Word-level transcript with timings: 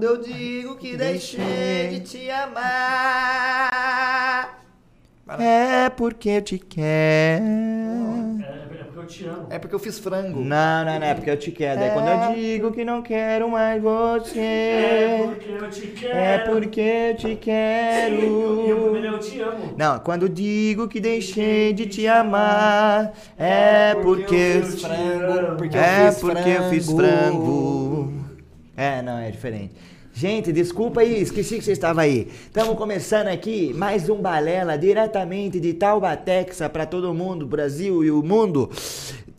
Quando 0.00 0.04
eu 0.04 0.16
digo 0.16 0.76
que 0.76 0.96
deixei 0.96 1.88
de 1.90 2.00
te 2.00 2.30
amar. 2.30 2.70
É 5.38 5.90
porque 5.90 6.30
eu 6.30 6.40
te 6.42 6.58
quero. 6.58 7.44
É, 7.44 8.80
é 8.80 8.84
porque 8.84 8.98
eu 8.98 9.06
te 9.06 9.24
amo. 9.26 9.46
É 9.50 9.58
porque 9.58 9.74
eu 9.74 9.78
fiz 9.78 9.98
frango. 9.98 10.40
Não, 10.40 10.84
não, 10.84 10.98
não, 10.98 11.06
é 11.06 11.14
porque 11.14 11.30
eu 11.30 11.36
te 11.36 11.52
quero. 11.52 11.82
É 11.82 11.90
quando 11.90 12.08
eu 12.08 12.34
digo 12.34 12.72
que 12.72 12.82
não 12.82 13.02
quero 13.02 13.50
mais 13.50 13.76
É 13.76 13.80
você. 13.80 15.22
porque 15.26 15.50
eu 15.50 15.70
te 15.70 15.86
quero. 15.88 16.18
É 16.18 16.38
porque 16.38 16.80
eu 16.80 17.16
te 17.16 17.26
Sim, 17.26 17.38
e 18.22 18.24
o 18.24 18.66
e 18.66 18.72
o 18.72 18.76
primeiro 18.90 19.02
quero. 19.02 19.16
eu 19.16 19.18
te 19.18 19.40
amo. 19.40 19.74
Não, 19.76 19.98
quando 19.98 20.28
digo 20.30 20.88
que 20.88 20.98
deixei 20.98 21.74
de 21.74 21.86
te 21.86 22.08
amar, 22.08 23.12
é 23.38 23.94
porque 23.96 24.34
eu 24.34 24.60
eu 24.60 24.62
fiz 24.64 24.76
te 24.76 24.80
frango. 24.80 25.56
Porque 25.58 25.76
é 25.76 26.08
eu 26.08 26.12
fiz 26.12 26.20
porque 26.20 26.48
eu 26.48 26.70
fiz 26.70 26.90
frango. 26.90 27.89
É, 28.80 29.02
não, 29.02 29.18
é 29.18 29.30
diferente. 29.30 29.74
Gente, 30.14 30.50
desculpa 30.54 31.02
aí, 31.02 31.20
esqueci 31.20 31.58
que 31.58 31.62
você 31.62 31.72
estava 31.72 32.00
aí. 32.00 32.32
Estamos 32.46 32.78
começando 32.78 33.26
aqui 33.26 33.74
mais 33.74 34.08
um 34.08 34.22
Balela 34.22 34.78
diretamente 34.78 35.60
de 35.60 35.74
Taubaté, 35.74 36.46
para 36.72 36.86
todo 36.86 37.12
mundo, 37.12 37.44
Brasil 37.44 38.02
e 38.02 38.10
o 38.10 38.22
mundo. 38.22 38.70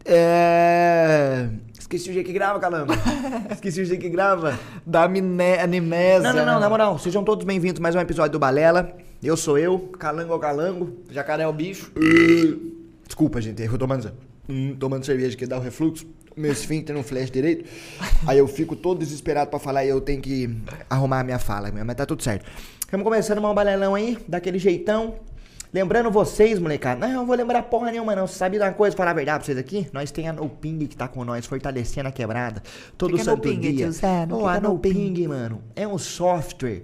É... 0.05 1.49
Esqueci 1.73 2.11
o 2.11 2.13
dia 2.13 2.23
que 2.23 2.31
grava, 2.31 2.59
Calamba. 2.59 2.93
Esqueci 3.49 3.81
o 3.81 3.85
dia 3.87 3.97
que 3.97 4.09
grava. 4.09 4.59
Da 4.85 5.05
animnésia. 5.05 6.21
Não, 6.21 6.33
não, 6.33 6.45
não, 6.45 6.59
na 6.59 6.69
moral, 6.69 6.99
sejam 6.99 7.23
todos 7.23 7.43
bem-vindos 7.43 7.79
a 7.79 7.81
mais 7.81 7.95
um 7.95 7.99
episódio 7.99 8.33
do 8.33 8.39
Balela. 8.39 8.95
Eu 9.23 9.35
sou 9.35 9.57
eu, 9.57 9.79
Calango 9.97 10.33
ao 10.33 10.39
Calango. 10.39 10.97
Jacaré 11.09 11.41
é 11.41 11.47
o 11.47 11.53
bicho. 11.53 11.91
Desculpa, 13.07 13.41
gente, 13.41 13.59
eu 13.59 13.71
tô 13.71 13.79
tomando, 13.79 14.11
hum, 14.47 14.75
tomando 14.79 15.03
cerveja 15.03 15.35
que 15.35 15.47
dá 15.47 15.57
o 15.57 15.61
refluxo. 15.61 16.05
Meu 16.35 16.51
esfíncter 16.51 16.95
não 16.95 17.03
flash 17.03 17.29
direito. 17.29 17.65
Aí 18.25 18.37
eu 18.37 18.47
fico 18.47 18.75
todo 18.75 18.99
desesperado 18.99 19.49
pra 19.49 19.59
falar 19.59 19.85
e 19.85 19.89
eu 19.89 19.99
tenho 19.99 20.21
que 20.21 20.49
arrumar 20.89 21.19
a 21.19 21.23
minha 21.23 21.39
fala, 21.39 21.71
mas 21.71 21.95
tá 21.95 22.05
tudo 22.05 22.23
certo. 22.23 22.45
Estamos 22.79 23.03
começando 23.03 23.43
um 23.43 23.53
balelão 23.53 23.95
aí, 23.95 24.17
daquele 24.27 24.59
jeitão. 24.59 25.15
Lembrando 25.73 26.11
vocês, 26.11 26.59
molecada. 26.59 26.99
Não, 26.99 27.07
eu 27.13 27.19
não 27.19 27.25
vou 27.25 27.33
lembrar 27.35 27.63
porra 27.63 27.91
nenhuma, 27.91 28.13
não. 28.13 28.27
Você 28.27 28.35
sabe 28.35 28.57
de 28.57 28.63
uma 28.63 28.73
coisa, 28.73 28.95
falar 28.95 29.11
a 29.11 29.13
verdade 29.13 29.39
pra 29.39 29.45
vocês 29.45 29.57
aqui? 29.57 29.87
Nós 29.93 30.11
tem 30.11 30.27
a 30.27 30.33
No 30.33 30.49
Ping 30.49 30.85
que 30.85 30.97
tá 30.97 31.07
com 31.07 31.23
nós, 31.23 31.45
fortalecendo 31.45 32.09
a 32.09 32.11
quebrada. 32.11 32.61
Todo 32.97 33.11
Que 33.11 33.15
que 33.15 33.21
é 33.21 33.23
No 33.23 33.31
santo 33.31 33.41
Ping, 33.41 33.59
dia. 33.59 33.89
Zé? 33.89 34.27
Ô, 34.29 34.39
que 34.39 34.45
a 34.47 34.59
No 34.59 34.69
No 34.73 34.79
Ping? 34.79 35.13
Ping, 35.13 35.27
mano, 35.27 35.63
é 35.73 35.87
um 35.87 35.97
software 35.97 36.83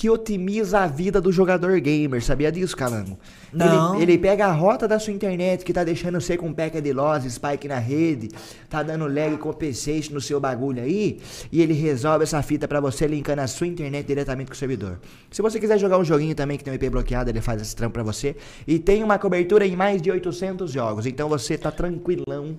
que 0.00 0.08
otimiza 0.08 0.80
a 0.80 0.86
vida 0.86 1.20
do 1.20 1.30
jogador 1.30 1.78
gamer. 1.78 2.24
Sabia 2.24 2.50
disso, 2.50 2.74
Calango? 2.74 3.18
Não. 3.52 3.96
Ele, 3.96 4.04
ele 4.04 4.18
pega 4.18 4.46
a 4.46 4.50
rota 4.50 4.88
da 4.88 4.98
sua 4.98 5.12
internet 5.12 5.62
que 5.62 5.74
tá 5.74 5.84
deixando 5.84 6.18
você 6.18 6.38
com 6.38 6.54
peca 6.54 6.80
de 6.80 6.90
loss, 6.90 7.30
spike 7.30 7.68
na 7.68 7.78
rede, 7.78 8.30
tá 8.70 8.82
dando 8.82 9.06
lag 9.06 9.36
compensation 9.36 10.14
no 10.14 10.20
seu 10.22 10.40
bagulho 10.40 10.82
aí, 10.82 11.20
e 11.52 11.60
ele 11.60 11.74
resolve 11.74 12.22
essa 12.22 12.40
fita 12.40 12.66
pra 12.66 12.80
você 12.80 13.06
linkando 13.06 13.42
a 13.42 13.46
sua 13.46 13.66
internet 13.66 14.06
diretamente 14.06 14.48
com 14.48 14.54
o 14.54 14.56
servidor. 14.56 14.98
Se 15.30 15.42
você 15.42 15.60
quiser 15.60 15.78
jogar 15.78 15.98
um 15.98 16.04
joguinho 16.04 16.34
também 16.34 16.56
que 16.56 16.64
tem 16.64 16.72
um 16.72 16.76
IP 16.76 16.88
bloqueado, 16.88 17.28
ele 17.28 17.42
faz 17.42 17.60
esse 17.60 17.76
trampo 17.76 17.92
pra 17.92 18.02
você. 18.02 18.34
E 18.66 18.78
tem 18.78 19.04
uma 19.04 19.18
cobertura 19.18 19.66
em 19.66 19.76
mais 19.76 20.00
de 20.00 20.10
800 20.10 20.72
jogos, 20.72 21.04
então 21.04 21.28
você 21.28 21.58
tá 21.58 21.70
tranquilão 21.70 22.56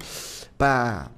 pra 0.60 1.10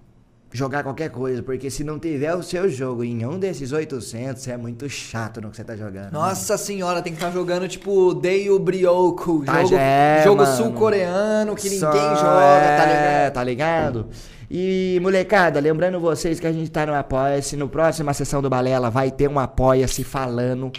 jogar 0.54 0.84
qualquer 0.84 1.10
coisa, 1.10 1.42
porque 1.42 1.70
se 1.70 1.84
não 1.84 1.98
tiver 1.98 2.34
o 2.36 2.44
seu 2.44 2.70
jogo 2.70 3.04
em 3.04 3.26
um 3.26 3.40
desses 3.40 3.72
800, 3.72 4.48
é 4.48 4.56
muito 4.56 4.88
chato 4.88 5.42
no 5.42 5.50
que 5.50 5.58
você 5.58 5.64
tá 5.64 5.76
jogando. 5.76 6.06
né? 6.06 6.10
Nossa 6.12 6.58
senhora, 6.58 7.02
tem 7.02 7.12
que 7.12 7.18
estar 7.18 7.32
jogando 7.32 7.68
tipo 7.68 8.14
Deio 8.14 8.60
Brioco, 8.60 9.44
Tá, 9.44 9.64
jogo, 9.64 9.76
é, 9.78 10.22
jogo 10.24 10.46
sul-coreano 10.46 11.56
que 11.56 11.64
ninguém 11.64 11.80
Só- 11.80 11.92
joga, 11.92 12.78
tá 12.78 12.84
é, 12.88 12.94
ligado? 12.94 13.34
Tá 13.34 13.44
ligado? 13.44 14.08
E, 14.52 15.00
molecada, 15.02 15.60
lembrando 15.60 16.00
vocês 16.00 16.40
que 16.40 16.46
a 16.46 16.52
gente 16.52 16.70
tá 16.70 16.86
no 16.86 16.94
Apoia-se. 16.94 17.58
No 17.58 17.68
próxima 17.68 18.14
sessão 18.14 18.40
do 18.40 18.50
Balela 18.50 18.92
vai 18.92 19.10
ter 19.10 19.28
um 19.28 19.40
Apoia-se 19.40 20.04
falando. 20.04 20.72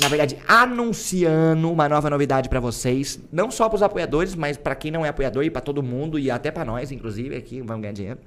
Na 0.00 0.08
verdade, 0.08 0.38
anunciando 0.48 1.70
uma 1.70 1.86
nova 1.86 2.08
novidade 2.08 2.48
pra 2.48 2.58
vocês. 2.60 3.20
Não 3.30 3.50
só 3.50 3.68
pros 3.68 3.82
apoiadores, 3.82 4.34
mas 4.34 4.56
pra 4.56 4.74
quem 4.74 4.90
não 4.90 5.04
é 5.04 5.10
apoiador 5.10 5.44
e 5.44 5.50
pra 5.50 5.60
todo 5.60 5.82
mundo. 5.82 6.18
E 6.18 6.30
até 6.30 6.50
pra 6.50 6.64
nós, 6.64 6.90
inclusive, 6.90 7.36
aqui, 7.36 7.60
vamos 7.60 7.82
ganhar 7.82 7.92
dinheiro. 7.92 8.18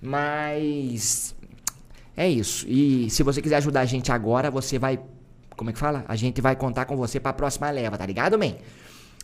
Mas. 0.00 1.34
É 2.16 2.28
isso. 2.28 2.66
E 2.68 3.08
se 3.10 3.22
você 3.22 3.40
quiser 3.40 3.56
ajudar 3.56 3.80
a 3.80 3.84
gente 3.84 4.10
agora, 4.12 4.50
você 4.50 4.78
vai. 4.78 4.98
Como 5.56 5.70
é 5.70 5.72
que 5.72 5.78
fala? 5.78 6.04
A 6.08 6.16
gente 6.16 6.40
vai 6.40 6.56
contar 6.56 6.86
com 6.86 6.96
você 6.96 7.20
pra 7.20 7.32
próxima 7.32 7.70
leva, 7.70 7.96
tá 7.98 8.06
ligado, 8.06 8.38
man? 8.38 8.54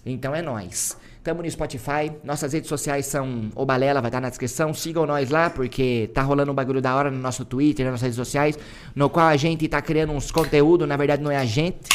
Então 0.04 0.34
é 0.34 0.40
nóis. 0.40 0.96
Tamo 1.24 1.42
no 1.42 1.50
Spotify. 1.50 2.12
Nossas 2.22 2.52
redes 2.52 2.68
sociais 2.68 3.06
são 3.06 3.50
o 3.56 3.66
Balela, 3.66 4.00
vai 4.00 4.08
estar 4.08 4.20
na 4.20 4.28
descrição. 4.28 4.72
Sigam 4.72 5.04
nós 5.06 5.28
lá, 5.28 5.50
porque 5.50 6.08
tá 6.14 6.22
rolando 6.22 6.52
um 6.52 6.54
bagulho 6.54 6.80
da 6.80 6.94
hora 6.94 7.10
no 7.10 7.18
nosso 7.18 7.44
Twitter, 7.44 7.84
nas 7.84 7.94
nossas 7.94 8.02
redes 8.02 8.16
sociais, 8.16 8.56
no 8.94 9.10
qual 9.10 9.26
a 9.26 9.36
gente 9.36 9.66
tá 9.66 9.82
criando 9.82 10.12
uns 10.12 10.30
conteúdos, 10.30 10.86
na 10.86 10.96
verdade 10.96 11.22
não 11.22 11.30
é 11.30 11.36
a 11.36 11.44
gente. 11.44 11.88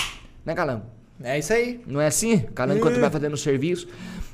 Né, 0.45 0.53
Calango? 0.53 0.83
É 1.23 1.39
isso 1.39 1.53
aí. 1.53 1.81
Não 1.87 2.01
é 2.01 2.07
assim? 2.07 2.39
Calango 2.39 2.79
enquanto 2.79 2.99
vai 2.99 3.09
fazendo 3.09 3.33
o 3.33 3.37
serviço. 3.37 3.87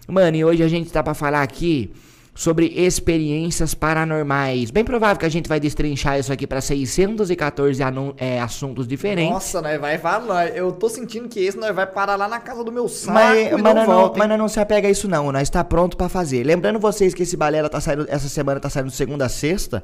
Mano, 0.08 0.36
e 0.36 0.44
hoje 0.44 0.64
a 0.64 0.68
gente 0.68 0.92
tá 0.92 1.04
pra 1.04 1.14
falar 1.14 1.44
aqui 1.44 1.92
sobre 2.38 2.68
experiências 2.68 3.74
paranormais. 3.74 4.70
Bem 4.70 4.84
provável 4.84 5.18
que 5.18 5.26
a 5.26 5.30
gente 5.30 5.50
vai 5.50 5.60
destrinchar 5.60 6.20
isso 6.20 6.32
aqui 6.32 6.46
pra 6.46 6.62
614 6.62 7.82
anu- 7.82 8.14
é, 8.16 8.40
assuntos 8.40 8.88
diferentes. 8.88 9.34
Nossa, 9.34 9.60
nós 9.60 9.82
vai 9.82 9.98
falar. 9.98 10.50
Eu 10.56 10.72
tô 10.72 10.88
sentindo 10.88 11.28
que 11.28 11.40
esse 11.40 11.58
nós 11.58 11.74
vai 11.76 11.88
parar 11.88 12.16
lá 12.16 12.28
na 12.28 12.40
casa 12.40 12.64
do 12.64 12.72
meu 12.72 12.88
saco 12.88 13.14
Mas, 13.14 13.52
mas, 13.54 13.64
não 13.64 13.74
nós 13.74 13.88
não, 13.88 14.14
mas 14.16 14.30
nós 14.30 14.38
não 14.38 14.48
se 14.48 14.60
apega 14.60 14.88
a 14.88 14.92
isso 14.92 15.08
não, 15.08 15.32
nós 15.32 15.42
está 15.44 15.64
pronto 15.64 15.98
pra 15.98 16.08
fazer. 16.08 16.44
Lembrando 16.44 16.78
vocês 16.80 17.12
que 17.16 17.24
esse 17.24 17.36
balela 17.36 17.70
tá 17.70 17.82
saindo, 17.82 18.06
essa 18.08 18.30
semana 18.30 18.60
tá 18.60 18.70
saindo 18.70 18.92
segunda 18.92 19.26
a 19.26 19.30
sexta, 19.30 19.84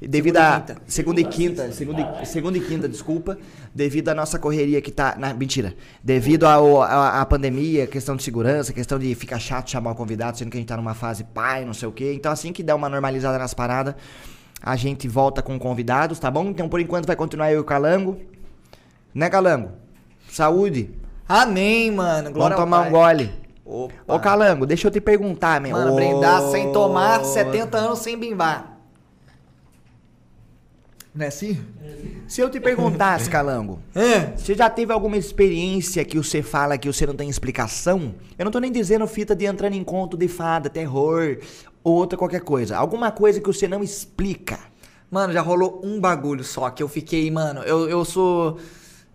devido 0.00 0.36
Segunda 0.36 0.40
e 0.40 0.44
a 0.44 0.60
quinta. 0.60 0.80
segunda 0.86 1.20
e 1.20 1.24
quinta, 1.24 1.72
segunda 1.72 2.20
e, 2.22 2.26
segunda 2.26 2.58
e 2.58 2.60
quinta, 2.60 2.88
desculpa, 2.88 3.38
devido 3.74 4.08
à 4.08 4.14
nossa 4.14 4.38
correria 4.38 4.80
que 4.80 4.90
tá, 4.90 5.14
na, 5.18 5.32
mentira, 5.32 5.74
devido 6.02 6.46
à 6.46 7.24
pandemia, 7.26 7.86
questão 7.86 8.16
de 8.16 8.22
segurança, 8.22 8.72
questão 8.72 8.98
de 8.98 9.14
ficar 9.14 9.38
chato 9.38 9.70
chamar 9.70 9.92
o 9.92 9.94
convidado, 9.94 10.38
sendo 10.38 10.50
que 10.50 10.56
a 10.56 10.60
gente 10.60 10.68
tá 10.68 10.76
numa 10.76 10.94
fase 10.94 11.24
pai, 11.24 11.64
não 11.64 11.74
sei 11.74 11.88
o 11.88 11.92
quê. 11.92 12.12
Então 12.14 12.30
assim 12.32 12.52
que 12.52 12.62
der 12.62 12.74
uma 12.74 12.88
normalizada 12.88 13.38
nas 13.38 13.54
paradas, 13.54 13.94
a 14.60 14.76
gente 14.76 15.06
volta 15.08 15.42
com 15.42 15.58
convidados, 15.58 16.18
tá 16.18 16.30
bom? 16.30 16.46
Então 16.46 16.68
por 16.68 16.80
enquanto 16.80 17.06
vai 17.06 17.16
continuar 17.16 17.52
eu 17.52 17.58
e 17.58 17.60
o 17.60 17.64
Calango. 17.64 18.18
Né, 19.14 19.30
Calango? 19.30 19.70
Saúde. 20.28 20.90
Amém, 21.28 21.90
mano. 21.90 22.32
Glória 22.32 22.56
Vamos 22.56 22.70
tomar 22.70 22.88
um 22.88 22.90
gole. 22.90 23.30
Opa. 23.64 23.94
Ô 24.06 24.18
Calango, 24.18 24.66
deixa 24.66 24.88
eu 24.88 24.90
te 24.90 25.00
perguntar, 25.00 25.60
meu. 25.60 25.72
Mano, 25.72 25.94
brindar 25.94 26.42
sem 26.50 26.70
tomar 26.72 27.24
70 27.24 27.78
anos 27.78 28.00
sem 28.00 28.18
bimbar. 28.18 28.73
Não 31.14 31.24
é 31.24 31.28
assim? 31.28 31.56
Se 32.26 32.40
eu 32.40 32.50
te 32.50 32.58
perguntasse, 32.58 33.30
Calango, 33.30 33.78
É. 33.94 34.32
você 34.36 34.54
já 34.54 34.68
teve 34.68 34.92
alguma 34.92 35.16
experiência 35.16 36.04
que 36.04 36.16
você 36.16 36.42
fala 36.42 36.76
que 36.76 36.90
você 36.92 37.06
não 37.06 37.14
tem 37.14 37.28
explicação? 37.28 38.14
Eu 38.36 38.44
não 38.44 38.50
tô 38.50 38.58
nem 38.58 38.72
dizendo 38.72 39.06
fita 39.06 39.34
de 39.36 39.44
entrando 39.44 39.74
em 39.74 39.84
conto 39.84 40.16
de 40.16 40.26
fada, 40.26 40.68
terror, 40.68 41.38
ou 41.84 41.94
outra 41.94 42.18
qualquer 42.18 42.40
coisa. 42.40 42.76
Alguma 42.76 43.12
coisa 43.12 43.40
que 43.40 43.46
você 43.46 43.68
não 43.68 43.82
explica. 43.82 44.58
Mano, 45.08 45.32
já 45.32 45.40
rolou 45.40 45.80
um 45.84 46.00
bagulho 46.00 46.42
só 46.42 46.68
que 46.70 46.82
eu 46.82 46.88
fiquei, 46.88 47.30
mano, 47.30 47.60
eu, 47.62 47.88
eu 47.88 48.04
sou. 48.04 48.58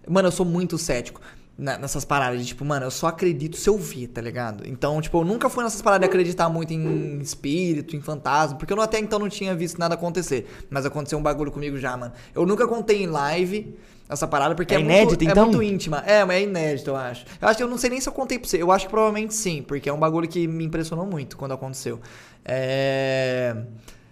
Mano, 0.08 0.30
eu 0.30 0.31
sou 0.31 0.46
muito 0.46 0.78
cético 0.78 1.20
na- 1.59 1.78
nessas 1.78 2.03
paradas. 2.06 2.40
de, 2.42 2.47
Tipo, 2.47 2.64
mano, 2.66 2.86
eu 2.86 2.92
só 2.92 3.08
acredito 3.08 3.58
se 3.58 3.70
eu 3.70 3.78
vi, 3.78 4.08
tá 4.08 4.22
ligado? 4.22 4.68
Então, 4.68 5.00
tipo, 5.02 5.20
eu 5.20 5.25
nunca 5.25 5.50
fui 5.50 5.64
nessas 5.64 5.81
paradas 5.81 6.08
de 6.08 6.09
acreditar 6.09 6.50
muito 6.50 6.74
em 6.74 7.20
espírito, 7.20 7.96
em 7.96 8.02
fantasma, 8.02 8.58
porque 8.58 8.74
eu 8.74 8.81
até 8.81 8.98
então 9.00 9.19
não 9.19 9.30
tinha 9.30 9.54
visto 9.56 9.78
nada 9.78 9.95
acontecer. 9.95 10.48
Mas 10.69 10.86
aconteceu 10.86 11.19
um 11.19 11.22
bagulho 11.22 11.51
comigo 11.51 11.78
já, 11.78 11.95
mano. 11.98 12.13
Eu 12.33 12.45
nunca 12.45 12.68
contei 12.68 13.04
em 13.04 13.07
live 13.07 13.75
essa 14.07 14.28
parada, 14.28 14.56
porque 14.56 14.74
É 14.74 14.78
é, 14.78 14.81
inédito, 14.81 15.10
muito, 15.10 15.24
então? 15.25 15.44
é 15.44 15.48
muito 15.48 15.62
íntima. 15.63 16.04
É, 16.06 16.25
mas 16.25 16.38
é 16.38 16.42
inédito, 16.44 16.89
eu 16.89 16.95
acho. 16.95 17.25
Eu 17.42 17.48
acho 17.48 17.57
que 17.57 17.63
eu 17.63 17.68
não 17.68 17.78
sei 17.78 17.89
nem 17.92 18.01
se 18.01 18.10
eu 18.10 18.13
contei 18.13 18.39
pra 18.39 18.50
você. 18.50 18.60
Eu 18.62 18.72
acho 18.72 18.86
que 18.86 18.92
provavelmente 18.92 19.33
sim, 19.36 19.62
porque 19.62 19.88
é 19.89 19.94
um 19.94 20.00
bagulho 20.00 20.28
que 20.28 20.48
me 20.48 20.66
impressionou 20.66 21.06
muito 21.06 21.38
quando 21.38 21.51
aconteceu. 21.54 22.00
É. 22.44 23.56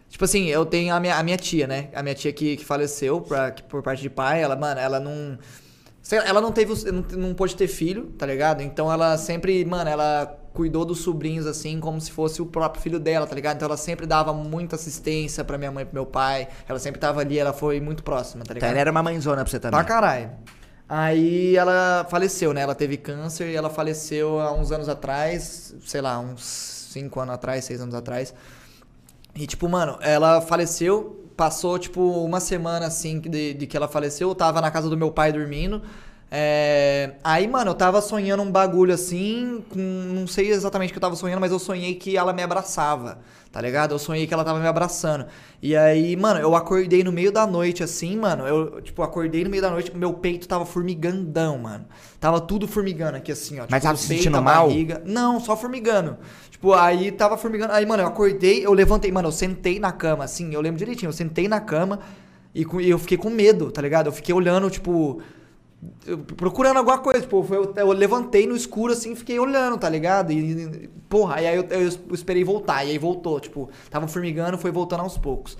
Tipo 0.09 0.23
assim, 0.23 0.45
eu 0.45 0.65
tenho 0.65 0.93
a 0.93 0.99
minha, 0.99 1.15
a 1.15 1.23
minha 1.23 1.37
tia, 1.37 1.67
né? 1.67 1.89
A 1.93 2.01
minha 2.01 2.15
tia 2.15 2.31
que, 2.31 2.57
que 2.57 2.63
faleceu 2.65 3.19
pra, 3.21 3.51
que 3.51 3.61
por 3.63 3.81
parte 3.83 4.01
de 4.01 4.09
pai, 4.09 4.41
ela, 4.41 4.55
mano, 4.55 4.79
ela 4.79 4.99
não. 4.99 5.37
Sei 6.07 6.19
Ela 6.19 6.39
não 6.39 6.51
teve. 6.51 6.73
Não, 6.91 7.03
não 7.17 7.33
pôde 7.33 7.55
ter 7.55 7.67
filho, 7.67 8.07
tá 8.17 8.25
ligado? 8.25 8.61
Então 8.61 8.91
ela 8.91 9.17
sempre, 9.17 9.63
mano, 9.65 9.89
ela 9.89 10.37
cuidou 10.53 10.85
dos 10.85 11.01
sobrinhos 11.01 11.45
assim, 11.45 11.79
como 11.79 11.99
se 12.01 12.11
fosse 12.11 12.41
o 12.41 12.45
próprio 12.45 12.81
filho 12.81 12.99
dela, 12.99 13.27
tá 13.27 13.35
ligado? 13.35 13.57
Então 13.57 13.67
ela 13.67 13.77
sempre 13.77 14.07
dava 14.07 14.33
muita 14.33 14.75
assistência 14.75 15.43
pra 15.43 15.57
minha 15.57 15.71
mãe 15.71 15.83
e 15.83 15.85
pro 15.85 15.93
meu 15.93 16.05
pai. 16.05 16.47
Ela 16.67 16.79
sempre 16.79 16.99
tava 16.99 17.21
ali, 17.21 17.37
ela 17.37 17.53
foi 17.53 17.79
muito 17.79 18.03
próxima, 18.03 18.43
tá 18.43 18.47
Tá, 18.47 18.53
ligado? 18.55 18.71
ela 18.71 18.79
era 18.79 18.91
uma 18.91 19.03
mãezona 19.03 19.43
pra 19.43 19.51
você 19.51 19.59
também. 19.59 19.77
Pra 19.77 19.83
caralho. 19.83 20.31
Aí 20.89 21.55
ela 21.57 22.07
faleceu, 22.09 22.53
né? 22.53 22.61
Ela 22.61 22.73
teve 22.73 22.95
câncer 22.97 23.49
e 23.51 23.55
ela 23.55 23.69
faleceu 23.69 24.39
há 24.39 24.53
uns 24.53 24.71
anos 24.71 24.87
atrás, 24.87 25.75
sei 25.85 25.99
lá, 25.99 26.17
uns 26.17 26.41
5 26.93 27.19
anos 27.19 27.35
atrás, 27.35 27.65
6 27.65 27.81
anos 27.81 27.93
atrás. 27.93 28.33
E 29.35 29.45
tipo, 29.45 29.67
mano, 29.69 29.97
ela 30.01 30.41
faleceu, 30.41 31.23
passou 31.37 31.77
tipo 31.77 32.01
uma 32.01 32.39
semana 32.39 32.87
assim 32.87 33.19
de, 33.19 33.53
de 33.53 33.67
que 33.67 33.77
ela 33.77 33.87
faleceu, 33.87 34.29
eu 34.29 34.35
tava 34.35 34.59
na 34.59 34.71
casa 34.71 34.89
do 34.89 34.97
meu 34.97 35.11
pai 35.11 35.31
dormindo. 35.31 35.81
É, 36.29 37.13
Aí, 37.23 37.47
mano, 37.47 37.71
eu 37.71 37.75
tava 37.75 38.01
sonhando 38.01 38.43
um 38.43 38.51
bagulho 38.51 38.93
assim, 38.93 39.63
com... 39.69 39.79
não 39.79 40.27
sei 40.27 40.49
exatamente 40.49 40.89
o 40.89 40.93
que 40.93 40.97
eu 40.97 41.01
tava 41.01 41.15
sonhando, 41.15 41.39
mas 41.39 41.51
eu 41.51 41.59
sonhei 41.59 41.95
que 41.95 42.17
ela 42.17 42.33
me 42.33 42.43
abraçava, 42.43 43.19
tá 43.51 43.61
ligado? 43.61 43.93
Eu 43.93 43.99
sonhei 43.99 44.27
que 44.27 44.33
ela 44.33 44.43
tava 44.43 44.59
me 44.59 44.67
abraçando. 44.67 45.25
E 45.61 45.75
aí, 45.75 46.15
mano, 46.17 46.39
eu 46.39 46.53
acordei 46.55 47.03
no 47.03 47.11
meio 47.11 47.31
da 47.31 47.47
noite 47.47 47.81
assim, 47.81 48.17
mano, 48.17 48.45
eu, 48.45 48.81
tipo, 48.81 49.01
acordei 49.03 49.43
no 49.43 49.49
meio 49.49 49.61
da 49.61 49.69
noite, 49.69 49.95
meu 49.95 50.13
peito 50.13 50.47
tava 50.47 50.65
formigandão, 50.65 51.57
mano. 51.57 51.85
Tava 52.19 52.41
tudo 52.41 52.67
formigando 52.67 53.17
aqui 53.17 53.31
assim, 53.31 53.59
ó. 53.59 53.65
Mas 53.69 53.81
tipo, 53.81 53.83
tava 53.83 53.97
se 53.97 54.07
sentindo 54.07 54.41
mal? 54.41 54.67
barriga. 54.67 55.01
Não, 55.05 55.39
só 55.39 55.55
formigando. 55.55 56.17
Tipo, 56.51 56.73
aí 56.73 57.11
tava 57.11 57.37
formigando. 57.37 57.71
Aí, 57.71 57.85
mano, 57.85 58.03
eu 58.03 58.07
acordei, 58.07 58.65
eu 58.65 58.73
levantei, 58.73 59.11
mano, 59.11 59.29
eu 59.29 59.31
sentei 59.31 59.79
na 59.79 59.91
cama, 59.91 60.25
assim, 60.25 60.53
eu 60.53 60.59
lembro 60.59 60.77
direitinho, 60.77 61.09
eu 61.09 61.13
sentei 61.13 61.47
na 61.47 61.61
cama 61.61 61.99
e, 62.53 62.65
e 62.81 62.89
eu 62.89 62.99
fiquei 62.99 63.17
com 63.17 63.29
medo, 63.29 63.71
tá 63.71 63.81
ligado? 63.81 64.07
Eu 64.07 64.11
fiquei 64.11 64.35
olhando, 64.35 64.69
tipo. 64.69 65.21
Eu- 66.05 66.17
procurando 66.19 66.77
alguma 66.77 66.97
coisa, 66.97 67.21
tipo, 67.21 67.45
eu, 67.51 67.73
eu 67.75 67.91
levantei 67.91 68.47
no 68.47 68.55
escuro 68.55 68.93
assim 68.93 69.11
e 69.11 69.15
fiquei 69.15 69.39
olhando, 69.39 69.77
tá 69.77 69.89
ligado? 69.89 70.31
E, 70.31 70.37
e- 70.39 70.89
porra, 71.09 71.35
aí 71.35 71.55
eu, 71.55 71.63
eu 71.69 71.89
esperei 72.13 72.43
voltar, 72.43 72.83
e 72.85 72.91
aí 72.91 72.97
voltou, 72.97 73.39
tipo, 73.39 73.69
tava 73.89 74.07
formigando, 74.07 74.57
foi 74.57 74.71
voltando 74.71 75.01
aos 75.01 75.17
poucos. 75.17 75.57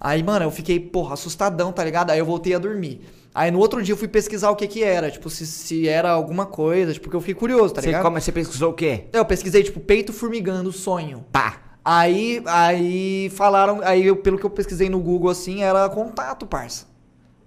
Aí, 0.00 0.22
mano, 0.22 0.46
eu 0.46 0.50
fiquei, 0.50 0.80
porra, 0.80 1.12
assustadão, 1.14 1.72
tá 1.72 1.84
ligado? 1.84 2.10
Aí 2.10 2.18
eu 2.18 2.24
voltei 2.24 2.54
a 2.54 2.58
dormir. 2.58 3.02
Aí 3.34 3.50
no 3.50 3.58
outro 3.58 3.80
dia 3.82 3.92
eu 3.92 3.96
fui 3.98 4.08
pesquisar 4.08 4.50
o 4.50 4.56
que 4.56 4.66
que 4.66 4.82
era, 4.82 5.10
tipo, 5.10 5.28
se, 5.30 5.46
se 5.46 5.86
era 5.86 6.10
alguma 6.10 6.46
coisa, 6.46 6.92
tipo, 6.92 7.04
porque 7.04 7.16
eu 7.16 7.20
fiquei 7.20 7.34
curioso, 7.34 7.72
tá 7.74 7.80
Você, 7.80 7.88
ligado? 7.88 8.02
como, 8.02 8.20
você 8.20 8.32
pesquisou 8.32 8.70
o 8.70 8.74
quê? 8.74 9.04
Eu 9.12 9.24
pesquisei, 9.24 9.62
tipo, 9.62 9.78
peito 9.78 10.12
formigando, 10.12 10.72
sonho. 10.72 11.24
Pá. 11.30 11.58
Aí, 11.84 12.42
aí 12.46 13.30
falaram, 13.34 13.80
aí 13.82 14.06
eu, 14.06 14.16
pelo 14.16 14.38
que 14.38 14.44
eu 14.44 14.50
pesquisei 14.50 14.88
no 14.90 14.98
Google, 15.00 15.30
assim, 15.30 15.62
era 15.62 15.88
contato, 15.88 16.46
parça. 16.46 16.86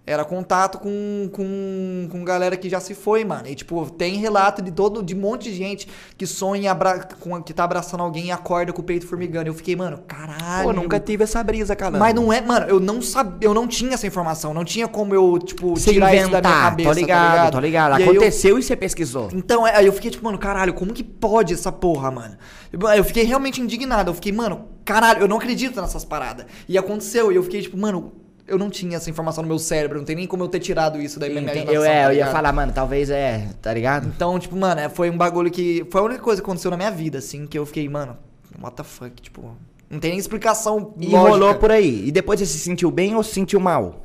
Era 0.06 0.26
contato 0.26 0.80
com, 0.80 1.30
com, 1.32 2.10
com 2.12 2.26
galera 2.26 2.58
que 2.58 2.68
já 2.70 2.82
se 2.82 2.94
foi, 2.94 3.24
mano. 3.24 3.48
E, 3.48 3.56
tipo, 3.56 3.90
tem 3.90 4.18
relato 4.18 4.62
de 4.62 4.70
todo, 4.70 5.02
de 5.02 5.16
um 5.16 5.20
monte 5.20 5.44
de 5.50 5.56
gente 5.56 5.88
que 6.18 6.28
sonha, 6.28 6.72
abra, 6.72 7.08
com, 7.22 7.42
que 7.42 7.54
tá 7.54 7.64
abraçando 7.64 8.04
alguém 8.04 8.26
e 8.26 8.32
acorda 8.32 8.74
com 8.74 8.82
o 8.82 8.84
peito 8.84 9.08
formigando. 9.08 9.48
Eu 9.50 9.54
fiquei, 9.54 9.78
mano, 9.78 10.00
caralho. 10.06 10.64
Pô, 10.66 10.74
nunca 10.74 11.00
tive 11.00 11.24
essa 11.24 11.42
brisa, 11.42 11.74
cara. 11.74 11.98
Mas 11.98 12.14
não 12.14 12.34
é, 12.34 12.42
mano, 12.42 12.66
eu 12.68 12.82
não 12.82 13.02
sabia, 13.02 13.48
eu 13.48 13.54
não 13.54 13.66
tinha 13.66 13.94
essa 13.94 14.06
informação, 14.06 14.54
não 14.54 14.66
tinha 14.66 14.90
como 14.90 15.16
eu, 15.16 15.40
tipo, 15.40 15.70
Você 15.78 15.94
tirar 15.94 16.14
isso 16.14 16.24
da 16.30 16.42
minha 16.42 16.52
inventar, 16.52 16.70
cabeça, 16.72 16.90
tô 16.90 16.96
ligado, 17.00 17.22
tá 17.24 17.32
ligado? 17.32 17.52
tô 17.54 17.60
ligado. 17.62 18.00
E 18.00 18.04
aí 18.04 18.10
eu- 18.10 18.12
Aconteceu 18.16 18.60
e 18.60 18.64
você 18.64 18.76
pesquisou. 18.76 19.30
então, 19.34 19.66
é, 19.66 19.78
aí 19.78 19.86
eu 19.86 19.94
fiquei 19.94 20.12
tipo, 20.12 20.26
mano, 20.26 20.38
caralho, 20.38 20.74
como 20.74 20.92
que 20.92 21.02
pode 21.04 21.54
essa 21.54 21.72
porra, 21.72 22.12
mano? 22.12 22.36
Eu 22.94 23.06
fiquei 23.06 23.24
realmente 23.24 23.62
indignado. 23.62 24.10
Eu 24.12 24.16
fiquei, 24.16 24.34
mano, 24.34 24.66
caralho, 24.84 25.22
eu 25.22 25.28
não 25.30 25.38
acredito 25.38 25.80
nessas 25.80 26.04
paradas. 26.04 26.46
E 26.68 26.78
aconteceu, 26.78 27.32
e 27.32 27.36
eu 27.38 27.44
fiquei 27.44 27.62
tipo, 27.62 27.78
mano, 27.78 28.12
eu 28.48 28.58
não 28.58 28.70
tinha 28.70 28.98
essa 28.98 29.10
informação 29.10 29.42
no 29.42 29.48
meu 29.48 29.60
cérebro, 29.60 29.98
não 29.98 30.06
tem 30.06 30.16
nem 30.16 30.28
como 30.28 30.44
eu 30.44 30.48
ter 30.48 30.60
tirado 30.60 31.02
isso 31.02 31.20
da 31.20 31.28
minha 31.28 31.42
Entendi. 31.42 31.60
imaginação. 31.60 31.84
Eu, 31.86 31.92
é, 31.92 32.04
tá 32.04 32.14
eu 32.14 32.18
ia 32.18 32.28
falar, 32.28 32.52
mano, 32.52 32.72
talvez 32.74 33.10
é, 33.10 33.48
tá 33.62 33.74
ligado? 33.74 34.08
Então, 34.08 34.38
tipo, 34.40 34.56
mano, 34.56 34.82
é, 34.82 34.90
foi 34.90 35.10
um 35.10 35.18
bagulho 35.18 35.50
que. 35.50 35.86
Foi 35.90 36.02
a 36.02 36.04
única 36.04 36.22
coisa 36.22 36.42
que 36.42 36.46
aconteceu 36.46 36.70
na 36.72 36.78
minha 36.78 36.92
vida, 36.92 37.18
assim, 37.20 37.46
que 37.48 37.58
eu 37.58 37.66
fiquei, 37.66 37.88
mano, 37.88 38.18
what 38.62 38.76
the 38.76 38.84
fuck, 38.84 39.22
tipo. 39.22 39.56
Não 39.90 40.00
tem 40.00 40.12
nem 40.12 40.20
explicação. 40.20 40.94
E 41.00 41.06
lógica. 41.08 41.30
rolou 41.30 41.56
por 41.56 41.72
aí. 41.72 42.08
E 42.08 42.12
depois 42.12 42.40
você 42.40 42.46
se 42.48 42.58
sentiu 42.60 42.90
bem 42.90 43.16
ou 43.16 43.22
se 43.24 43.32
sentiu 43.32 43.60
mal? 43.60 44.04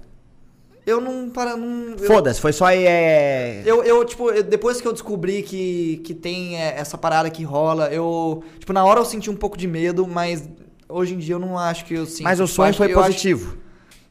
Eu 0.87 1.01
não. 1.01 1.29
Para, 1.31 1.57
não 1.57 1.97
Foda-se, 1.99 2.41
foi 2.41 2.53
só 2.53 2.71
é. 2.71 3.63
Eu, 3.65 3.83
eu, 3.85 4.05
tipo, 4.05 4.31
eu- 4.31 4.43
depois 4.43 4.81
que 4.81 4.89
eu 4.89 4.93
descobri 4.93 5.43
que, 5.43 5.99
que 6.05 6.15
tem 6.15 6.57
é, 6.61 6.75
essa 6.79 6.97
parada 6.97 7.29
que 7.31 7.43
rola, 7.43 7.89
eu. 7.89 8.43
Tipo, 8.59 8.73
na 8.73 8.85
hora 8.85 9.01
eu 9.01 9.05
senti 9.05 9.29
um 9.31 9.37
pouco 9.37 9.57
de 9.57 9.67
medo, 9.67 10.07
mas 10.07 10.49
hoje 10.89 11.15
em 11.15 11.19
dia 11.19 11.35
eu 11.35 11.39
não 11.39 11.59
acho 11.59 11.85
que 11.85 11.95
eu 11.95 12.07
sinto. 12.07 12.25
Mas 12.25 12.39
o 12.41 12.45
Tipo, 12.45 12.55
sonho 12.55 12.75
foi 12.75 12.89
positivo. 12.91 13.57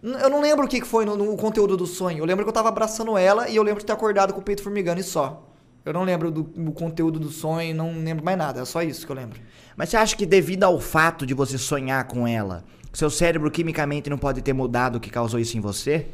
Eu 0.01 0.29
não 0.29 0.41
lembro 0.41 0.65
o 0.65 0.67
que 0.67 0.79
que 0.79 0.87
foi 0.87 1.05
no, 1.05 1.15
no 1.17 1.35
conteúdo 1.35 1.75
do 1.75 1.87
sonho. 1.87 2.19
Eu 2.19 2.25
lembro 2.25 2.43
que 2.45 2.49
eu 2.49 2.53
tava 2.53 2.69
abraçando 2.69 3.17
ela 3.17 3.49
e 3.49 3.55
eu 3.55 3.63
lembro 3.63 3.79
de 3.79 3.85
ter 3.85 3.93
acordado 3.93 4.33
com 4.33 4.39
o 4.39 4.43
peito 4.43 4.61
formigando 4.61 4.99
e 4.99 5.03
só. 5.03 5.43
Eu 5.83 5.93
não 5.93 6.03
lembro 6.03 6.29
do, 6.29 6.43
do 6.43 6.71
conteúdo 6.71 7.19
do 7.19 7.29
sonho, 7.29 7.73
não 7.73 7.91
lembro 7.97 8.23
mais 8.23 8.37
nada. 8.37 8.61
É 8.61 8.65
só 8.65 8.81
isso 8.83 9.05
que 9.05 9.11
eu 9.11 9.15
lembro. 9.15 9.39
Mas 9.75 9.89
você 9.89 9.97
acha 9.97 10.15
que 10.15 10.25
devido 10.25 10.63
ao 10.65 10.79
fato 10.79 11.25
de 11.25 11.33
você 11.33 11.57
sonhar 11.57 12.03
com 12.05 12.27
ela, 12.27 12.63
seu 12.93 13.09
cérebro 13.09 13.49
quimicamente 13.49 14.09
não 14.09 14.17
pode 14.17 14.41
ter 14.41 14.53
mudado 14.53 14.97
o 14.97 14.99
que 14.99 15.09
causou 15.09 15.39
isso 15.39 15.57
em 15.57 15.61
você? 15.61 16.07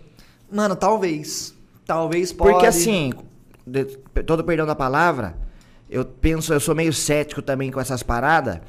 Mano, 0.51 0.75
talvez. 0.75 1.53
Talvez 1.85 2.31
pode. 2.31 2.51
Porque 2.51 2.65
assim, 2.67 3.11
de- 3.65 3.85
todo 4.25 4.43
perdão 4.43 4.65
da 4.65 4.75
palavra, 4.75 5.35
eu 5.89 6.05
penso, 6.05 6.53
eu 6.53 6.59
sou 6.59 6.75
meio 6.75 6.93
cético 6.93 7.41
também 7.41 7.71
com 7.71 7.79
essas 7.79 8.03
paradas. 8.03 8.59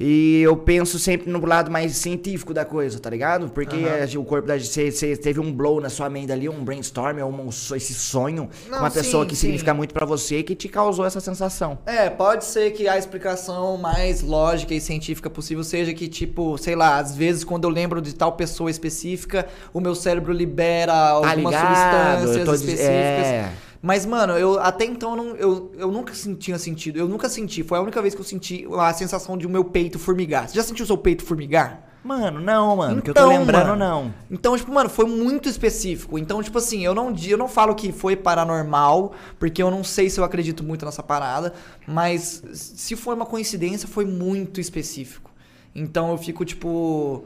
E 0.00 0.40
eu 0.42 0.56
penso 0.56 0.98
sempre 0.98 1.30
no 1.30 1.44
lado 1.46 1.70
mais 1.70 1.94
científico 1.96 2.52
da 2.52 2.64
coisa, 2.64 2.98
tá 2.98 3.08
ligado? 3.08 3.48
Porque 3.50 3.76
eh, 3.76 4.08
o 4.18 4.24
corpo 4.24 4.48
da 4.48 4.58
gente, 4.58 4.90
você 4.90 5.16
teve 5.16 5.38
um 5.38 5.52
blow 5.52 5.80
na 5.80 5.88
sua 5.88 6.08
mente 6.10 6.32
ali, 6.32 6.48
um 6.48 6.64
brainstorm, 6.64 7.18
um, 7.20 7.48
esse 7.48 7.94
sonho 7.94 8.48
Não, 8.68 8.78
com 8.78 8.84
uma 8.84 8.90
pessoa 8.90 9.22
sim, 9.24 9.28
que 9.28 9.36
sim. 9.36 9.40
significa 9.42 9.72
muito 9.72 9.94
pra 9.94 10.04
você 10.04 10.38
e 10.38 10.42
que 10.42 10.56
te 10.56 10.68
causou 10.68 11.04
essa 11.06 11.20
sensação. 11.20 11.78
É, 11.86 12.10
pode 12.10 12.44
ser 12.44 12.72
que 12.72 12.88
a 12.88 12.98
explicação 12.98 13.76
mais 13.76 14.22
lógica 14.22 14.74
e 14.74 14.80
científica 14.80 15.30
possível 15.30 15.62
seja 15.62 15.92
que, 15.94 16.08
tipo, 16.08 16.58
sei 16.58 16.74
lá, 16.74 16.98
às 16.98 17.14
vezes 17.16 17.44
quando 17.44 17.64
eu 17.64 17.70
lembro 17.70 18.00
de 18.02 18.12
tal 18.14 18.32
pessoa 18.32 18.70
específica, 18.70 19.46
o 19.72 19.80
meu 19.80 19.94
cérebro 19.94 20.32
libera 20.32 20.92
algumas 20.94 21.32
Tá 21.32 21.36
ligado? 21.36 22.20
substâncias 22.26 22.60
diz- 22.62 22.68
específicas. 22.70 23.26
é. 23.26 23.52
Mas, 23.82 24.06
mano, 24.06 24.34
eu 24.38 24.60
até 24.60 24.84
então 24.84 25.10
eu, 25.10 25.16
não, 25.16 25.36
eu, 25.36 25.72
eu 25.76 25.90
nunca 25.90 26.12
tinha 26.38 26.56
sentido. 26.56 26.98
Eu 26.98 27.08
nunca 27.08 27.28
senti. 27.28 27.64
Foi 27.64 27.78
a 27.78 27.82
única 27.82 28.00
vez 28.00 28.14
que 28.14 28.20
eu 28.20 28.24
senti 28.24 28.64
a 28.78 28.92
sensação 28.94 29.36
de 29.36 29.44
o 29.44 29.50
meu 29.50 29.64
peito 29.64 29.98
formigar. 29.98 30.48
Você 30.48 30.54
já 30.54 30.62
sentiu 30.62 30.84
o 30.84 30.86
seu 30.86 30.96
peito 30.96 31.24
formigar? 31.24 31.88
Mano, 32.04 32.40
não, 32.40 32.76
mano, 32.76 33.00
que 33.00 33.10
eu 33.10 33.14
tô 33.14 33.20
Então, 33.20 33.38
lembrando, 33.38 33.68
mano. 33.68 33.76
não. 33.76 34.14
Então, 34.30 34.56
tipo, 34.56 34.72
mano, 34.72 34.88
foi 34.90 35.04
muito 35.04 35.48
específico. 35.48 36.18
Então, 36.18 36.42
tipo 36.42 36.58
assim, 36.58 36.84
eu 36.84 36.94
não, 36.94 37.14
eu 37.26 37.38
não 37.38 37.46
falo 37.48 37.74
que 37.76 37.92
foi 37.92 38.16
paranormal, 38.16 39.12
porque 39.38 39.62
eu 39.62 39.70
não 39.70 39.84
sei 39.84 40.10
se 40.10 40.18
eu 40.18 40.24
acredito 40.24 40.64
muito 40.64 40.84
nessa 40.84 41.02
parada, 41.02 41.52
mas 41.86 42.42
se 42.52 42.96
foi 42.96 43.14
uma 43.14 43.26
coincidência, 43.26 43.86
foi 43.88 44.04
muito 44.04 44.60
específico. 44.60 45.30
Então 45.74 46.10
eu 46.10 46.18
fico, 46.18 46.44
tipo. 46.44 47.24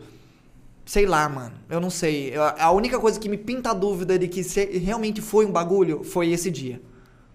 Sei 0.87 1.05
lá, 1.05 1.29
mano. 1.29 1.53
Eu 1.69 1.81
não 1.81 1.91
sei. 1.91 2.31
Eu- 2.35 2.43
a 2.45 2.71
única 2.71 2.99
coisa 2.99 3.19
que 3.21 3.29
me 3.29 3.37
pinta 3.37 3.71
a 3.71 3.75
dúvida 3.75 4.17
de 4.19 4.29
que 4.29 4.43
se 4.45 4.65
realmente 4.79 5.21
foi 5.21 5.45
um 5.45 5.51
bagulho 5.51 6.03
foi 6.05 6.31
esse 6.31 6.51
dia. 6.51 6.81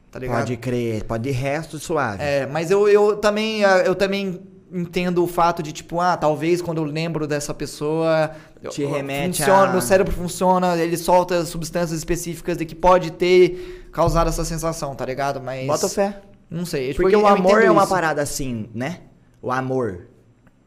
Tá 0.09 0.19
ligado? 0.19 0.39
Pode 0.39 0.57
crer, 0.57 1.03
pode 1.03 1.23
de 1.23 1.31
resto 1.31 1.77
suave. 1.77 2.23
É, 2.23 2.45
mas 2.47 2.71
eu, 2.71 2.87
eu 2.87 3.17
também 3.17 3.63
ah, 3.65 3.79
eu 3.79 3.93
também 3.93 4.41
entendo 4.73 5.21
o 5.21 5.27
fato 5.27 5.61
de 5.61 5.73
tipo, 5.73 5.99
ah, 5.99 6.15
talvez 6.15 6.61
quando 6.61 6.77
eu 6.77 6.85
lembro 6.85 7.27
dessa 7.27 7.53
pessoa 7.53 8.31
Te 8.69 8.85
remete 8.85 9.39
funciona, 9.39 9.67
a- 9.67 9.71
meu 9.73 9.81
cérebro 9.81 10.13
funciona, 10.13 10.77
ele 10.77 10.95
solta 10.97 11.43
substâncias 11.45 11.97
específicas 11.97 12.55
de 12.57 12.65
que 12.65 12.73
pode 12.75 13.11
ter 13.11 13.89
causado 13.91 14.29
essa 14.29 14.45
sensação, 14.45 14.95
tá 14.95 15.05
ligado? 15.05 15.41
Mas 15.41 15.67
Bota 15.67 15.89
fé. 15.89 16.21
não 16.49 16.65
sei, 16.65 16.89
tipo, 16.91 17.01
Porque 17.01 17.15
eu- 17.15 17.21
o 17.23 17.27
amor 17.27 17.61
é 17.61 17.69
uma 17.69 17.81
isso. 17.83 17.89
parada 17.93 18.21
assim, 18.21 18.69
né? 18.73 18.99
O 19.41 19.51
amor. 19.51 20.07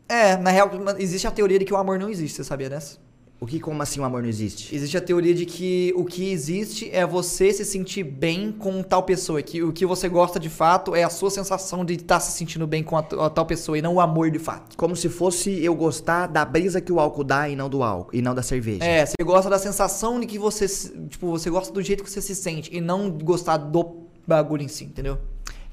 É, 0.09 0.37
na 0.37 0.51
real 0.51 0.71
existe 0.99 1.27
a 1.27 1.31
teoria 1.31 1.59
de 1.59 1.65
que 1.65 1.73
o 1.73 1.77
amor 1.77 1.99
não 1.99 2.11
existe, 2.11 2.37
você 2.37 2.45
sabia 2.45 2.69
dessa? 2.69 2.99
O 3.41 3.47
que, 3.47 3.61
como 3.61 3.83
assim 3.83 4.01
o 4.01 4.05
amor 4.05 4.23
não 4.23 4.29
existe? 4.29 4.75
Existe 4.75 4.97
a 4.97 5.01
teoria 5.01 5.35
de 5.35 5.45
que 5.45 5.93
o 5.97 6.05
que 6.05 6.31
existe 6.31 6.89
é 6.91 7.05
você 7.05 7.53
se 7.53 7.63
sentir 7.63 8.03
bem 8.03 8.51
com 8.51 8.83
tal 8.83 9.03
pessoa. 9.03 9.43
Que 9.43 9.63
o 9.63 9.71
que 9.71 9.85
você 9.85 10.09
gosta 10.09 10.41
de 10.41 10.49
fato 10.49 10.95
é 10.95 11.03
a 11.03 11.11
sua 11.11 11.31
sensação 11.31 11.85
de 11.85 11.95
estar 11.95 12.21
se 12.21 12.33
sentindo 12.39 12.67
bem 12.67 12.83
com 12.83 12.97
a, 12.97 13.01
a 13.01 13.29
tal 13.29 13.45
pessoa 13.45 13.77
e 13.77 13.83
não 13.83 13.97
o 13.97 14.01
amor 14.01 14.31
de 14.31 14.39
fato. 14.39 14.77
Como 14.79 14.97
se 14.97 15.11
fosse 15.11 15.63
eu 15.63 15.75
gostar 15.75 16.27
da 16.29 16.43
brisa 16.45 16.81
que 16.81 16.93
o 16.93 16.99
álcool 16.99 17.25
dá 17.25 17.49
e 17.49 17.55
não 17.55 17.69
do 17.69 17.83
álcool, 17.83 18.17
e 18.17 18.23
não 18.23 18.35
da 18.35 18.43
cerveja. 18.43 18.83
É, 18.83 19.05
você 19.05 19.23
gosta 19.23 19.51
da 19.51 19.59
sensação 19.59 20.19
de 20.21 20.27
que 20.27 20.39
você. 20.39 20.67
Tipo, 21.09 21.31
você 21.31 21.51
gosta 21.51 21.71
do 21.71 21.83
jeito 21.83 22.03
que 22.03 22.11
você 22.11 22.23
se 22.23 22.35
sente 22.35 22.75
e 22.75 22.81
não 22.81 23.11
gostar 23.11 23.59
do 23.59 24.07
bagulho 24.27 24.63
em 24.63 24.69
si, 24.69 24.85
entendeu? 24.85 25.19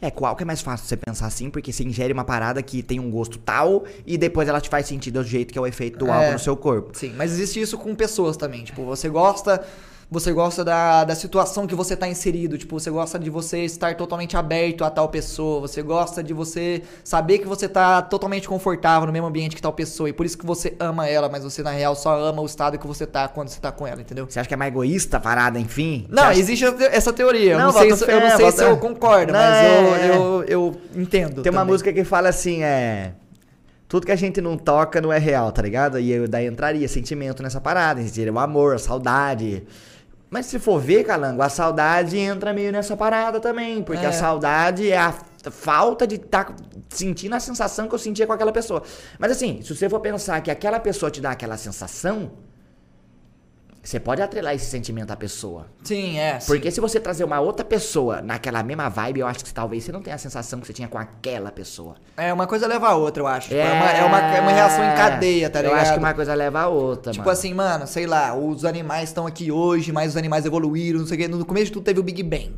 É, 0.02 0.10
com 0.10 0.24
o 0.24 0.28
álcool 0.28 0.42
é 0.42 0.46
mais 0.46 0.62
fácil 0.62 0.88
você 0.88 0.98
pensar 0.98 1.28
assim, 1.28 1.50
porque 1.52 1.72
você 1.72 1.84
ingere 1.84 2.12
uma 2.12 2.24
parada 2.26 2.62
que 2.64 2.82
tem 2.82 3.00
um 3.00 3.12
gosto 3.12 3.38
tal 3.38 3.84
e 4.06 4.18
depois 4.18 4.50
ela 4.50 4.60
te 4.60 4.68
faz 4.68 4.88
sentido 4.88 5.22
do 5.22 5.28
jeito 5.30 5.54
que 5.54 5.60
é 5.60 5.62
o 5.62 5.68
efeito 5.68 6.00
do 6.00 6.08
É. 6.08 6.12
álcool 6.12 6.32
no 6.34 6.40
seu 6.40 6.58
corpo. 6.58 6.98
Sim, 6.98 7.14
mas 7.16 7.32
existe 7.32 7.62
isso 7.62 7.78
com 7.78 7.94
pessoas 7.94 8.36
também. 8.36 8.64
Tipo, 8.64 8.84
você 8.84 9.08
gosta. 9.08 9.64
Você 10.14 10.34
gosta 10.34 10.66
da, 10.66 11.06
da 11.06 11.16
situação 11.16 11.66
que 11.66 11.74
você 11.74 11.96
tá 11.96 12.06
inserido. 12.06 12.58
Tipo, 12.58 12.78
você 12.78 12.92
gosta 12.92 13.18
de 13.18 13.30
você 13.30 13.60
estar 13.60 13.96
totalmente 13.96 14.36
aberto 14.36 14.84
a 14.84 14.90
tal 14.90 15.08
pessoa. 15.08 15.62
Você 15.62 15.82
gosta 15.82 16.22
de 16.22 16.34
você 16.34 16.82
saber 17.02 17.40
que 17.40 17.48
você 17.48 17.66
tá 17.70 18.02
totalmente 18.02 18.46
confortável 18.46 19.08
no 19.08 19.14
mesmo 19.14 19.28
ambiente 19.28 19.56
que 19.56 19.62
tal 19.62 19.72
pessoa. 19.72 20.10
E 20.10 20.14
por 20.14 20.26
isso 20.26 20.38
que 20.38 20.46
você 20.46 20.76
ama 20.82 21.08
ela, 21.08 21.30
mas 21.30 21.46
você 21.46 21.64
na 21.64 21.72
real 21.72 21.96
só 21.96 22.20
ama 22.20 22.42
o 22.42 22.46
estado 22.46 22.78
que 22.78 22.86
você 22.86 23.08
tá 23.08 23.30
quando 23.30 23.48
você 23.48 23.62
tá 23.62 23.72
com 23.72 23.88
ela, 23.88 24.02
entendeu? 24.02 24.26
Você 24.30 24.38
acha 24.38 24.50
que 24.50 24.54
é 24.54 24.58
mais 24.58 24.74
egoísta 24.74 25.16
a 25.16 25.20
parada, 25.22 25.58
enfim? 25.58 26.06
Não, 26.10 26.24
acha- 26.24 26.40
existe 26.42 26.66
essa 26.92 27.14
teoria. 27.14 27.54
Eu 27.54 27.58
Não, 27.60 27.66
não, 27.68 27.72
sei, 27.72 27.96
se, 27.96 28.04
eu, 28.04 28.08
fé, 28.08 28.20
não 28.20 28.36
sei 28.36 28.46
boto 28.48 28.58
se 28.58 28.64
eu 28.66 28.78
concordo, 28.78 29.32
Não, 29.32 29.40
mas 29.40 29.56
é, 29.58 30.10
eu, 30.10 30.14
eu, 30.14 30.46
eu 30.46 30.82
entendo. 30.94 31.42
Tem 31.42 31.50
uma 31.54 31.62
também. 31.62 31.72
música 31.72 31.94
que 31.94 32.04
fala 32.04 32.28
assim, 32.28 32.64
é. 32.64 33.14
Tudo 33.88 34.06
que 34.06 34.12
a 34.12 34.16
gente 34.18 34.42
não 34.42 34.58
toca 34.58 35.00
não 35.00 35.12
é 35.12 35.18
real, 35.18 35.52
tá 35.54 35.62
ligado? 35.62 35.98
E 36.00 36.12
eu, 36.12 36.28
daí 36.28 36.48
entraria 36.48 36.88
sentimento 36.88 37.42
nessa 37.42 37.62
parada, 37.62 38.02
seria 38.08 38.32
o 38.32 38.40
amor, 38.40 38.76
a 38.76 38.78
saudade. 38.78 39.64
Mas 40.32 40.46
se 40.46 40.58
for 40.60 40.80
ver, 40.80 41.04
Calango, 41.04 41.42
a 41.42 41.50
saudade 41.50 42.18
entra 42.18 42.54
meio 42.54 42.72
nessa 42.72 42.96
parada 42.96 43.38
também. 43.42 43.84
Porque 43.84 44.06
É. 44.06 44.08
a 44.08 44.14
saudade 44.14 44.90
é 44.90 44.98
a 44.98 45.14
falta 45.52 46.08
de 46.08 46.16
estar 46.16 46.56
sentindo 46.90 47.36
a 47.36 47.40
sensação 47.40 47.86
que 47.90 47.94
eu 47.94 48.00
sentia 48.00 48.26
com 48.26 48.32
aquela 48.32 48.54
pessoa. 48.54 48.82
Mas 49.20 49.32
assim, 49.32 49.62
se 49.62 49.76
você 49.76 49.90
for 49.90 50.00
pensar 50.00 50.40
que 50.40 50.50
aquela 50.50 50.80
pessoa 50.80 51.12
te 51.12 51.20
dá 51.20 51.32
aquela 51.32 51.58
sensação, 51.58 52.32
você 53.84 54.00
pode 54.00 54.22
atrelar 54.22 54.54
esse 54.54 54.66
sentimento 54.66 55.10
à 55.12 55.16
pessoa. 55.16 55.66
Sim, 55.84 56.20
é. 56.20 56.40
sim. 56.40 56.48
Porque 56.48 56.70
se 56.70 56.80
você 56.80 57.00
trazer 57.00 57.24
uma 57.24 57.40
outra 57.40 57.66
pessoa 57.66 58.22
naquela 58.22 58.62
mesma 58.62 58.90
vibe, 58.90 59.22
eu 59.22 59.28
acho 59.28 59.44
que 59.44 59.52
talvez 59.54 59.84
você 59.84 59.92
não 59.92 60.02
tenha 60.02 60.16
a 60.16 60.20
sensação 60.20 60.60
que 60.60 60.68
você 60.68 60.74
tinha 60.74 60.88
com 60.88 60.98
aquela 61.00 61.52
pessoa. 61.52 61.96
É, 62.16 62.32
uma 62.32 62.46
coisa 62.46 62.68
leva 62.68 62.90
a 62.90 62.96
outra, 62.96 63.24
eu 63.24 63.28
acho. 63.28 63.48
Tipo, 63.50 63.60
É, 63.60 63.72
uma, 63.74 63.92
é, 63.92 64.04
uma, 64.04 64.20
é 64.36 64.42
uma 64.42 64.52
reação 64.52 64.84
em 64.84 64.96
cadeia, 64.96 65.50
tá 65.50 65.62
ligado? 65.62 65.76
Eu 65.76 65.82
acho 65.82 65.94
que 65.94 66.00
uma 66.00 66.14
coisa 66.14 66.34
leva 66.36 66.60
a 66.62 66.68
outra, 66.68 67.12
Tipo 67.12 67.26
mano. 67.26 67.32
assim, 67.38 67.54
mano, 67.56 67.88
sei 67.88 68.06
lá, 68.06 68.36
os 68.36 68.64
animais 68.66 69.10
estão 69.10 69.26
aqui 69.26 69.52
hoje, 69.52 69.92
mas 69.92 70.12
os 70.12 70.18
animais 70.18 70.46
evoluíram, 70.46 71.00
não 71.00 71.08
sei 71.08 71.18
o 71.18 71.20
quê. 71.22 71.28
No 71.28 71.44
começo 71.46 71.66
de 71.66 71.72
tudo 71.72 71.84
teve 71.84 72.00
o 72.00 72.04
Big 72.04 72.22
Bang. 72.22 72.54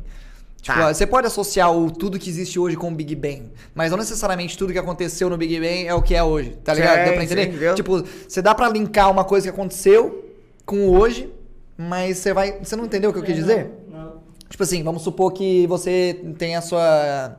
Tipo, 0.60 0.78
Tá. 0.78 0.92
você 0.94 1.06
pode 1.06 1.26
associar 1.26 1.70
o 1.70 1.90
tudo 1.90 2.18
que 2.18 2.28
existe 2.30 2.58
hoje 2.58 2.74
com 2.76 2.88
o 2.88 2.94
Big 2.94 3.14
Bang, 3.14 3.50
mas 3.74 3.90
não 3.90 3.98
necessariamente 3.98 4.56
tudo 4.56 4.72
que 4.72 4.78
aconteceu 4.78 5.28
no 5.28 5.36
Big 5.36 5.58
Bang 5.60 5.86
é 5.86 5.92
o 5.94 6.00
que 6.00 6.14
é 6.14 6.22
hoje, 6.22 6.56
tá 6.64 6.72
ligado? 6.72 6.98
Sim, 6.98 7.04
Deu 7.04 7.12
pra 7.14 7.24
entender? 7.24 7.68
sim, 7.68 7.74
tipo, 7.74 8.02
você 8.26 8.40
dá 8.40 8.54
pra 8.54 8.66
linkar 8.70 9.10
uma 9.10 9.24
coisa 9.24 9.46
que 9.46 9.50
aconteceu 9.54 10.23
com 10.64 10.88
hoje, 10.88 11.32
mas 11.76 12.18
você 12.18 12.32
vai. 12.32 12.58
Você 12.58 12.76
não 12.76 12.84
entendeu 12.84 13.10
o 13.10 13.12
que 13.12 13.18
eu 13.18 13.22
quis 13.24 13.34
dizer? 13.36 13.70
Não. 13.90 14.22
Tipo 14.48 14.62
assim, 14.62 14.82
vamos 14.82 15.02
supor 15.02 15.32
que 15.32 15.66
você 15.66 16.20
tem 16.38 16.54
a 16.56 16.60
sua 16.60 17.36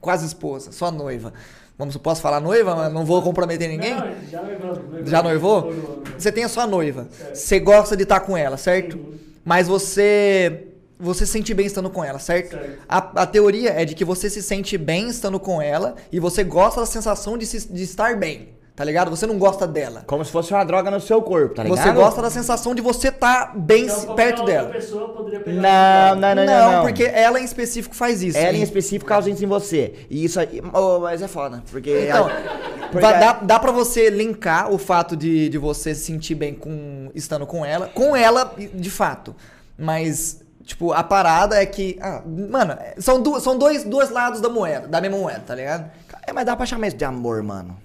quase 0.00 0.26
esposa, 0.26 0.72
sua 0.72 0.90
noiva. 0.90 1.32
Vamos 1.78 1.94
supor, 1.94 2.12
posso 2.12 2.20
falar 2.22 2.38
noiva, 2.40 2.76
mas 2.76 2.92
não 2.92 3.04
vou 3.04 3.20
comprometer 3.22 3.68
ninguém? 3.68 3.94
Não, 3.94 4.06
já 4.30 4.42
noivamos. 4.42 5.10
Já 5.10 5.22
noivou? 5.22 5.72
Você 6.16 6.30
tem 6.30 6.44
a 6.44 6.48
sua 6.48 6.66
noiva. 6.66 7.08
Certo. 7.10 7.34
Você 7.34 7.58
gosta 7.60 7.96
de 7.96 8.02
estar 8.04 8.20
com 8.20 8.36
ela, 8.36 8.56
certo? 8.56 8.96
Uhum. 8.98 9.14
Mas 9.44 9.66
você 9.68 10.68
você 11.00 11.26
se 11.26 11.32
sente 11.32 11.52
bem 11.52 11.66
estando 11.66 11.90
com 11.90 12.04
ela, 12.04 12.20
certo? 12.20 12.52
Certo. 12.52 12.78
A, 12.88 13.22
a 13.22 13.26
teoria 13.26 13.70
é 13.70 13.84
de 13.84 13.92
que 13.92 14.04
você 14.04 14.30
se 14.30 14.40
sente 14.40 14.78
bem 14.78 15.08
estando 15.08 15.40
com 15.40 15.60
ela 15.60 15.96
e 16.12 16.20
você 16.20 16.44
gosta 16.44 16.78
da 16.78 16.86
sensação 16.86 17.36
de, 17.36 17.44
se- 17.44 17.72
de 17.72 17.82
estar 17.82 18.16
bem, 18.16 18.50
tá 18.82 18.86
ligado? 18.86 19.10
Você 19.12 19.28
não 19.28 19.38
gosta 19.38 19.64
dela. 19.64 20.02
Como 20.08 20.24
se 20.24 20.32
fosse 20.32 20.52
uma 20.52 20.64
droga 20.64 20.90
no 20.90 21.00
seu 21.00 21.22
corpo, 21.22 21.54
tá 21.54 21.62
ligado? 21.62 21.78
Você 21.84 21.92
gosta 21.92 22.20
da 22.20 22.28
sensação 22.30 22.74
de 22.74 22.82
você 22.82 23.08
estar 23.10 23.56
bem 23.56 23.84
Então, 23.84 24.16
perto 24.16 24.40
outra 24.40 24.54
dela. 24.54 24.68
pessoa 24.70 25.08
poderia 25.10 25.38
pegar 25.38 25.62
Não, 25.62 26.20
não, 26.20 26.34
não, 26.34 26.44
não, 26.44 26.72
não, 26.72 26.82
porque 26.82 27.04
ela 27.04 27.38
em 27.38 27.44
específico 27.44 27.94
faz 27.94 28.24
isso. 28.24 28.36
Ela 28.36 28.56
em 28.56 28.62
específico 28.62 29.08
causa 29.08 29.30
isso 29.30 29.44
em 29.44 29.46
você. 29.46 30.04
E 30.10 30.24
isso 30.24 30.40
aí. 30.40 30.60
Oh, 30.72 30.98
mas 30.98 31.22
é 31.22 31.28
foda. 31.28 31.62
Porque. 31.70 32.08
Então, 32.08 32.28
porque- 32.90 32.98
vai- 33.06 33.20
dá, 33.20 33.32
dá 33.34 33.60
pra 33.60 33.70
você 33.70 34.10
linkar 34.10 34.72
o 34.72 34.78
fato 34.78 35.16
de, 35.16 35.48
de 35.48 35.58
você 35.58 35.94
se 35.94 36.04
sentir 36.04 36.34
bem 36.34 36.52
com 36.52 37.08
estando 37.14 37.46
com 37.46 37.64
ela, 37.64 37.86
com 37.86 38.16
ela 38.16 38.52
de 38.74 38.90
fato. 38.90 39.32
Mas, 39.78 40.42
tipo, 40.64 40.92
a 40.92 41.04
parada 41.04 41.54
é 41.54 41.64
que. 41.66 41.96
Ah, 42.02 42.20
mano, 42.26 42.76
são, 42.98 43.22
du 43.22 43.38
são 43.38 43.56
dois, 43.56 43.84
dois 43.84 44.10
lados 44.10 44.40
da 44.40 44.48
moeda, 44.48 44.88
da 44.88 45.00
mesma 45.00 45.18
moeda, 45.18 45.44
tá 45.46 45.54
ligado? 45.54 45.88
É, 46.26 46.32
mas 46.32 46.44
dá 46.44 46.56
pra 46.56 46.66
chamar 46.66 46.88
isso 46.88 46.96
de 46.96 47.04
amor, 47.04 47.44
mano. 47.44 47.76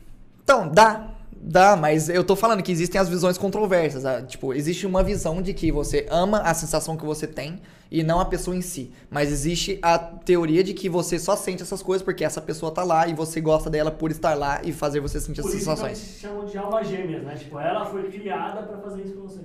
Então, 0.48 0.66
dá. 0.70 1.10
Dá, 1.40 1.76
mas 1.76 2.08
eu 2.08 2.24
tô 2.24 2.38
falando 2.38 2.64
que 2.64 2.72
existem 2.72 3.00
as 3.02 3.10
visões 3.10 3.38
controversas. 3.38 4.06
ah, 4.06 4.22
Tipo, 4.22 4.54
existe 4.54 4.86
uma 4.88 5.04
visão 5.04 5.42
de 5.42 5.54
que 5.54 5.74
você 5.74 6.06
ama 6.10 6.40
a 6.40 6.54
sensação 6.54 6.96
que 6.96 7.06
você 7.06 7.28
tem 7.28 7.60
e 7.92 8.02
não 8.02 8.18
a 8.22 8.26
pessoa 8.26 8.56
em 8.56 8.62
si. 8.62 8.90
Mas 9.10 9.30
existe 9.30 9.78
a 9.82 9.98
teoria 10.00 10.64
de 10.64 10.74
que 10.74 10.88
você 10.88 11.20
só 11.20 11.36
sente 11.36 11.62
essas 11.64 11.82
coisas 11.84 12.02
porque 12.04 12.24
essa 12.24 12.40
pessoa 12.42 12.72
tá 12.72 12.82
lá 12.84 13.08
e 13.10 13.14
você 13.14 13.42
gosta 13.42 13.70
dela 13.70 13.92
por 13.92 14.10
estar 14.10 14.36
lá 14.36 14.62
e 14.64 14.72
fazer 14.72 15.02
você 15.02 15.20
sentir 15.20 15.42
Por 15.42 15.50
essas 15.50 15.62
isso 15.62 15.70
que 15.70 15.76
sensações. 15.76 16.00
eles 16.00 16.20
chamam 16.22 16.46
de 16.46 16.58
almas 16.58 16.88
gêmeas, 16.88 17.24
né? 17.24 17.36
Tipo, 17.36 17.60
ela 17.60 17.86
foi 17.86 18.04
criada 18.10 18.64
pra 18.64 18.78
fazer 18.78 19.02
isso 19.04 19.14
com 19.16 19.28
você. 19.28 19.42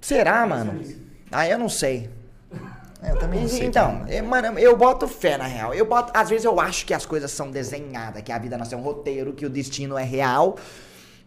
Será, 0.00 0.46
mano? 0.46 0.80
Ah, 1.32 1.48
eu 1.48 1.58
não 1.58 1.68
sei. 1.68 2.10
É, 3.04 3.10
eu 3.10 3.18
também 3.18 3.40
não 3.42 3.48
sei. 3.48 3.66
Então, 3.66 4.02
é, 4.08 4.22
mano, 4.22 4.58
eu 4.58 4.76
boto 4.76 5.06
fé 5.06 5.36
na 5.36 5.44
real. 5.46 5.74
Eu 5.74 5.84
boto, 5.84 6.10
às 6.14 6.30
vezes 6.30 6.44
eu 6.44 6.58
acho 6.58 6.86
que 6.86 6.94
as 6.94 7.04
coisas 7.04 7.30
são 7.30 7.50
desenhadas, 7.50 8.22
que 8.22 8.32
a 8.32 8.38
vida 8.38 8.56
nossa 8.56 8.74
é 8.74 8.78
um 8.78 8.82
roteiro, 8.82 9.32
que 9.34 9.44
o 9.44 9.50
destino 9.50 9.98
é 9.98 10.04
real. 10.04 10.56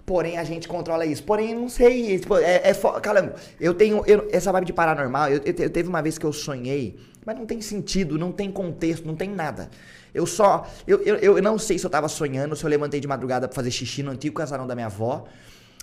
Porém, 0.06 0.38
a 0.38 0.44
gente 0.44 0.68
controla 0.68 1.06
isso. 1.06 1.24
Porém, 1.24 1.52
eu 1.52 1.60
não 1.60 1.70
sei. 1.70 2.18
Tipo, 2.18 2.38
é, 2.38 2.62
é 2.70 2.74
Calango, 3.02 3.34
eu 3.60 3.74
tenho. 3.74 4.04
eu- 4.08 4.28
essa 4.32 4.52
vibe 4.52 4.66
de 4.66 4.74
paranormal, 4.74 5.30
eu, 5.30 5.42
eu, 5.46 5.54
eu 5.58 5.70
teve 5.70 5.88
uma 5.88 6.02
vez 6.02 6.18
que 6.18 6.26
eu 6.26 6.32
sonhei, 6.34 6.98
mas 7.26 7.38
não 7.38 7.46
tem 7.46 7.62
sentido, 7.62 8.18
não 8.18 8.32
tem 8.32 8.50
contexto, 8.50 9.06
não 9.06 9.16
tem 9.16 9.30
nada. 9.30 9.70
Eu 10.14 10.26
só. 10.26 10.66
Eu, 10.88 11.00
eu, 11.04 11.38
eu 11.38 11.42
não 11.44 11.60
sei 11.60 11.78
se 11.78 11.86
eu 11.86 11.90
tava 11.90 12.08
sonhando, 12.08 12.56
se 12.56 12.64
eu 12.64 12.70
levantei 12.70 13.00
de 13.00 13.08
madrugada 13.08 13.48
pra 13.48 13.56
fazer 13.56 13.70
xixi 13.70 14.02
no 14.02 14.12
antigo 14.12 14.36
casarão 14.36 14.66
da 14.66 14.74
minha 14.74 14.88
avó. 14.88 15.26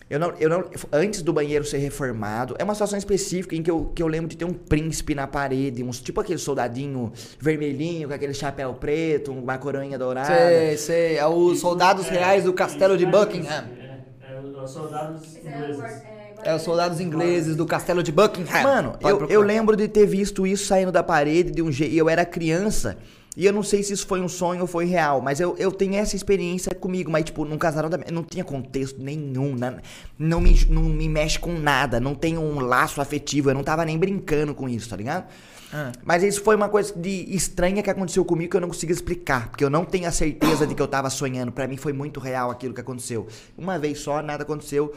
Eu 0.09 0.19
não, 0.21 0.35
eu 0.39 0.51
não, 0.51 0.65
antes 0.93 1.23
do 1.23 1.33
banheiro 1.33 1.65
ser 1.65 1.79
reformado, 1.79 2.55
é 2.59 2.63
uma 2.65 2.75
situação 2.75 2.99
específica 2.99 3.57
em 3.57 3.63
que 3.63 3.71
eu, 3.71 3.91
que 3.95 4.03
eu 4.03 4.07
lembro 4.07 4.29
de 4.29 4.37
ter 4.37 4.45
um 4.45 4.53
príncipe 4.53 5.15
na 5.15 5.27
parede, 5.27 5.83
uns 5.83 5.99
tipo 6.01 6.21
aquele 6.21 6.39
soldadinho 6.39 7.11
vermelhinho 7.41 8.09
com 8.09 8.15
aquele 8.15 8.35
chapéu 8.35 8.75
preto, 8.75 9.33
uma 9.33 9.57
coroinha 9.57 9.99
dourada. 9.99 10.29
Sei, 10.29 10.77
sei. 10.77 11.17
É 11.17 11.27
os 11.27 11.59
soldados 11.59 12.07
É, 12.09 12.11
reais 12.11 12.45
do 12.45 12.53
castelo 12.53 12.99
de 12.99 13.07
Buckingham. 13.07 13.65
É, 13.81 14.35
é, 14.35 14.41
os 14.63 14.71
soldados 14.71 15.37
é 15.37 15.41
ingleses. 15.41 15.83
é, 15.83 16.51
É 16.51 16.55
os 16.55 16.63
soldados 16.63 17.01
ingleses 17.01 17.57
do 17.57 17.65
castelo 17.65 18.03
de 18.03 18.13
Buckingham. 18.13 18.63
Mano, 18.63 18.97
eu, 19.01 19.27
eu 19.29 19.41
lembro 19.41 19.75
de 19.75 19.89
ter 19.89 20.05
visto 20.07 20.47
isso 20.47 20.67
saindo 20.67 20.93
da 20.93 21.03
parede 21.03 21.51
de 21.51 21.63
um 21.63 21.73
jeito. 21.73 21.95
Eu 21.95 22.11
era 22.11 22.27
criança. 22.27 22.99
E 23.37 23.45
eu 23.45 23.53
não 23.53 23.63
sei 23.65 23.83
se 23.83 23.93
isso 23.93 24.07
foi 24.07 24.21
um 24.21 24.29
sonho 24.29 24.61
ou 24.61 24.67
foi 24.67 24.85
real, 24.85 25.21
mas 25.21 25.41
eu, 25.41 25.57
eu 25.59 25.73
tenho 25.73 25.97
essa 25.97 26.15
experiência 26.15 26.73
comigo, 26.75 27.11
mas 27.11 27.25
tipo, 27.25 27.45
num 27.45 27.59
casarão 27.59 27.91
da, 27.91 27.99
não 28.13 28.23
tinha 28.23 28.45
contexto 28.45 29.03
nenhum, 29.03 29.57
na- 29.57 29.79
não, 30.17 30.41
me, 30.41 30.55
não 30.69 30.83
me 30.85 31.09
mexe 31.09 31.39
com 31.39 31.53
nada, 31.59 31.99
não 31.99 32.15
tem 32.15 32.39
um 32.39 32.61
laço 32.61 33.01
afetivo, 33.01 33.51
eu 33.51 33.55
não 33.55 33.65
tava 33.65 33.85
nem 33.85 33.99
brincando 33.99 34.55
com 34.55 34.69
isso, 34.69 34.89
tá 34.89 34.97
ligado? 34.97 35.27
Ah. 35.73 35.91
Mas 36.05 36.23
isso 36.23 36.41
foi 36.43 36.55
uma 36.55 36.69
coisa 36.69 36.95
de 36.97 37.35
estranha 37.35 37.83
que 37.83 37.91
aconteceu 37.91 38.25
comigo 38.25 38.53
que 38.53 38.57
eu 38.57 38.61
não 38.61 38.69
consigo 38.69 38.93
explicar, 38.93 39.49
porque 39.49 39.65
eu 39.65 39.71
não 39.71 39.85
tenho 39.85 40.07
a 40.07 40.13
certeza 40.13 40.65
de 40.65 40.73
que 40.73 40.81
eu 40.81 40.87
tava 40.87 41.11
sonhando. 41.11 41.51
Pra 41.51 41.67
mim 41.67 41.77
foi 41.77 41.93
muito 41.93 42.21
real 42.21 42.49
aquilo 42.53 42.73
que 42.73 42.81
aconteceu. 42.81 43.27
Uma 43.59 43.77
vez 43.81 43.99
só, 43.99 44.23
nada 44.23 44.45
aconteceu. 44.45 44.95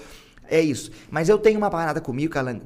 É 0.49 0.61
isso. 0.61 0.91
Mas 1.09 1.29
eu 1.29 1.37
tenho 1.37 1.57
uma 1.57 1.69
parada 1.69 1.99
comigo, 2.01 2.33
Calan, 2.33 2.59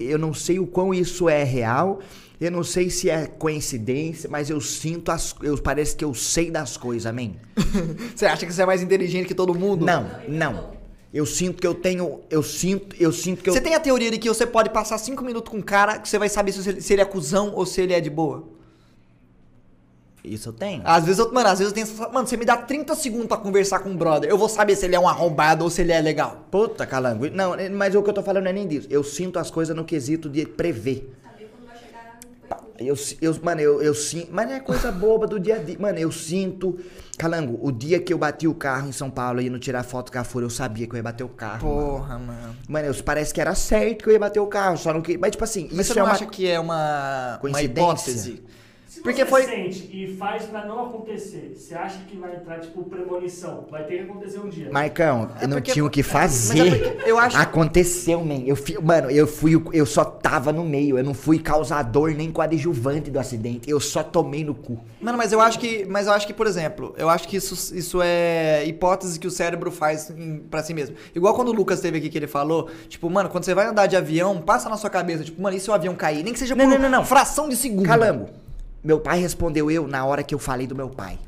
eu 0.00 0.18
não 0.18 0.32
sei 0.32 0.58
o 0.58 0.66
quão 0.66 0.94
isso 0.94 1.28
é 1.28 1.42
real, 1.42 2.00
eu 2.40 2.50
não 2.50 2.62
sei 2.62 2.90
se 2.90 3.08
é 3.08 3.26
coincidência, 3.26 4.28
mas 4.28 4.50
eu 4.50 4.60
sinto 4.60 5.10
as 5.10 5.34
eu 5.42 5.56
parece 5.58 5.96
que 5.96 6.04
eu 6.04 6.14
sei 6.14 6.50
das 6.50 6.76
coisas, 6.76 7.06
amém? 7.06 7.36
Você 8.14 8.26
acha 8.26 8.46
que 8.46 8.52
você 8.52 8.62
é 8.62 8.66
mais 8.66 8.82
inteligente 8.82 9.26
que 9.26 9.34
todo 9.34 9.54
mundo? 9.54 9.84
Não, 9.84 10.10
não. 10.28 10.76
Eu 11.14 11.24
sinto 11.24 11.60
que 11.60 11.66
eu 11.66 11.74
tenho, 11.74 12.20
eu 12.28 12.42
sinto, 12.42 12.94
eu 13.00 13.10
sinto 13.10 13.42
que 13.42 13.48
eu 13.48 13.54
Você 13.54 13.60
tem 13.60 13.74
a 13.74 13.80
teoria 13.80 14.10
de 14.10 14.18
que 14.18 14.28
você 14.28 14.46
pode 14.46 14.68
passar 14.68 14.98
cinco 14.98 15.24
minutos 15.24 15.50
com 15.50 15.58
um 15.58 15.62
cara 15.62 15.98
que 15.98 16.08
você 16.08 16.18
vai 16.18 16.28
saber 16.28 16.52
se 16.52 16.68
ele, 16.68 16.80
se 16.80 16.92
ele 16.92 17.00
é 17.00 17.04
cuzão 17.06 17.54
ou 17.54 17.64
se 17.64 17.80
ele 17.80 17.94
é 17.94 18.00
de 18.00 18.10
boa? 18.10 18.55
Isso 20.26 20.48
eu 20.48 20.52
tenho. 20.52 20.82
Às 20.84 21.04
vezes 21.04 21.18
eu, 21.18 21.32
mano, 21.32 21.48
às 21.48 21.58
vezes 21.58 21.72
eu 21.72 21.74
tenho 21.74 21.86
essa. 21.86 22.08
Mano, 22.12 22.26
você 22.26 22.36
me 22.36 22.44
dá 22.44 22.56
30 22.56 22.94
segundos 22.94 23.26
pra 23.28 23.36
conversar 23.36 23.78
com 23.78 23.88
um 23.90 23.96
brother. 23.96 24.28
Eu 24.28 24.36
vou 24.36 24.48
saber 24.48 24.76
se 24.76 24.84
ele 24.84 24.96
é 24.96 25.00
um 25.00 25.08
arrombado 25.08 25.64
ou 25.64 25.70
se 25.70 25.80
ele 25.82 25.92
é 25.92 26.00
legal. 26.00 26.46
Puta, 26.50 26.84
calango. 26.86 27.30
Não, 27.30 27.54
mas 27.72 27.94
o 27.94 28.02
que 28.02 28.10
eu 28.10 28.14
tô 28.14 28.22
falando 28.22 28.44
não 28.44 28.50
é 28.50 28.54
nem 28.54 28.66
disso. 28.66 28.88
Eu 28.90 29.02
sinto 29.04 29.38
as 29.38 29.50
coisas 29.50 29.74
no 29.74 29.84
quesito 29.84 30.28
de 30.28 30.44
prever. 30.44 31.12
Saber 31.22 31.50
quando 31.56 31.66
vai 31.68 31.78
chegar 31.78 32.18
no 32.22 32.88
iFood. 32.94 33.16
Eu, 33.22 33.32
eu, 33.32 33.40
mano, 33.42 33.60
eu, 33.60 33.82
eu 33.82 33.94
sinto. 33.94 34.28
Mas 34.32 34.46
não 34.48 34.54
é 34.56 34.60
coisa 34.60 34.90
boba 34.92 35.26
do 35.26 35.38
dia 35.40 35.56
a 35.56 35.58
dia. 35.58 35.76
Mano, 35.78 35.98
eu 35.98 36.10
sinto. 36.12 36.78
Calango, 37.16 37.58
o 37.62 37.72
dia 37.72 37.98
que 37.98 38.12
eu 38.12 38.18
bati 38.18 38.46
o 38.46 38.54
carro 38.54 38.88
em 38.88 38.92
São 38.92 39.08
Paulo 39.10 39.40
indo 39.40 39.58
tirar 39.58 39.82
foto 39.82 40.12
com 40.12 40.18
a 40.18 40.24
Fúria, 40.24 40.44
eu 40.44 40.50
sabia 40.50 40.86
que 40.86 40.92
eu 40.92 40.96
ia 40.98 41.02
bater 41.02 41.24
o 41.24 41.28
carro. 41.30 41.60
Porra, 41.60 42.18
mano. 42.18 42.56
Mano, 42.68 42.88
eu, 42.88 42.94
parece 43.02 43.32
que 43.32 43.40
era 43.40 43.54
certo 43.54 44.02
que 44.04 44.10
eu 44.10 44.12
ia 44.12 44.18
bater 44.18 44.38
o 44.38 44.46
carro, 44.46 44.76
só 44.76 44.92
não 44.92 45.00
que. 45.00 45.16
Mas, 45.16 45.30
tipo 45.30 45.42
assim, 45.42 45.66
Mas 45.72 45.86
isso 45.86 45.94
você 45.94 45.98
é 45.98 46.02
não 46.02 46.08
uma. 46.08 46.14
acha 46.14 46.26
que 46.26 46.46
é 46.46 46.60
uma, 46.60 47.30
uma 47.30 47.38
coincidência? 47.38 47.80
hipótese? 47.80 48.42
Se 48.96 49.02
Porque 49.02 49.24
você 49.24 49.30
foi- 49.30 49.42
sente 49.44 49.90
e 49.92 50.16
faz 50.16 50.44
pra 50.46 50.64
não 50.64 50.86
acontecer, 50.86 51.54
você 51.54 51.74
acha 51.74 51.98
que 52.08 52.16
vai 52.16 52.34
entrar, 52.34 52.60
tipo, 52.60 52.82
premonição? 52.84 53.66
Vai 53.70 53.84
ter 53.84 53.98
que 53.98 54.10
acontecer 54.10 54.38
um 54.38 54.48
dia. 54.48 54.70
Marcão, 54.72 55.30
eu 55.42 55.48
não 55.48 55.56
porque- 55.58 55.72
tinha 55.72 55.84
o 55.84 55.90
que 55.90 56.00
Mas 56.02 56.08
é 56.08 56.12
fazer. 56.56 56.92
porque 56.94 57.10
eu 57.10 57.18
acho- 57.18 57.36
Aconteceu, 57.36 58.24
man. 58.24 58.42
Eu 58.46 58.56
fui, 58.56 58.78
mano, 58.82 59.10
eu 59.10 59.26
fui, 59.26 59.54
o- 59.54 59.70
eu 59.70 59.84
só 59.84 60.02
tava 60.02 60.50
no 60.50 60.64
meio. 60.64 60.96
Eu 60.96 61.04
não 61.04 61.12
fui 61.12 61.38
causador 61.38 62.10
nem 62.12 62.32
coadjuvante 62.32 63.10
do 63.10 63.18
acidente. 63.20 63.68
Eu 63.70 63.78
só 63.80 64.02
tomei 64.02 64.42
no 64.42 64.54
cu. 64.54 64.78
Mano, 64.98 65.18
mas 65.18 65.30
eu 65.30 65.42
acho 65.42 65.58
que, 65.58 65.84
mas 65.84 66.06
eu 66.06 66.14
acho 66.14 66.26
que, 66.26 66.32
por 66.32 66.46
exemplo, 66.46 66.94
eu 66.96 67.10
acho 67.10 67.28
que 67.28 67.36
isso, 67.36 67.76
isso 67.76 68.00
é 68.02 68.64
hipótese 68.66 69.20
que 69.20 69.26
o 69.26 69.30
cérebro 69.30 69.70
faz 69.70 70.08
em, 70.08 70.38
pra 70.38 70.62
si 70.62 70.72
mesmo. 70.72 70.96
Igual 71.14 71.34
quando 71.34 71.48
o 71.48 71.52
Lucas 71.52 71.80
teve 71.80 71.98
aqui 71.98 72.08
que 72.08 72.16
ele 72.16 72.26
falou, 72.26 72.70
tipo, 72.88 73.10
mano, 73.10 73.28
quando 73.28 73.44
você 73.44 73.54
vai 73.54 73.66
andar 73.66 73.86
de 73.88 73.94
avião, 73.96 74.40
passa 74.40 74.70
na 74.70 74.78
sua 74.78 74.88
cabeça, 74.88 75.22
tipo, 75.22 75.40
mano, 75.42 75.54
e 75.54 75.60
se 75.60 75.70
o 75.70 75.74
avião 75.74 75.94
cair? 75.94 76.24
Nem 76.24 76.32
que 76.32 76.38
seja 76.38 76.54
Não, 76.54 76.64
por 76.64 76.70
não, 76.72 76.78
não, 76.78 76.88
não. 76.98 77.04
fração 77.04 77.46
de 77.46 77.56
segundo. 77.56 77.84
Calango, 77.86 78.28
meu 78.86 79.00
pai 79.00 79.18
respondeu 79.20 79.70
eu 79.70 79.86
na 79.88 80.04
hora 80.04 80.22
que 80.22 80.34
eu 80.34 80.38
falei 80.38 80.66
do 80.66 80.74
meu 80.74 80.88
pai. 80.88 81.18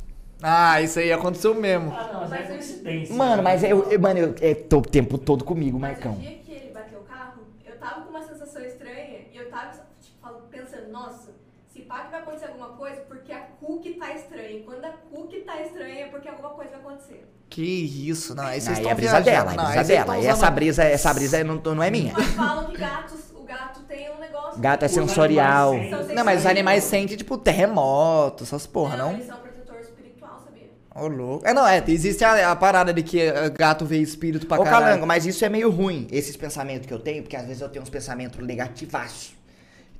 Ah, 0.42 0.80
isso 0.80 0.98
aí 1.00 1.12
aconteceu 1.12 1.52
mesmo. 1.54 1.90
Ah, 1.92 2.08
não, 2.12 2.28
mas 2.28 2.48
é 2.48 2.54
coincidência. 2.54 3.14
Mano, 3.14 3.36
né? 3.38 3.42
mas 3.42 3.64
eu, 3.64 3.90
eu- 3.90 4.00
mano, 4.00 4.18
eu, 4.20 4.34
é 4.40 4.54
tô 4.54 4.78
o 4.78 4.82
tempo 4.82 5.18
todo 5.18 5.44
comigo, 5.44 5.78
Mas 5.78 5.92
Marcão. 5.92 6.12
o 6.12 6.16
dia 6.20 6.38
que 6.44 6.52
ele 6.52 6.70
bateu 6.72 7.00
o 7.00 7.02
carro, 7.02 7.42
eu 7.66 7.76
tava 7.76 8.02
com 8.02 8.10
uma 8.10 8.22
sensação 8.22 8.62
estranha 8.64 9.18
e 9.32 9.36
eu 9.36 9.50
tava 9.50 9.72
tipo, 10.00 10.28
pensando, 10.50 10.92
nossa, 10.92 11.32
se 11.72 11.80
pá 11.80 12.04
que 12.04 12.12
vai 12.12 12.20
acontecer 12.20 12.46
alguma 12.46 12.68
coisa, 12.68 13.00
porque 13.08 13.32
a 13.32 13.40
Cookie 13.60 13.94
tá 13.94 14.12
estranha. 14.14 14.58
E 14.58 14.62
quando 14.62 14.84
a 14.84 14.90
Cookie 15.10 15.40
tá 15.40 15.60
estranha, 15.60 16.04
é 16.04 16.08
porque 16.08 16.28
alguma 16.28 16.50
coisa 16.50 16.70
vai 16.70 16.80
acontecer. 16.80 17.24
Que 17.50 17.62
isso, 18.08 18.34
não, 18.36 18.44
aí 18.44 18.60
vocês 18.60 18.68
Aí 18.68 18.82
estão 18.82 18.92
é 18.92 18.94
brisa 18.94 19.20
viajando. 19.20 19.30
dela, 19.46 19.52
é 19.52 19.56
Não, 19.56 19.64
aí 19.64 19.70
brisa 19.78 19.84
vocês 19.84 19.98
dela. 20.04 20.18
E 20.18 20.26
essa 20.26 20.50
brisa, 20.50 20.84
essa 20.84 21.14
brisa 21.14 21.42
não, 21.44 21.56
não 21.56 21.82
é 21.82 21.90
minha. 21.90 22.12
Mas 22.16 22.26
falam 22.28 22.66
que 22.70 22.76
gatos, 22.78 23.32
gato 23.48 23.80
tem 23.88 24.10
um 24.10 24.18
negócio. 24.20 24.60
Gato 24.60 24.84
é 24.84 24.88
sensorial. 24.88 25.74
Não, 26.14 26.24
mas 26.24 26.40
os 26.40 26.46
animais 26.46 26.84
sentem, 26.84 27.16
tipo, 27.16 27.38
terremoto, 27.38 28.44
essas 28.44 28.66
porra, 28.66 28.96
não? 28.96 29.12
Eles 29.14 29.26
são 29.26 29.38
protetor 29.38 29.80
espiritual, 29.80 30.42
sabia? 30.44 30.68
Ô, 30.94 31.08
louco. 31.08 31.46
É, 31.46 31.54
não, 31.54 31.66
é, 31.66 31.82
existe 31.88 32.22
a, 32.24 32.52
a 32.52 32.56
parada 32.56 32.92
de 32.92 33.02
que 33.02 33.20
eh, 33.20 33.50
gato 33.50 33.86
vê 33.86 33.98
espírito 33.98 34.46
pra 34.46 34.60
Ô, 34.60 34.64
caralho. 34.64 34.84
Calango, 34.84 35.06
mas 35.06 35.24
isso 35.24 35.44
é 35.44 35.48
meio 35.48 35.70
ruim, 35.70 36.06
esses 36.12 36.36
pensamentos 36.36 36.86
que 36.86 36.92
eu 36.92 36.98
tenho, 36.98 37.22
porque 37.22 37.36
às 37.36 37.46
vezes 37.46 37.62
eu 37.62 37.68
tenho 37.68 37.82
uns 37.82 37.90
pensamentos 37.90 38.38
negativaço. 38.44 39.32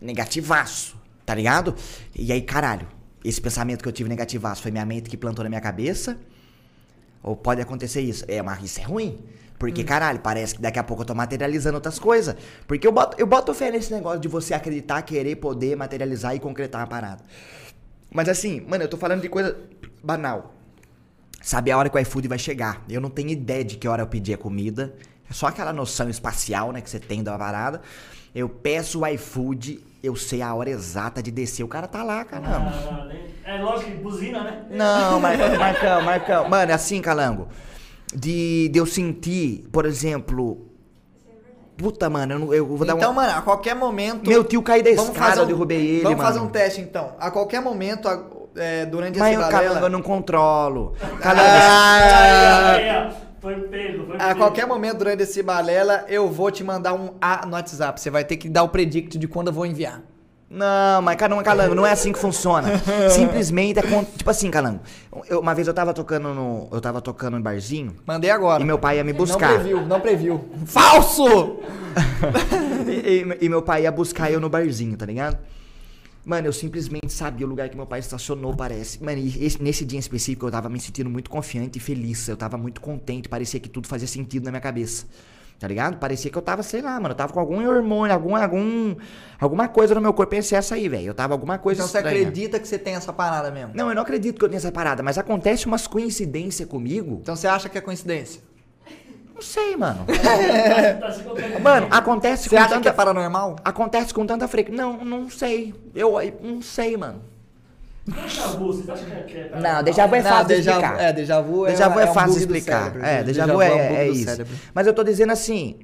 Negativaço, 0.01 0.97
tá 1.25 1.35
ligado? 1.35 1.75
E 2.15 2.31
aí, 2.33 2.43
caralho, 2.43 2.87
esse 3.25 3.41
pensamento 3.41 3.83
que 3.83 3.89
eu 3.89 3.93
tive 3.93 4.09
negativaço 4.09 4.63
foi 4.63 4.71
minha 4.71 4.85
mente 4.85 5.09
que 5.09 5.17
plantou 5.17 5.43
na 5.43 5.49
minha 5.49 5.61
cabeça? 5.61 6.19
Ou 7.23 7.35
pode 7.35 7.61
acontecer 7.61 8.01
isso? 8.01 8.25
É, 8.29 8.41
mas 8.43 8.63
isso 8.63 8.81
é 8.81 8.85
ruim. 8.85 9.19
Porque, 9.59 9.83
caralho, 9.83 10.21
parece 10.21 10.55
que 10.55 10.63
daqui 10.63 10.79
a 10.79 10.85
pouco 10.85 11.03
eu 11.03 11.07
tô 11.07 11.15
materializando 11.15 11.75
outras 11.77 11.99
coisas. 11.99 12.37
Porque 12.67 12.87
eu 12.87 12.93
boto, 12.93 13.17
eu 13.21 13.27
boto 13.27 13.53
fé 13.53 13.71
nesse 13.71 13.93
negócio 13.93 14.21
de 14.21 14.29
você 14.29 14.55
acreditar, 14.55 15.03
querer, 15.03 15.37
poder 15.37 15.77
materializar 15.77 16.35
e 16.35 16.39
concretar 16.39 16.81
uma 16.81 16.87
parada. 16.87 17.23
Mas 18.11 18.29
assim, 18.29 18.61
mano, 18.69 18.85
eu 18.85 18.89
tô 18.89 18.97
falando 18.97 19.21
de 19.21 19.29
coisa 19.29 19.57
banal. 20.03 20.55
Saber 21.43 21.73
a 21.73 21.79
hora 21.79 21.89
que 21.89 21.97
o 21.97 22.01
iFood 22.01 22.29
vai 22.29 22.39
chegar. 22.39 22.83
Eu 22.89 23.01
não 23.01 23.11
tenho 23.11 23.31
ideia 23.31 23.65
de 23.65 23.77
que 23.77 23.87
hora 23.89 24.03
eu 24.03 24.07
pedi 24.07 24.33
a 24.33 24.39
comida. 24.39 24.95
É 25.29 25.33
só 25.33 25.47
aquela 25.49 25.73
noção 25.73 26.09
espacial, 26.09 26.73
né, 26.73 26.81
que 26.81 26.89
você 26.89 26.99
tem 26.99 27.23
da 27.23 27.37
parada. 27.37 27.81
Eu 28.35 28.49
peço 28.49 29.01
o 29.01 29.07
iFood, 29.07 29.81
eu 30.03 30.15
sei 30.17 30.41
a 30.41 30.55
hora 30.55 30.71
exata 30.71 31.23
de 31.23 31.31
descer. 31.31 31.65
O 31.65 31.69
cara 31.69 31.87
tá 31.87 32.03
lá, 32.03 32.25
caramba. 32.25 32.73
Ah, 32.73 33.05
nem- 33.07 33.29
É 33.45 33.61
lógico, 33.63 33.91
que 33.91 33.97
buzina, 33.99 34.43
né? 34.43 34.67
Não, 34.71 35.19
Mar 35.21 35.37
Marcão, 35.59 36.03
Marcão. 36.03 36.49
Mano, 36.49 36.71
é 36.71 36.75
assim, 36.75 37.01
Calango. 37.01 37.49
De, 38.15 38.69
de 38.71 38.79
eu 38.79 38.87
sentir, 38.87 39.69
por 39.71 39.85
exemplo. 39.87 40.67
Puta, 41.77 42.11
mano, 42.11 42.33
eu, 42.35 42.39
não- 42.39 42.55
eu 42.55 42.67
vou 42.67 42.87
dar 42.87 42.97
Então, 42.97 43.13
um. 43.13 43.15
mano, 43.15 43.39
a 43.39 43.43
qualquer 43.43 43.75
momento. 43.75 44.29
Meu 44.29 44.43
tio 44.43 44.63
caiu 44.63 44.83
da 44.83 44.91
escada, 44.91 45.13
fazer 45.15 45.41
eu 45.41 45.45
um- 45.45 45.47
derrubei 45.47 45.79
ele, 45.87 46.03
Vamos 46.03 46.19
mano. 46.19 46.29
fazer 46.29 46.41
um 46.45 46.49
teste, 46.49 46.81
então. 46.81 47.13
A 47.21 47.31
qualquer 47.31 47.61
momento, 47.63 48.09
a- 48.09 48.21
é, 48.57 48.85
durante 48.87 49.19
Mas 49.19 49.29
esse 49.29 49.39
o 49.39 49.41
balela... 49.43 49.63
Calango 49.69 49.87
eu 49.87 49.91
não 49.91 50.03
controlo. 50.03 50.95
Calango. 51.21 51.49
Ah, 51.49 52.73
Aí, 52.73 52.91
ó, 53.09 53.13
foi 53.41 53.55
pego, 53.69 54.07
foi 54.07 54.17
a 54.17 54.19
pego. 54.19 54.39
qualquer 54.41 54.67
momento 54.67 54.99
durante 54.99 55.23
esse 55.23 55.41
balela, 55.43 56.05
eu 56.09 56.29
vou 56.29 56.51
te 56.51 56.65
mandar 56.65 56.95
um 56.95 57.11
A 57.21 57.47
no 57.47 57.53
WhatsApp. 57.53 58.01
Você 58.01 58.11
vai 58.11 58.25
ter 58.25 58.37
que 58.39 58.49
dar 58.49 58.65
o 58.65 58.69
predict 58.71 59.17
de 59.17 59.29
quando 59.29 59.49
eu 59.49 59.53
vou 59.53 59.65
enviar. 59.65 60.03
Não, 60.51 61.03
mas 61.03 61.17
Calango, 61.17 61.45
Calango, 61.45 61.75
não 61.75 61.85
é 61.87 61.93
assim 61.93 62.11
que 62.11 62.19
funciona. 62.19 62.69
Simplesmente 63.11 63.79
é 63.81 63.83
con- 63.83 64.05
tipo 64.05 64.31
assim, 64.31 64.51
Calango. 64.51 64.81
eu- 65.29 65.41
uma 65.41 65.55
vez 65.55 65.69
eu 65.69 65.75
tava 65.75 65.93
tocando 65.93 66.33
no. 66.33 66.69
Eu 66.73 66.81
tava 66.81 67.03
tocando 67.03 67.37
em 67.37 67.41
barzinho 67.43 67.95
Mandei 68.07 68.31
agora. 68.31 68.63
e 68.63 68.67
meu 68.67 68.79
pai 68.79 68.97
ia 68.97 69.05
me 69.05 69.13
buscar. 69.13 69.49
Não 69.51 69.59
previu, 69.61 69.87
não 69.87 70.01
previu. 70.01 70.49
Falso! 70.65 71.59
e, 72.89 72.91
e- 72.93 73.39
e 73.45 73.49
meu 73.49 73.61
pai 73.63 73.83
ia 73.83 73.93
buscar 73.93 74.31
eu 74.31 74.41
no 74.41 74.49
barzinho, 74.49 74.97
tá 74.97 75.05
ligado? 75.05 75.39
Mano, 76.25 76.47
eu 76.47 76.53
simplesmente 76.53 77.11
sabia 77.13 77.47
o 77.47 77.49
lugar 77.49 77.69
que 77.69 77.77
meu 77.77 77.87
pai 77.87 78.01
estacionou, 78.01 78.55
parece. 78.55 79.03
Mano, 79.03 79.19
e 79.19 79.45
esse- 79.45 79.63
nesse 79.63 79.85
dia 79.85 79.99
em 79.99 80.01
específico 80.01 80.47
eu 80.47 80.51
tava 80.51 80.69
me 80.69 80.81
sentindo 80.81 81.09
muito 81.11 81.29
confiante 81.31 81.79
e 81.79 81.81
feliz. 81.81 82.27
Eu 82.29 82.37
tava 82.37 82.57
muito 82.57 82.81
contente, 82.81 83.29
parecia 83.29 83.61
que 83.61 83.69
tudo 83.69 83.87
fazia 83.87 84.09
sentido 84.09 84.45
na 84.45 84.51
minha 84.51 84.61
cabeça. 84.61 85.07
Tá 85.59 85.67
ligado? 85.67 85.97
Parecia 85.99 86.31
que 86.31 86.39
eu 86.39 86.43
tava, 86.43 86.63
sei 86.63 86.81
lá, 86.81 86.93
mano, 87.01 87.09
eu 87.11 87.15
tava 87.17 87.33
com 87.33 87.41
algum 87.41 87.67
hormônio, 87.69 88.15
algum, 88.15 88.37
algum, 88.37 88.95
alguma 89.41 89.67
coisa 89.67 89.93
no 89.95 90.01
meu 90.01 90.13
corpo 90.15 90.35
em 90.37 90.39
excesso 90.39 90.73
aí, 90.73 90.89
velho. 90.89 91.07
Eu 91.09 91.15
tava 91.15 91.35
alguma 91.35 91.59
coisa 91.59 91.81
Então 91.81 91.89
você 91.91 91.99
estranha. 91.99 92.17
acredita 92.21 92.61
que 92.61 92.69
você 92.69 92.79
tem 92.79 92.95
essa 92.95 93.13
parada 93.13 93.51
mesmo? 93.51 93.73
Não, 93.75 93.89
eu 93.89 93.95
não 93.95 94.03
acredito 94.03 94.39
que 94.39 94.45
eu 94.45 94.49
tenha 94.49 94.59
essa 94.59 94.71
parada, 94.71 95.03
mas 95.03 95.19
acontece 95.19 95.67
umas 95.67 95.89
coincidências 95.89 96.69
comigo. 96.69 97.19
Então 97.23 97.35
você 97.35 97.49
acha 97.49 97.69
que 97.69 97.77
é 97.77 97.81
coincidência? 97.81 98.41
Não 99.35 99.43
sei, 99.43 99.77
mano. 99.77 100.05
Contando. 100.05 101.61
Mano, 101.63 101.87
acontece 101.93 102.49
Você 102.49 102.57
com 102.57 102.61
acha 102.61 102.69
tanta... 102.71 102.81
que 102.83 102.89
é 102.89 102.93
paranormal? 102.93 103.55
Acontece 103.65 104.13
com 104.13 104.27
tanta 104.27 104.49
frequência. 104.49 104.83
Não, 104.85 105.05
não 105.05 105.31
sei. 105.31 105.73
Eu 105.95 106.21
eu 106.21 106.35
não 106.43 106.61
sei, 106.61 106.97
mano. 106.97 107.21
Déjà 108.09 108.47
vu, 108.49 108.67
vocês 108.73 108.89
acham 108.91 109.07
que 109.07 109.13
é- 109.13 109.23
que 109.23 109.37
é... 109.37 109.61
Não, 109.61 109.83
déjà 109.83 110.07
vu 110.07 110.15
é 110.15 110.23
Não, 110.23 110.31
fácil 110.31 110.47
de 110.49 110.55
déjà 110.55 110.73
vu- 110.73 110.79
explicar. 110.81 111.01
É, 111.01 111.13
déjà 111.13 111.41
vu 111.41 111.67
é, 111.67 111.71
Déjà 111.71 111.89
vu 111.89 111.99
é, 112.01 112.11
um 112.11 112.15
fácil 112.15 112.33
de 112.35 112.39
explicar. 112.39 112.79
cérebro. 112.85 113.05
É, 113.05 113.23
déjà 113.23 113.47
vu 113.47 113.61
é, 113.63 114.03
é 114.03 114.07
do 114.07 114.13
isso. 114.13 114.25
cérebro. 114.25 114.55
Mas 114.75 114.87
eu 114.87 114.95
tô 114.95 115.05
dizendo 115.05 115.33
assim. 115.33 115.77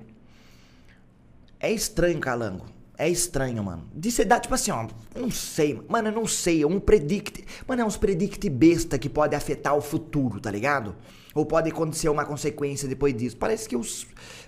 É 1.60 1.70
estranho, 1.70 2.18
Calango. 2.20 2.66
É 2.96 3.08
estranho, 3.08 3.62
mano. 3.64 3.82
De 3.92 4.10
ser 4.10 4.24
dar, 4.24 4.38
tipo 4.38 4.54
assim, 4.54 4.70
ó. 4.70 4.86
Não 5.16 5.30
sei. 5.30 5.80
Mano, 5.88 6.08
eu 6.08 6.12
não 6.12 6.26
sei. 6.26 6.62
É 6.62 6.66
um 6.66 6.78
predict. 6.78 7.44
Mano, 7.66 7.82
é 7.82 7.84
uns 7.84 7.96
predict 7.96 8.48
besta 8.48 8.98
que 8.98 9.08
pode 9.08 9.34
afetar 9.34 9.74
o 9.76 9.80
futuro, 9.80 10.38
tá 10.40 10.50
ligado? 10.50 10.94
Ou 11.34 11.44
pode 11.44 11.68
acontecer 11.70 12.08
uma 12.08 12.24
consequência 12.24 12.86
depois 12.88 13.12
disso. 13.14 13.36
Parece 13.36 13.68
que 13.68 13.74
eu. 13.74 13.82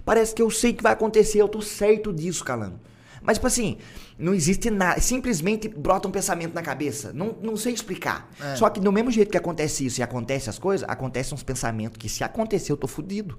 Parece 0.05 0.35
que 0.35 0.41
eu 0.43 0.49
sei 0.51 0.73
que 0.73 0.83
vai 0.83 0.93
acontecer. 0.93 1.41
Eu 1.41 1.49
tô 1.49 1.61
certo 1.61 2.13
disso, 2.13 2.45
Calango. 2.45 2.79
Mas, 3.27 3.39
tipo 3.39 3.47
assim, 3.49 3.77
não 4.17 4.33
existe 4.33 4.71
nada. 4.71 5.01
Simplesmente 5.01 5.69
brota 5.69 6.07
um 6.07 6.11
pensamento 6.13 6.55
na 6.55 6.63
cabeça. 6.63 7.13
Não, 7.13 7.37
não 7.43 7.57
sei 7.57 7.75
explicar. 7.75 8.31
É. 8.41 8.55
Só 8.55 8.71
que 8.71 8.79
do 8.79 8.93
mesmo 8.93 9.11
jeito 9.11 9.31
que 9.31 9.37
acontece 9.37 9.85
isso 9.85 10.01
e 10.01 10.03
acontece 10.03 10.49
as 10.49 10.59
coisas, 10.59 10.89
acontecem 10.89 11.35
uns 11.35 11.43
pensamentos 11.43 11.99
que 11.99 12.09
se 12.09 12.23
acontecer 12.23 12.71
eu 12.71 12.77
tô 12.77 12.87
fudido. 12.87 13.37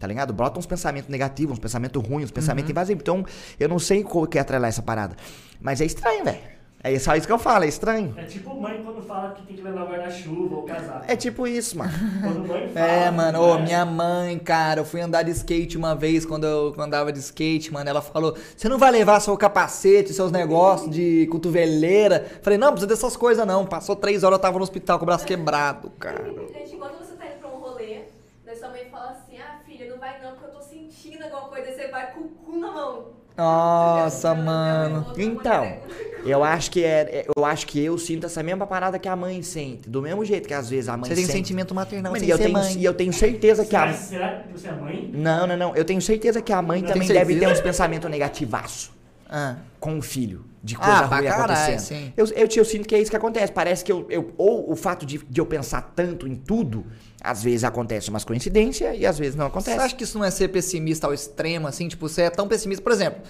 Tá 0.00 0.06
ligado? 0.06 0.32
Brota 0.32 0.58
uns 0.58 0.66
pensamentos 0.66 1.10
negativos, 1.10 1.58
uns 1.58 1.60
pensamentos 1.60 2.02
ruins, 2.02 2.24
uns 2.24 2.30
pensamentos 2.30 2.70
invasivos. 2.70 3.02
Então, 3.02 3.26
eu 3.60 3.68
não 3.68 3.78
sei 3.78 4.02
como 4.02 4.26
que 4.26 4.38
é 4.38 4.40
atrelar 4.40 4.68
essa 4.68 4.82
parada. 4.82 5.14
Mas 5.60 5.80
é 5.80 5.84
estranho, 5.84 6.24
velho. 6.24 6.57
É 6.82 6.96
só 6.98 7.16
isso 7.16 7.26
que 7.26 7.32
eu 7.32 7.38
falo, 7.38 7.64
é 7.64 7.68
estranho. 7.68 8.14
É 8.16 8.22
tipo 8.22 8.54
mãe 8.54 8.80
quando 8.84 9.02
fala 9.02 9.32
que 9.32 9.42
tem 9.42 9.56
que 9.56 9.62
levar 9.62 9.84
guarda-chuva 9.84 10.54
ou 10.54 10.62
casaco. 10.62 11.04
É 11.08 11.16
tipo 11.16 11.44
isso, 11.44 11.76
mano. 11.76 11.90
Quando 12.22 12.46
mãe 12.46 12.68
fala... 12.68 12.86
É, 12.86 13.10
mano, 13.10 13.40
ô, 13.42 13.54
né? 13.56 13.64
minha 13.64 13.84
mãe, 13.84 14.38
cara, 14.38 14.80
eu 14.80 14.84
fui 14.84 15.00
andar 15.00 15.24
de 15.24 15.32
skate 15.32 15.76
uma 15.76 15.96
vez 15.96 16.24
quando 16.24 16.44
eu 16.44 16.72
quando 16.72 16.86
andava 16.86 17.12
de 17.12 17.18
skate, 17.18 17.72
mano. 17.72 17.90
Ela 17.90 18.00
falou: 18.00 18.36
Você 18.56 18.68
não 18.68 18.78
vai 18.78 18.92
levar 18.92 19.18
seu 19.18 19.36
capacete, 19.36 20.12
seus 20.12 20.30
negócios 20.30 20.88
de 20.90 21.26
cotoveleira? 21.26 22.24
Falei: 22.42 22.58
Não, 22.58 22.68
não 22.68 22.74
precisa 22.74 22.86
dessas 22.86 23.16
coisas 23.16 23.44
não. 23.44 23.66
Passou 23.66 23.96
três 23.96 24.22
horas, 24.22 24.38
eu 24.38 24.42
tava 24.42 24.58
no 24.58 24.62
hospital 24.62 24.98
com 24.98 25.04
o 25.04 25.06
braço 25.06 25.26
quebrado, 25.26 25.90
cara. 25.98 26.32
Gente, 26.52 26.76
enquanto 26.76 26.98
você 26.98 27.14
tá 27.14 27.26
indo 27.26 27.38
pra 27.40 27.48
um 27.48 27.58
rolê, 27.58 28.02
daí 28.44 28.56
sua 28.56 28.68
mãe 28.68 28.84
fala 28.90 29.10
assim, 29.10 29.36
ah, 29.38 29.58
filha, 29.66 29.90
não 29.90 29.98
vai 29.98 30.22
não, 30.22 30.32
porque 30.32 30.44
eu 30.44 30.50
tô 30.50 30.62
sentindo 30.62 31.24
alguma 31.24 31.48
coisa, 31.48 31.68
aí 31.68 31.74
você 31.74 31.88
vai 31.88 32.12
com 32.12 32.20
o 32.20 32.28
cu 32.28 32.56
na 32.58 32.70
mão. 32.70 33.18
Nossa, 33.36 34.34
mãe 34.34 34.44
mano. 34.44 35.14
que 35.14 35.22
Então, 35.22 35.78
eu 36.24 36.42
acho 36.44 36.70
que 36.70 36.84
é, 36.84 37.24
eu 37.36 37.44
acho 37.44 37.66
que 37.66 37.82
eu 37.82 37.96
sinto 37.98 38.26
essa 38.26 38.42
mesma 38.42 38.66
parada 38.66 38.98
que 38.98 39.08
a 39.08 39.16
mãe 39.16 39.42
sente. 39.42 39.88
Do 39.88 40.02
mesmo 40.02 40.24
jeito 40.24 40.46
que 40.48 40.54
às 40.54 40.68
vezes 40.70 40.88
a 40.88 40.96
mãe 40.96 41.08
Você 41.08 41.14
tem 41.14 41.24
sente. 41.24 41.36
sentimento 41.38 41.74
maternal 41.74 42.12
Mano, 42.12 42.20
sem 42.20 42.28
e 42.28 42.30
eu 42.30 42.36
ser 42.36 42.42
tenho, 42.44 42.52
mãe. 42.58 42.76
e 42.78 42.84
eu 42.84 42.94
tenho 42.94 43.12
certeza 43.12 43.64
que 43.64 43.70
Será, 43.70 43.84
a 43.84 43.92
será 43.92 44.28
que 44.40 44.52
você 44.52 44.68
é 44.68 44.72
mãe? 44.72 45.10
Não, 45.12 45.46
não, 45.46 45.56
não. 45.56 45.76
Eu 45.76 45.84
tenho 45.84 46.00
certeza 46.02 46.40
que 46.42 46.52
a 46.52 46.60
mãe 46.62 46.82
Tem 46.82 46.92
também 46.92 47.08
deve 47.08 47.38
ter 47.38 47.48
uns 47.48 47.60
pensamentos 47.60 48.10
negativaços 48.10 48.90
Ah. 49.28 49.56
com 49.80 49.98
o 49.98 50.02
filho. 50.02 50.44
De 50.60 50.74
coisa 50.74 50.90
Ah, 50.92 51.00
ruim 51.06 51.22
caralho, 51.22 51.34
acontecendo. 51.52 51.78
sim. 51.78 52.12
Eu, 52.16 52.26
eu, 52.34 52.48
eu 52.56 52.64
sinto 52.64 52.86
que 52.88 52.94
é 52.94 53.00
isso 53.00 53.10
que 53.10 53.16
acontece. 53.16 53.52
Parece 53.52 53.84
que 53.84 53.92
eu. 53.92 54.04
eu 54.10 54.34
ou 54.36 54.70
o 54.72 54.74
fato 54.74 55.06
de, 55.06 55.18
de 55.18 55.40
eu 55.40 55.46
pensar 55.46 55.92
tanto 55.94 56.26
em 56.26 56.34
tudo, 56.34 56.84
às 57.22 57.42
vezes 57.44 57.62
acontece 57.62 58.10
umas 58.10 58.24
coincidências 58.24 58.96
e 58.98 59.06
às 59.06 59.16
vezes 59.18 59.36
não 59.36 59.46
acontece. 59.46 59.76
Você 59.76 59.82
acha 59.84 59.94
que 59.94 60.02
isso 60.02 60.18
não 60.18 60.24
é 60.24 60.30
ser 60.32 60.48
pessimista 60.48 61.06
ao 61.06 61.14
extremo, 61.14 61.68
assim? 61.68 61.86
Tipo, 61.86 62.08
você 62.08 62.22
é 62.22 62.30
tão 62.30 62.48
pessimista. 62.48 62.82
Por 62.82 62.90
exemplo, 62.90 63.20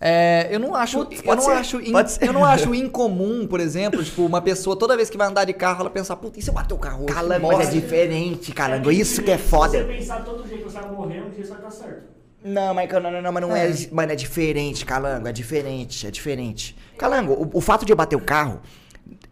é, 0.00 0.48
eu 0.50 0.60
não 0.60 0.74
acho. 0.74 0.98
Putz, 1.04 1.22
eu 1.24 1.36
não 1.36 1.42
ser, 1.42 1.50
acho. 1.52 1.80
in- 1.80 1.92
pode 1.92 2.12
ser. 2.12 2.26
eu 2.28 2.32
não 2.32 2.44
acho 2.44 2.74
incomum, 2.74 3.46
por 3.46 3.60
exemplo, 3.60 4.02
tipo, 4.04 4.24
uma 4.26 4.40
pessoa, 4.42 4.76
toda 4.76 4.96
vez 4.96 5.08
que 5.08 5.16
vai 5.16 5.26
andar 5.26 5.44
de 5.44 5.52
carro, 5.52 5.80
ela 5.80 5.90
pensar, 5.90 6.16
puta, 6.16 6.38
e 6.38 6.42
se 6.42 6.50
eu 6.50 6.54
bater 6.54 6.74
o 6.74 6.78
carro 6.78 7.04
hoje? 7.04 7.14
Calango, 7.14 7.46
mas 7.48 7.52
é 7.54 7.62
bosta." 7.62 7.72
diferente, 7.80 8.52
calango. 8.52 8.90
Isso 8.90 9.22
que 9.22 9.30
é 9.30 9.38
Se 9.38 9.44
foda. 9.44 9.78
você 9.78 9.84
pensar 9.84 10.24
todo 10.24 10.46
dia 10.46 10.58
que 10.58 10.64
você 10.64 10.78
vai 10.78 10.90
morrer, 10.90 11.22
um 11.22 11.30
dia 11.30 11.44
você 11.44 11.50
vai 11.50 11.58
estar 11.58 11.70
certo. 11.70 12.16
Não, 12.44 12.74
mas 12.74 12.92
não, 12.92 13.00
não, 13.00 13.22
não, 13.22 13.32
mas 13.32 13.42
não 13.42 13.56
é. 13.56 13.70
É. 13.70 13.74
Mano, 13.90 14.12
é 14.12 14.14
diferente, 14.14 14.84
Calango. 14.84 15.26
É 15.26 15.32
diferente, 15.32 16.06
é 16.06 16.10
diferente. 16.10 16.76
Calango, 16.96 17.32
o, 17.32 17.58
o 17.58 17.60
fato 17.60 17.84
de 17.84 17.90
eu 17.92 17.96
bater 17.96 18.14
o 18.14 18.20
carro 18.20 18.60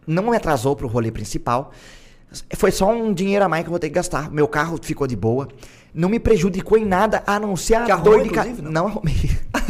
não 0.05 0.23
me 0.23 0.35
atrasou 0.35 0.75
pro 0.75 0.87
rolê 0.87 1.11
principal. 1.11 1.71
Foi 2.55 2.71
só 2.71 2.89
um 2.91 3.13
dinheiro 3.13 3.45
a 3.45 3.49
mais 3.49 3.63
que 3.63 3.67
eu 3.67 3.71
vou 3.71 3.79
ter 3.79 3.87
que 3.89 3.95
gastar. 3.95 4.29
Meu 4.29 4.47
carro 4.47 4.77
ficou 4.81 5.07
de 5.07 5.15
boa. 5.15 5.47
Não 5.93 6.09
me 6.09 6.19
prejudicou 6.19 6.77
em 6.77 6.83
nada, 6.85 7.23
a 7.25 7.39
não 7.39 7.55
ser 7.55 7.75
a 7.75 7.95
dor 7.95 8.21
de 8.23 8.29
cabeça. 8.29 8.59
inclusive, 8.59 8.73
Não 8.73 8.87
arrumei. 8.87 9.15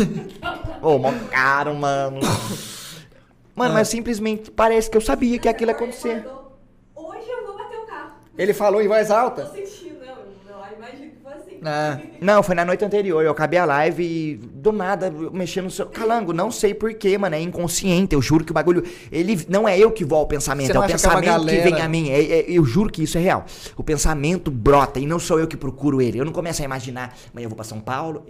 Ô, 0.82 0.98
mó 0.98 1.14
caro, 1.30 1.76
mano. 1.76 2.20
Mano, 3.56 3.74
mas 3.74 3.88
simplesmente 3.88 4.50
parece 4.52 4.90
que 4.90 4.98
eu 4.98 5.02
sabia 5.02 5.38
que 5.38 5.48
aquilo 5.48 5.72
ia 5.72 5.76
acontecer. 5.76 6.26
Hoje 6.96 7.30
eu 7.30 7.46
vou 7.46 7.56
bater 7.58 7.78
o 7.78 7.86
carro. 7.86 8.12
Ele 8.38 8.54
falou 8.54 8.82
em 8.82 8.88
voz 8.88 9.12
alta? 9.12 9.46
sentindo, 9.52 10.00
não, 10.04 10.58
não, 10.58 10.74
imagino 10.76 11.12
que 11.12 11.18
foi 11.24 11.34
assim. 11.34 11.55
Ah. 11.70 12.00
Não, 12.22 12.42
foi 12.44 12.56
na 12.56 12.64
noite 12.66 12.84
anterior. 12.86 13.24
Eu 13.24 13.32
acabei 13.32 13.58
a 13.60 13.66
live 13.66 14.04
e 14.04 14.36
do 14.36 14.72
nada 14.72 15.12
mexendo 15.32 15.66
no 15.66 15.72
seu. 15.72 15.86
Calango, 15.88 16.32
não 16.34 16.52
sei 16.52 16.74
porquê, 16.74 17.18
mano. 17.18 17.36
É 17.36 17.42
inconsciente. 17.42 18.14
Eu 18.16 18.22
juro 18.22 18.44
que 18.44 18.52
o 18.52 18.54
bagulho. 18.54 18.84
Ele 19.12 19.46
não 19.50 19.68
é 19.68 19.78
eu 19.78 19.92
que 19.92 20.04
vou 20.06 20.20
ao 20.20 20.28
pensamento, 20.28 20.68
Você 20.72 20.78
é 20.78 20.80
o 20.80 20.84
que 20.86 20.92
é 20.92 20.96
pensamento 20.96 21.20
que, 21.22 21.26
galera? 21.30 21.64
vem 21.64 21.82
a 21.82 21.88
mim. 21.90 22.10
É- 22.10 22.22
é- 22.24 22.46
eu 22.52 22.64
juro 22.66 22.90
que 22.92 23.04
isso 23.04 23.18
é 23.18 23.22
real. 23.22 23.46
O 23.78 23.84
pensamento 23.84 24.50
brota 24.52 25.00
e 25.00 25.06
não 25.06 25.20
sou 25.20 25.40
eu 25.40 25.48
que 25.48 25.58
procuro 25.58 26.02
ele. 26.02 26.20
Eu 26.20 26.26
não 26.26 26.32
começo 26.34 26.62
a 26.62 26.66
imaginar, 26.66 27.16
amanhã 27.32 27.46
eu 27.46 27.50
vou 27.50 27.56
pra 27.56 27.66
São 27.66 27.80
Paulo, 27.80 28.26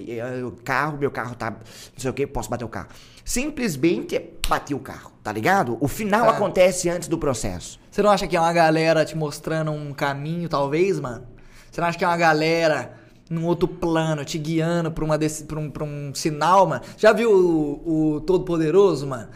o 0.47 0.51
carro, 0.63 0.97
meu 0.97 1.11
carro 1.11 1.35
tá. 1.35 1.51
Não 1.51 1.57
sei 1.97 2.09
o 2.09 2.13
que, 2.13 2.25
posso 2.27 2.49
bater 2.49 2.65
o 2.65 2.69
carro. 2.69 2.87
Simplesmente 3.23 4.15
é 4.15 4.25
bati 4.47 4.73
o 4.73 4.79
carro, 4.79 5.11
tá 5.23 5.31
ligado? 5.31 5.77
O 5.81 5.87
final 5.87 6.25
Tá. 6.25 6.31
acontece 6.31 6.89
antes 6.89 7.07
do 7.07 7.17
processo. 7.17 7.79
Você 7.91 8.01
não 8.01 8.09
acha 8.09 8.27
que 8.27 8.35
é 8.35 8.39
uma 8.39 8.53
galera 8.53 9.03
te 9.03 9.15
mostrando 9.17 9.71
um 9.71 9.93
caminho, 9.93 10.47
talvez, 10.47 10.99
mano? 10.99 11.25
Você 11.71 11.81
não 11.81 11.87
acha 11.87 11.97
que 11.97 12.03
é 12.03 12.07
uma 12.07 12.15
galera 12.17 12.93
num 13.29 13.45
outro 13.45 13.67
plano, 13.67 14.23
te 14.23 14.37
guiando 14.37 14.91
pra, 14.91 15.03
uma 15.03 15.17
desse, 15.17 15.43
pra, 15.45 15.59
um, 15.59 15.69
pra 15.69 15.83
um 15.83 16.11
sinal, 16.13 16.67
mano? 16.67 16.81
Já 16.97 17.11
viu 17.11 17.31
o, 17.31 18.15
o 18.15 18.21
Todo-Poderoso, 18.21 19.07
mano? 19.07 19.27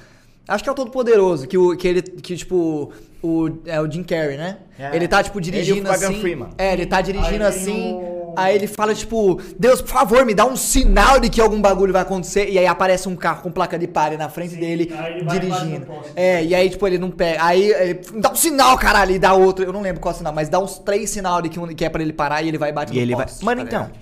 Acho 0.47 0.63
que 0.63 0.69
é 0.69 0.71
o 0.71 0.75
Todo 0.75 0.89
Poderoso, 0.91 1.47
que, 1.47 1.57
o, 1.57 1.75
que 1.77 1.87
ele, 1.87 2.01
que 2.01 2.35
tipo, 2.35 2.91
o, 3.21 3.49
é 3.65 3.79
o 3.79 3.89
Jim 3.91 4.03
Carrey, 4.03 4.37
né? 4.37 4.57
É. 4.77 4.95
Ele 4.95 5.07
tá, 5.07 5.21
tipo, 5.23 5.37
Ele 5.39 5.51
dirigindo 5.51 5.87
Morgan 5.87 6.09
assim. 6.09 6.19
Freeman. 6.21 6.49
É, 6.57 6.73
ele 6.73 6.85
tá 6.85 7.01
dirigindo 7.01 7.43
Aí 7.43 7.49
assim. 7.49 7.93
o- 7.93 8.18
Aí 8.37 8.55
ele 8.55 8.67
fala, 8.67 8.93
tipo, 8.95 9.41
Deus, 9.57 9.81
por 9.81 9.89
favor, 9.91 10.25
me 10.25 10.33
dá 10.33 10.45
um 10.45 10.55
sinal 10.55 11.19
de 11.19 11.29
que 11.29 11.39
algum 11.41 11.61
bagulho 11.61 11.93
vai 11.93 12.01
acontecer. 12.01 12.49
E 12.49 12.57
aí 12.57 12.65
aparece 12.67 13.07
um 13.09 13.15
carro 13.15 13.41
com 13.43 13.51
placa 13.51 13.77
de 13.77 13.87
pare 13.87 14.17
na 14.17 14.29
frente 14.29 14.53
Sim, 14.53 14.59
dele, 14.59 14.85
vai 15.25 15.39
dirigindo. 15.39 15.87
É, 16.15 16.43
e 16.43 16.53
aí, 16.55 16.69
tipo, 16.69 16.85
ele 16.87 16.97
não 16.97 17.11
pega. 17.11 17.43
Aí 17.43 17.71
ele 17.71 17.99
dá 18.19 18.31
um 18.31 18.35
sinal, 18.35 18.77
caralho, 18.77 19.11
e 19.15 19.19
dá 19.19 19.33
outro. 19.33 19.63
Eu 19.65 19.73
não 19.73 19.81
lembro 19.81 20.01
qual 20.01 20.13
sinal, 20.13 20.33
mas 20.33 20.49
dá 20.49 20.59
uns 20.59 20.79
três 20.79 21.09
sinal 21.09 21.41
de 21.41 21.49
que, 21.49 21.59
um- 21.59 21.67
que 21.67 21.85
é 21.85 21.89
pra 21.89 22.01
ele 22.01 22.13
parar 22.13 22.41
e 22.41 22.47
ele 22.47 22.57
vai 22.57 22.69
e 22.69 22.73
bate 22.73 22.91
E 22.91 22.95
no 22.95 23.01
ele 23.01 23.15
vai. 23.15 23.25
poste, 23.25 23.43
Mano, 23.45 23.61
tá 23.61 23.67
então. 23.67 23.83
ligado? 23.87 23.99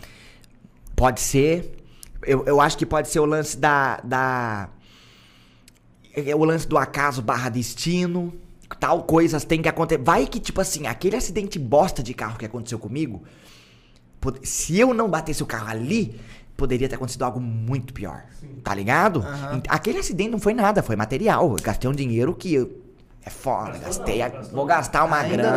Pode 0.96 1.22
ser. 1.22 1.76
Eu, 2.26 2.44
eu 2.46 2.60
acho 2.60 2.78
que 2.78 2.86
pode 2.86 3.08
ser 3.10 3.20
o 3.20 3.26
lance 3.26 3.56
da. 3.58 4.00
da 4.04 4.70
é 6.16 6.36
o 6.36 6.44
lance 6.44 6.68
do 6.68 6.78
acaso 6.78 7.22
barra 7.22 7.50
destino. 7.50 8.34
Tal 8.80 9.04
coisas 9.04 9.46
tem 9.46 9.62
que 9.62 9.70
acontecer. 9.70 10.02
Vai 10.04 10.26
que, 10.26 10.40
tipo 10.40 10.60
assim, 10.60 10.88
aquele 10.88 11.16
acidente 11.16 11.58
bosta 11.58 12.04
de 12.04 12.14
carro 12.14 12.38
que 12.38 12.46
aconteceu 12.46 12.78
comigo. 12.80 13.24
Se 14.44 14.80
eu 14.80 14.94
não 14.94 15.10
batesse 15.10 15.42
o 15.44 15.46
carro 15.46 15.70
ali, 15.70 16.20
poderia 16.56 16.90
ter 16.90 16.96
acontecido 16.96 17.24
algo 17.24 17.40
muito 17.40 17.94
pior. 17.94 18.24
Tá 18.64 18.74
ligado? 18.76 19.24
Ent- 19.54 19.66
Aquele 19.70 20.00
acidente 20.00 20.30
não 20.32 20.40
foi 20.40 20.54
nada, 20.54 20.82
foi 20.84 20.96
material. 20.96 21.52
Eu 21.52 21.64
gastei 21.64 21.90
um 21.90 21.94
dinheiro 21.94 22.34
que. 22.36 22.54
eu- 22.56 22.82
é 23.24 23.30
foda, 23.30 23.78
Gastou 23.78 24.06
gastei. 24.06 24.20
não, 24.20 24.42
vou 24.56 24.66
gastar 24.66 25.04
uma 25.04 25.18
Ainda 25.18 25.36
grana. 25.36 25.52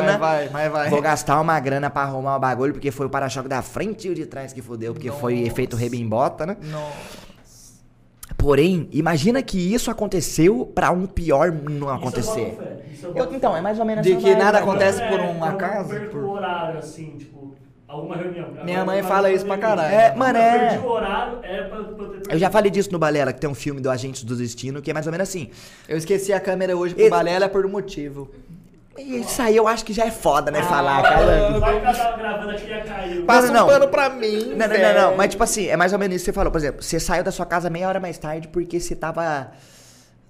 não, 0.00 0.04
mas 0.04 0.18
vai, 0.20 0.48
mas 0.50 0.72
vai. 0.72 0.90
Vou 0.90 1.00
gastar 1.00 1.40
uma 1.40 1.58
grana 1.58 1.88
pra 1.88 2.02
arrumar 2.02 2.36
o 2.36 2.38
bagulho, 2.38 2.74
porque 2.74 2.90
foi 2.90 3.06
o 3.06 3.08
para-choque 3.08 3.48
da 3.48 3.62
frente 3.62 4.08
e 4.08 4.10
o 4.10 4.14
de 4.14 4.26
trás 4.26 4.52
que 4.52 4.60
fodeu, 4.60 4.92
porque 4.92 5.10
foi 5.10 5.36
Nossa. 5.36 5.46
efeito 5.46 5.74
rebimbota, 5.74 6.44
né? 6.44 6.56
Nossa. 6.70 7.24
Porém, 8.36 8.88
imagina 8.92 9.42
que 9.42 9.58
isso 9.58 9.90
aconteceu 9.90 10.66
pra 10.74 10.90
um 10.90 11.06
pior 11.06 11.50
não 11.52 11.72
Isso 11.72 11.84
eu 11.86 11.90
acontecer. 11.90 12.44
boto 12.50 12.56
fé, 12.62 12.84
isso 12.92 13.06
eu 13.06 13.10
Eu- 13.10 13.14
boto 13.16 13.30
fé. 13.30 13.36
então, 13.36 13.56
é 13.56 13.60
mais 13.62 13.78
ou 13.78 13.84
menos 13.86 14.06
De 14.06 14.16
que 14.16 14.34
nada 14.34 14.52
né? 14.52 14.58
acontece 14.58 15.00
É, 15.00 15.08
por 15.08 15.20
um 15.20 15.36
eu 15.38 15.44
acaso, 15.44 15.94
por- 16.10 16.24
horário, 16.24 16.78
assim, 16.78 17.16
tipo, 17.18 17.53
alguma 17.94 18.16
reunião. 18.16 18.48
Minha 18.64 18.80
Agora, 18.80 18.84
mãe 18.84 18.98
eu 18.98 19.04
fala 19.04 19.30
isso 19.30 19.44
pra 19.46 19.58
caralho. 19.58 19.94
É, 19.94 20.14
mano, 20.14 20.38
eu 20.38 20.42
é. 20.42 20.58
perdi 20.68 20.78
o 20.86 20.88
horário, 20.90 21.38
é 21.42 21.62
pra, 21.64 21.78
pra 21.84 22.06
ter. 22.08 22.32
Eu 22.34 22.38
já 22.38 22.50
falei 22.50 22.70
disso 22.70 22.90
no 22.92 22.98
Balela, 22.98 23.32
que 23.32 23.40
tem 23.40 23.48
um 23.50 23.54
filme 23.54 23.80
do 23.80 23.90
Agentes 23.90 24.24
do 24.24 24.34
Destino, 24.36 24.80
que 24.82 24.90
é 24.90 24.94
mais 24.94 25.06
ou 25.06 25.12
menos 25.12 25.28
assim. 25.28 25.50
Eu 25.88 25.96
esqueci 25.96 26.32
a 26.32 26.40
câmera 26.40 26.76
hoje 26.76 26.94
pro 26.94 27.02
Esse- 27.02 27.10
Balela 27.10 27.48
por 27.48 27.64
um 27.66 27.68
motivo. 27.70 28.30
E 28.96 29.18
isso 29.22 29.42
aí 29.42 29.56
eu 29.56 29.66
acho 29.66 29.84
que 29.84 29.92
já 29.92 30.04
é 30.06 30.10
foda, 30.12 30.52
né? 30.52 30.62
falar, 30.62 31.00
Ah, 31.00 31.02
cara. 31.02 31.58
Vai 31.58 31.80
que 31.80 31.84
ela 31.86 31.94
tava 31.96 32.16
gravando 32.16 32.50
aqui 32.52 32.64
e 32.66 32.68
ia 32.70 32.80
cair. 32.84 33.24
Passa 33.24 33.52
não. 33.52 33.64
um 33.64 33.68
pano 33.68 33.88
pra 33.88 34.08
mim. 34.08 34.54
Não, 34.56 34.68
não, 34.68 34.78
não, 34.78 34.94
não. 35.10 35.16
Mas 35.16 35.30
tipo 35.30 35.42
assim, 35.42 35.66
é 35.66 35.76
mais 35.76 35.92
ou 35.92 35.98
menos 35.98 36.14
isso 36.14 36.24
que 36.24 36.30
você 36.30 36.32
falou. 36.32 36.52
Por 36.52 36.58
exemplo, 36.58 36.80
você 36.80 37.00
saiu 37.00 37.24
da 37.24 37.32
sua 37.32 37.44
casa 37.44 37.68
meia 37.68 37.88
hora 37.88 37.98
mais 37.98 38.16
tarde 38.18 38.46
porque 38.46 38.78
você 38.78 38.94
tava. 38.94 39.48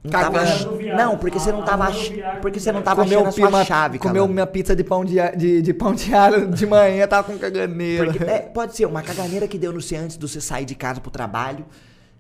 Não, 0.05 0.11
tava 0.11 0.39
Cagando 0.39 0.77
ach- 0.77 0.97
não, 0.97 1.17
porque 1.17 1.39
você 1.39 1.51
não 1.51 1.61
Ah, 1.61 1.65
tava. 1.65 1.85
no 1.85 1.91
ach-. 1.91 2.13
Porque 2.43 2.61
você 2.61 2.71
não 2.71 2.83
tava 2.83 3.03
Comeu, 3.03 3.21
achando 3.21 3.29
a 3.29 3.33
sua 3.33 3.49
uma, 3.49 3.65
chave, 3.65 3.99
comeu 3.99 4.29
minha 4.29 4.47
pizza 4.47 4.77
de 4.77 4.85
pão 4.85 5.03
de, 5.03 5.15
de, 5.35 5.63
de 5.63 5.73
pão 5.75 5.95
de 5.95 6.15
alho 6.15 6.47
de 6.49 6.67
manhã, 6.67 7.07
tava 7.07 7.25
com 7.25 7.39
caganeira. 7.39 8.05
Porque, 8.13 8.23
é, 8.25 8.41
pode 8.41 8.77
ser 8.77 8.85
uma 8.85 9.03
caganeira 9.03 9.49
que 9.49 9.57
deu 9.57 9.73
no 9.73 9.81
você 9.81 9.97
antes 9.97 10.19
de 10.19 10.29
você 10.29 10.43
sair 10.43 10.67
de 10.67 10.75
casa 10.75 11.01
pro 11.01 11.11
trabalho. 11.11 11.65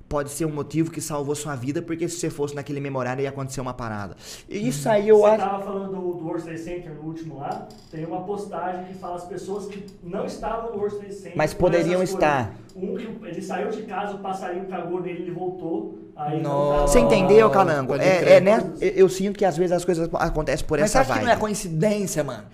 Pode 0.08 0.30
ser 0.30 0.44
um 0.44 0.50
motivo 0.52 0.90
que 0.90 1.00
salvou 1.00 1.34
sua 1.34 1.56
vida, 1.56 1.80
porque 1.82 2.08
se 2.08 2.18
você 2.18 2.28
fosse 2.30 2.54
naquele 2.54 2.78
memorário 2.78 3.22
ia 3.22 3.30
acontecer 3.30 3.60
uma 3.60 3.72
parada. 3.74 4.14
E 4.48 4.68
isso 4.68 4.88
aí 4.88 5.08
eu 5.08 5.18
Você 5.20 5.26
acho. 5.30 5.38
tava 5.44 5.64
falando 5.64 5.86
do, 5.92 6.12
do 6.18 6.24
World 6.26 6.44
Trade 6.44 6.60
Center 6.60 6.92
no 6.94 7.02
último 7.08 7.38
lá, 7.38 7.66
tem 7.90 8.04
uma 8.04 8.22
postagem 8.22 8.84
que 8.84 8.94
fala 8.94 9.16
as 9.16 9.24
pessoas 9.24 9.66
que 9.66 9.84
não 10.02 10.26
estavam 10.26 10.72
no 10.72 10.78
World 10.78 10.96
Trade 10.98 11.14
Center. 11.14 11.32
Mas 11.34 11.54
poderiam 11.54 12.02
estar. 12.02 12.52
Um 12.76 12.94
que 12.96 13.26
ele 13.26 13.40
saiu 13.42 13.70
de 13.70 13.82
casa, 13.82 14.14
o 14.14 14.18
passarinho 14.18 14.66
cagou 14.66 15.00
nele, 15.00 15.22
ele 15.22 15.30
voltou. 15.32 15.98
Aí 16.14 16.40
tava- 16.42 16.82
Você 16.86 17.00
entendeu, 17.00 17.50
Calango? 17.50 17.94
É, 17.96 18.34
é, 18.36 18.40
né? 18.40 18.72
Eu, 18.80 18.90
eu 18.90 19.08
sinto 19.08 19.36
que 19.38 19.44
às 19.44 19.56
vezes 19.56 19.72
as 19.72 19.84
coisas 19.84 20.08
acontecem 20.14 20.66
por 20.66 20.78
Mas 20.78 20.90
você 20.90 20.98
essa 20.98 21.00
acha 21.00 21.12
que 21.12 21.18
vibe. 21.24 21.26
não 21.26 21.32
é 21.32 21.40
coincidência, 21.40 22.22
mano? 22.22 22.44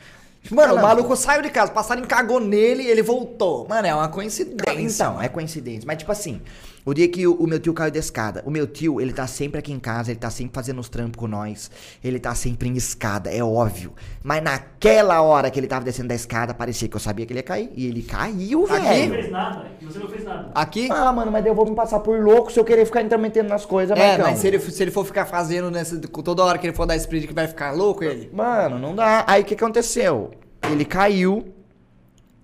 Mano, 0.50 0.76
o 0.76 0.80
maluco 0.80 1.14
saiu 1.16 1.42
de 1.42 1.50
casa, 1.50 1.70
o 1.70 1.74
passarinho 1.74 2.06
cagou 2.06 2.40
nele 2.40 2.84
e 2.84 2.86
ele 2.86 3.02
voltou. 3.02 3.66
Mano, 3.68 3.86
é 3.86 3.94
uma 3.94 4.08
coincidência. 4.08 5.04
Então, 5.04 5.20
é 5.20 5.28
coincidência. 5.28 5.82
Mas, 5.86 5.98
tipo 5.98 6.10
assim, 6.10 6.40
o 6.84 6.94
dia 6.94 7.08
que 7.08 7.26
o, 7.26 7.34
o 7.34 7.46
meu 7.46 7.58
tio 7.60 7.74
caiu 7.74 7.90
da 7.90 7.98
escada, 7.98 8.42
o 8.46 8.50
meu 8.50 8.66
tio, 8.66 9.00
ele 9.00 9.12
tá 9.12 9.26
sempre 9.26 9.58
aqui 9.58 9.72
em 9.72 9.78
casa, 9.78 10.10
ele 10.10 10.18
tá 10.18 10.30
sempre 10.30 10.54
fazendo 10.54 10.78
os 10.80 10.88
trampos 10.88 11.16
com 11.18 11.26
nós, 11.26 11.70
ele 12.02 12.18
tá 12.18 12.34
sempre 12.34 12.68
em 12.68 12.76
escada, 12.76 13.30
é 13.30 13.42
óbvio. 13.42 13.92
Mas 14.22 14.42
naquela 14.42 15.20
hora 15.22 15.50
que 15.50 15.60
ele 15.60 15.66
tava 15.66 15.84
descendo 15.84 16.08
da 16.08 16.14
escada, 16.14 16.54
parecia 16.54 16.88
que 16.88 16.96
eu 16.96 17.00
sabia 17.00 17.26
que 17.26 17.32
ele 17.32 17.40
ia 17.40 17.44
cair. 17.44 17.70
E 17.74 17.86
ele 17.86 18.02
caiu, 18.02 18.64
Aqui? 18.64 18.72
Você 18.72 18.78
não 18.78 18.88
velho. 18.88 19.14
fez 19.14 19.30
nada, 19.30 19.66
e 19.80 19.84
você 19.84 19.98
não 19.98 20.08
fez 20.08 20.24
nada. 20.24 20.50
Aqui? 20.54 20.88
Ah, 20.90 21.12
mano, 21.12 21.30
mas 21.30 21.42
daí 21.42 21.50
eu 21.50 21.54
vou 21.54 21.68
me 21.68 21.74
passar 21.74 22.00
por 22.00 22.18
louco 22.22 22.50
se 22.50 22.58
eu 22.58 22.64
querer 22.64 22.84
ficar 22.86 23.02
intrometendo 23.02 23.48
nas 23.48 23.64
coisas, 23.66 23.96
é, 23.96 24.08
Marcão. 24.08 24.26
mas 24.30 24.38
se 24.38 24.46
ele, 24.46 24.58
se 24.58 24.82
ele 24.82 24.90
for 24.90 25.04
ficar 25.04 25.26
fazendo 25.26 25.70
nessa, 25.70 25.98
toda 25.98 26.42
hora 26.44 26.58
que 26.58 26.66
ele 26.66 26.74
for 26.74 26.86
dar 26.86 26.96
sprint 26.96 27.26
que 27.26 27.34
vai 27.34 27.46
ficar 27.46 27.72
louco 27.72 28.02
ele? 28.04 28.30
Mano, 28.32 28.78
não 28.78 28.94
dá. 28.94 29.24
Aí 29.26 29.42
o 29.42 29.44
que 29.44 29.54
aconteceu? 29.54 30.30
Ele 30.70 30.84
caiu, 30.84 31.54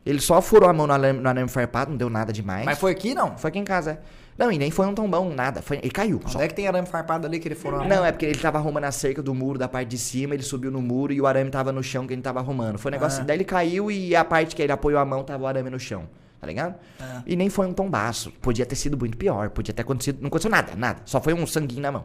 ele 0.05 0.20
só 0.20 0.40
furou 0.40 0.68
a 0.68 0.72
mão 0.72 0.87
no 0.87 0.92
arame, 0.92 1.20
no 1.20 1.29
arame 1.29 1.49
farpado, 1.49 1.90
não 1.90 1.99
deu 1.99 2.09
nada 2.11 2.33
demais. 2.33 2.64
Mas 2.64 2.79
foi 2.79 2.92
aqui 2.92 3.14
não? 3.14 3.37
Foi 3.37 3.49
aqui 3.49 3.59
em 3.59 3.64
casa. 3.64 3.92
é. 3.92 4.26
Não, 4.38 4.53
e 4.53 4.59
nem 4.59 4.70
foi 4.70 4.87
um 4.87 4.94
tombão, 4.94 5.31
nada. 5.31 5.62
Foi, 5.62 5.79
ele 5.79 5.90
caiu. 5.90 6.20
Só. 6.27 6.38
Onde 6.38 6.44
é 6.44 6.49
que 6.49 6.55
tem 6.55 6.68
arame 6.68 6.87
farpado 6.87 7.27
ali 7.27 7.38
que 7.38 7.49
ele 7.49 7.55
foram 7.55 7.87
Não, 7.87 8.05
é 8.05 8.12
porque 8.12 8.27
ele 8.27 8.38
tava 8.38 8.59
arrumando 8.59 8.85
a 8.85 8.92
cerca 8.92 9.22
do 9.22 9.35
muro 9.35 9.59
da 9.59 9.68
parte 9.68 9.88
de 9.88 9.99
cima, 9.99 10.35
ele 10.35 10.42
subiu 10.42 10.70
no 10.70 10.83
muro 10.83 11.12
e 11.12 11.20
o 11.20 11.27
arame 11.27 11.51
tava 11.51 11.72
no 11.72 11.83
chão 11.83 12.07
que 12.07 12.12
ele 12.12 12.22
tava 12.22 12.40
arrumando. 12.40 12.79
Foi 12.79 12.90
um 12.90 12.94
negócio. 12.94 13.22
Ah. 13.22 13.25
Daí 13.25 13.37
ele 13.37 13.44
caiu 13.44 13.90
e 13.90 14.14
a 14.14 14.25
parte 14.25 14.55
que 14.55 14.62
ele 14.62 14.72
apoiou 14.72 15.01
a 15.01 15.05
mão 15.05 15.25
tava 15.25 15.44
o 15.44 15.46
arame 15.46 15.70
no 15.70 15.81
chão. 15.81 16.09
Tá 16.40 16.46
ligado? 16.46 16.75
Ah. 17.01 17.22
E 17.27 17.35
nem 17.35 17.49
foi 17.49 17.66
um 17.66 17.72
tombaço. 17.72 18.31
Podia 18.42 18.66
ter 18.66 18.77
sido 18.77 18.96
muito 18.96 19.16
pior. 19.16 19.51
Podia 19.51 19.72
ter 19.72 19.83
acontecido. 19.83 20.20
Não 20.20 20.29
aconteceu 20.29 20.51
nada, 20.51 20.75
nada. 20.77 21.01
Só 21.05 21.20
foi 21.20 21.33
um 21.33 21.46
sanguinho 21.46 21.81
na 21.81 21.90
mão. 21.90 22.05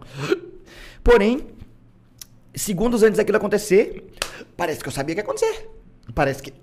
Porém, 1.03 1.47
segundos 2.55 3.03
antes 3.03 3.17
daquilo 3.17 3.37
acontecer, 3.37 4.09
parece 4.55 4.81
que 4.81 4.87
eu 4.87 4.91
sabia 4.91 5.15
que 5.15 5.19
ia 5.19 5.23
acontecer. 5.23 5.69
Parece 6.15 6.41
que. 6.41 6.53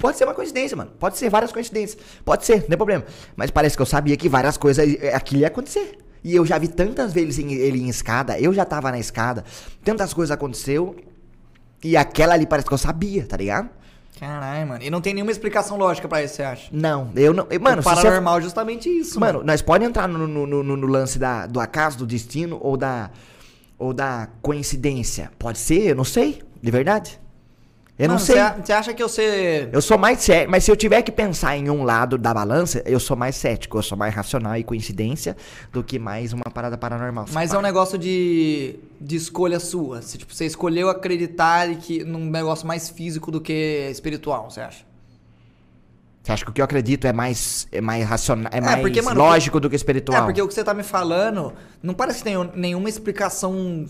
Pode 0.00 0.16
ser 0.18 0.24
uma 0.24 0.34
coincidência, 0.34 0.76
mano. 0.76 0.90
Pode 0.98 1.16
ser 1.16 1.28
várias 1.30 1.52
coincidências. 1.52 2.00
Pode 2.24 2.44
ser, 2.44 2.62
não 2.62 2.68
tem 2.68 2.76
problema. 2.76 3.04
Mas 3.36 3.50
parece 3.50 3.76
que 3.76 3.82
eu 3.82 3.86
sabia 3.86 4.16
que 4.16 4.28
várias 4.28 4.56
coisas. 4.56 4.86
eh, 5.00 5.14
Aquilo 5.14 5.40
ia 5.42 5.46
acontecer. 5.48 5.98
E 6.22 6.34
eu 6.34 6.44
já 6.44 6.58
vi 6.58 6.68
tantas 6.68 7.12
vezes 7.12 7.38
ele 7.38 7.80
em 7.80 7.88
escada. 7.88 8.38
Eu 8.38 8.52
já 8.52 8.64
tava 8.64 8.90
na 8.90 8.98
escada. 8.98 9.44
Tantas 9.84 10.12
coisas 10.12 10.30
aconteceu. 10.30 10.96
E 11.82 11.96
aquela 11.96 12.34
ali 12.34 12.46
parece 12.46 12.68
que 12.68 12.74
eu 12.74 12.78
sabia, 12.78 13.24
tá 13.26 13.36
ligado? 13.36 13.70
Caralho, 14.18 14.68
mano. 14.68 14.82
E 14.84 14.90
não 14.90 15.00
tem 15.00 15.14
nenhuma 15.14 15.32
explicação 15.32 15.78
lógica 15.78 16.06
pra 16.06 16.22
isso, 16.22 16.34
você 16.34 16.42
acha? 16.42 16.68
Não, 16.70 17.10
eu 17.16 17.32
não. 17.32 17.46
eu- 17.48 17.58
Mano, 17.58 17.80
o 17.80 17.84
paranormal 17.84 18.36
é 18.38 18.42
justamente 18.42 18.86
isso, 18.90 19.18
mano. 19.18 19.38
Mano, 19.38 19.46
nós 19.46 19.62
podemos 19.62 19.88
entrar 19.88 20.06
no, 20.06 20.18
no, 20.28 20.46
no- 20.46 20.62
no- 20.62 20.76
no 20.76 20.86
lance 20.86 21.18
da, 21.18 21.46
do 21.46 21.58
acaso, 21.58 21.96
do 21.96 22.06
destino 22.06 22.58
ou 22.60 22.76
da, 22.76 23.10
ou 23.78 23.94
da 23.94 24.28
coincidência. 24.42 25.30
Pode 25.38 25.56
ser, 25.56 25.86
eu 25.92 25.96
não 25.96 26.04
sei, 26.04 26.42
de 26.62 26.70
verdade. 26.70 27.18
Eu 28.00 28.08
não 28.08 28.18
sei. 28.18 28.36
Você 28.64 28.72
acha 28.72 28.94
que 28.94 29.02
eu 29.02 29.08
ser. 29.08 29.68
Eu 29.72 29.82
sou 29.82 29.98
mais 29.98 30.20
cético, 30.20 30.50
mas 30.50 30.64
se 30.64 30.70
eu 30.70 30.76
tiver 30.76 31.02
que 31.02 31.12
pensar 31.12 31.54
em 31.56 31.68
um 31.68 31.82
lado 31.82 32.16
da 32.16 32.32
balança, 32.32 32.82
eu 32.86 32.98
sou 32.98 33.14
mais 33.14 33.36
cético, 33.36 33.76
eu 33.76 33.82
sou 33.82 33.96
mais 33.96 34.14
racional 34.14 34.56
e 34.56 34.64
coincidência 34.64 35.36
do 35.70 35.84
que 35.84 35.98
mais 35.98 36.32
uma 36.32 36.44
parada 36.44 36.78
paranormal. 36.78 37.26
Mas 37.30 37.52
é 37.52 37.58
um 37.58 37.62
negócio 37.62 37.98
de, 37.98 38.76
de 38.98 39.16
escolha 39.16 39.60
sua. 39.60 40.00
Você, 40.00 40.16
tipo, 40.16 40.34
você 40.34 40.46
escolheu 40.46 40.88
acreditar 40.88 41.68
que, 41.76 42.02
num 42.02 42.30
negócio 42.30 42.66
mais 42.66 42.88
físico 42.88 43.30
do 43.30 43.40
que 43.40 43.88
espiritual, 43.90 44.50
você 44.50 44.62
acha? 44.62 44.90
Você 46.22 46.32
acha 46.32 46.44
que 46.44 46.50
o 46.50 46.54
que 46.54 46.60
eu 46.60 46.64
acredito 46.64 47.06
é 47.06 47.12
mais, 47.12 47.66
é 47.72 47.80
mais 47.80 48.06
racional, 48.06 48.50
é, 48.52 48.58
É, 48.58 48.60
mais 48.60 48.80
porque, 48.80 49.02
mano, 49.02 49.20
lógico 49.20 49.58
do 49.60 49.68
que 49.68 49.76
espiritual? 49.76 50.22
É, 50.22 50.24
porque 50.24 50.40
o 50.40 50.48
que 50.48 50.54
você 50.54 50.64
tá 50.64 50.72
me 50.72 50.82
falando 50.82 51.52
não 51.82 51.92
parece 51.92 52.18
que 52.18 52.24
tem 52.24 52.36
nenhuma 52.54 52.88
explicação 52.88 53.86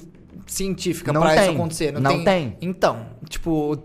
científica 0.47 1.13
Não 1.13 1.21
pra 1.23 1.35
isso 1.35 1.45
tem. 1.45 1.55
acontecer. 1.55 1.93
Não 1.93 2.25
tem. 2.25 2.57
Então, 2.61 3.07
tipo, 3.29 3.77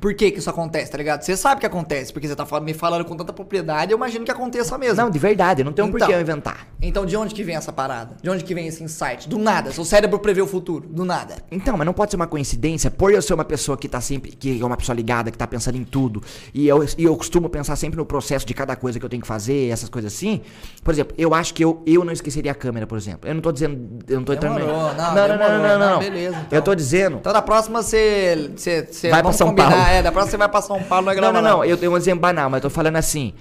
por 0.00 0.14
que 0.14 0.30
que 0.30 0.38
isso 0.38 0.50
acontece, 0.50 0.90
tá 0.90 0.98
ligado? 0.98 1.22
Você 1.22 1.36
sabe 1.36 1.60
que 1.60 1.66
acontece, 1.66 2.12
porque 2.12 2.28
você 2.28 2.36
tá 2.36 2.46
me 2.60 2.74
falando 2.74 3.04
com 3.04 3.16
tanta 3.16 3.32
propriedade, 3.32 3.92
eu 3.92 3.96
imagino 3.96 4.24
que 4.24 4.30
aconteça 4.30 4.76
mesmo. 4.78 4.96
Não, 4.96 5.10
de 5.10 5.18
verdade, 5.18 5.64
não 5.64 5.72
tem 5.72 5.84
um 5.84 5.88
Então. 5.88 5.98
porquê 5.98 6.14
eu 6.14 6.20
inventar. 6.20 6.68
Então, 6.82 7.06
de 7.06 7.16
onde 7.16 7.34
que 7.34 7.42
vem 7.42 7.56
essa 7.56 7.72
parada? 7.72 8.16
De 8.22 8.28
onde 8.28 8.44
que 8.44 8.54
vem 8.54 8.66
esse 8.66 8.82
insight? 8.82 9.28
Do 9.28 9.38
nada. 9.38 9.72
Seu 9.72 9.84
cérebro 9.84 10.18
prevê 10.18 10.42
o 10.42 10.46
futuro. 10.46 10.86
Do 10.88 11.04
nada. 11.04 11.36
Então, 11.50 11.76
mas 11.76 11.86
não 11.86 11.92
pode 11.94 12.10
ser 12.10 12.16
uma 12.16 12.26
coincidência, 12.26 12.90
por 12.90 13.12
eu 13.12 13.22
ser 13.22 13.32
uma 13.34 13.44
pessoa 13.44 13.76
que 13.78 13.88
tá 13.88 14.00
sempre, 14.00 14.32
que 14.32 14.60
é 14.60 14.64
uma 14.64 14.76
pessoa 14.76 14.94
ligada, 14.94 15.30
que 15.30 15.38
tá 15.38 15.46
pensando 15.46 15.76
em 15.76 15.84
tudo, 15.84 16.22
e 16.52 16.68
eu, 16.68 16.84
e 16.98 17.04
eu 17.04 17.16
costumo 17.16 17.48
pensar 17.48 17.76
sempre 17.76 17.96
no 17.96 18.04
processo 18.04 18.44
de 18.46 18.52
cada 18.54 18.76
coisa 18.76 18.98
que 18.98 19.04
eu 19.04 19.08
tenho 19.08 19.22
que 19.22 19.28
fazer, 19.28 19.70
essas 19.70 19.88
coisas 19.88 20.12
assim. 20.12 20.42
Por 20.82 20.92
exemplo, 20.92 21.14
eu 21.16 21.32
acho 21.34 21.54
que 21.54 21.64
eu, 21.64 21.82
eu 21.86 22.04
não 22.04 22.12
esqueceria 22.12 22.52
a 22.52 22.54
câmera, 22.54 22.86
por 22.86 22.98
exemplo. 22.98 23.28
Eu 23.28 23.34
não 23.34 23.40
tô 23.40 23.50
dizendo, 23.52 23.98
eu 24.08 24.16
não 24.18 24.24
tô 24.24 24.32
entrando 24.34 24.56
Demorou, 24.58 24.76
em- 24.92 24.96
não, 24.96 24.96
não, 24.96 25.14
não, 25.14 25.28
não, 25.28 25.38
demorou. 25.38 25.68
não, 25.68 25.73
não, 25.78 25.86
Não, 25.86 25.92
não. 25.94 25.98
beleza, 26.00 26.36
então. 26.46 26.58
Eu 26.58 26.62
tô 26.62 26.74
dizendo 26.74 27.16
Então, 27.18 27.32
da 27.32 27.42
próxima, 27.42 27.82
você. 27.82 28.50
você, 28.56 28.86
você 28.90 29.08
Vai 29.10 29.18
pra 29.20 29.22
vamos 29.22 29.36
São 29.36 29.48
combinar. 29.48 29.70
Paulo. 29.70 29.86
É, 29.88 30.02
da 30.02 30.12
próxima 30.12 30.30
você 30.30 30.36
vai 30.36 30.48
pra 30.48 30.62
São 30.62 30.82
Paulo, 30.82 31.06
não 31.06 31.12
é 31.12 31.16
Não, 31.20 31.32
não, 31.32 31.42
não. 31.42 31.64
Eu 31.64 31.76
tenho 31.76 31.92
um 31.92 31.96
exemplo 31.96 32.20
banal, 32.20 32.48
mas 32.50 32.62
eu 32.62 32.70
tô 32.70 32.74
falando 32.74 32.96
assim. 32.96 33.34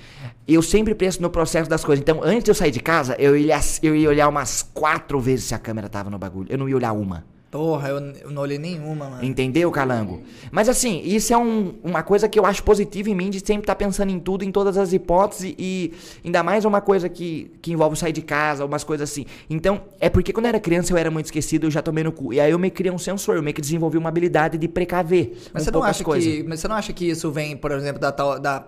Eu 0.48 0.62
sempre 0.62 0.94
penso 0.94 1.22
no 1.22 1.30
processo 1.30 1.70
das 1.70 1.86
coisas. 1.86 2.02
Então, 2.02 2.20
antes 2.24 2.44
de 2.44 2.52
eu 2.52 2.56
sair 2.56 2.72
de 2.72 2.82
casa, 2.82 3.16
eu 3.18 3.38
ia, 3.38 3.58
eu 3.82 3.96
ia 3.96 4.10
olhar 4.10 4.28
umas 4.28 4.62
quatro 4.74 5.20
vezes 5.20 5.46
se 5.46 5.56
a 5.56 5.58
câmera 5.60 5.88
tava 5.88 6.10
no 6.10 6.18
bagulho. 6.18 6.48
Eu 6.50 6.58
não 6.58 6.68
ia 6.68 6.76
olhar 6.76 6.92
uma. 6.92 7.24
Porra, 7.54 7.90
eu, 7.90 7.98
eu 8.24 8.32
não 8.32 8.42
olhei 8.42 8.58
nenhuma, 8.58 9.08
mano. 9.12 9.24
Entendeu, 9.24 9.70
Calango? 9.70 10.24
Mas 10.52 10.68
assim, 10.68 11.04
isso 11.06 11.32
é 11.32 11.38
um- 11.38 11.76
uma 11.84 12.02
coisa 12.02 12.28
que 12.28 12.40
eu 12.40 12.48
acho 12.48 12.64
positiva 12.64 13.12
em 13.12 13.14
mim, 13.14 13.30
de 13.30 13.40
sempre 13.46 13.62
estar 13.62 13.76
pensando 13.76 14.10
em 14.10 14.20
tudo, 14.20 14.44
em 14.44 14.52
todas 14.52 14.76
as 14.76 14.92
hipóteses, 14.92 15.54
e 15.56 15.94
ainda 16.26 16.42
mais 16.42 16.66
uma 16.66 16.82
coisa 16.82 17.08
que, 17.08 17.52
que 17.62 17.72
envolve 17.72 17.96
sair 17.96 18.12
de 18.12 18.24
casa, 18.24 18.66
umas 18.66 18.84
coisas 18.84 19.08
assim. 19.08 19.28
Então, 19.48 19.82
é 20.00 20.10
porque 20.10 20.34
quando 20.34 20.46
eu 20.48 20.50
era 20.50 20.60
criança 20.60 20.92
eu 20.92 20.98
era 20.98 21.12
muito 21.12 21.26
esquecido, 21.26 21.68
eu 21.68 21.70
já 21.72 21.84
tomei 21.84 22.04
no 22.04 22.12
cu. 22.12 22.34
E 22.34 22.40
aí 22.40 22.50
eu 22.50 22.58
me 22.58 22.72
criei 22.72 22.92
um 22.92 22.98
sensor, 22.98 23.36
eu 23.36 23.44
meio 23.44 23.54
que 23.54 23.62
desenvolvi 23.62 24.00
uma 24.00 24.10
habilidade 24.10 24.58
de 24.58 24.68
precaver 24.68 25.38
Mas 25.54 25.62
um 25.62 25.66
você 25.66 25.70
não 25.72 25.84
acha 25.84 26.04
coisas. 26.04 26.34
que. 26.34 26.42
Mas 26.42 26.60
você 26.60 26.68
não 26.68 26.76
acha 26.76 26.92
que 26.92 27.08
isso 27.08 27.30
vem, 27.32 27.56
por 27.56 27.72
exemplo, 27.72 28.02
da 28.02 28.12
tal. 28.12 28.40
Da 28.40 28.66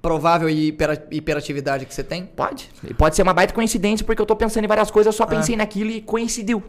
provável 0.00 0.48
hipera- 0.48 1.06
hiperatividade 1.10 1.84
que 1.84 1.94
você 1.94 2.02
tem? 2.02 2.24
Pode. 2.24 2.70
Pode 2.96 3.14
ser 3.14 3.22
uma 3.22 3.34
baita 3.34 3.52
coincidência, 3.52 4.06
porque 4.06 4.22
eu 4.22 4.26
tô 4.26 4.34
pensando 4.34 4.64
em 4.64 4.68
várias 4.68 4.90
coisas, 4.90 5.12
eu 5.12 5.16
só 5.16 5.26
pensei 5.26 5.54
naquilo 5.54 5.90
e 5.90 6.00
coincidiu. 6.00 6.62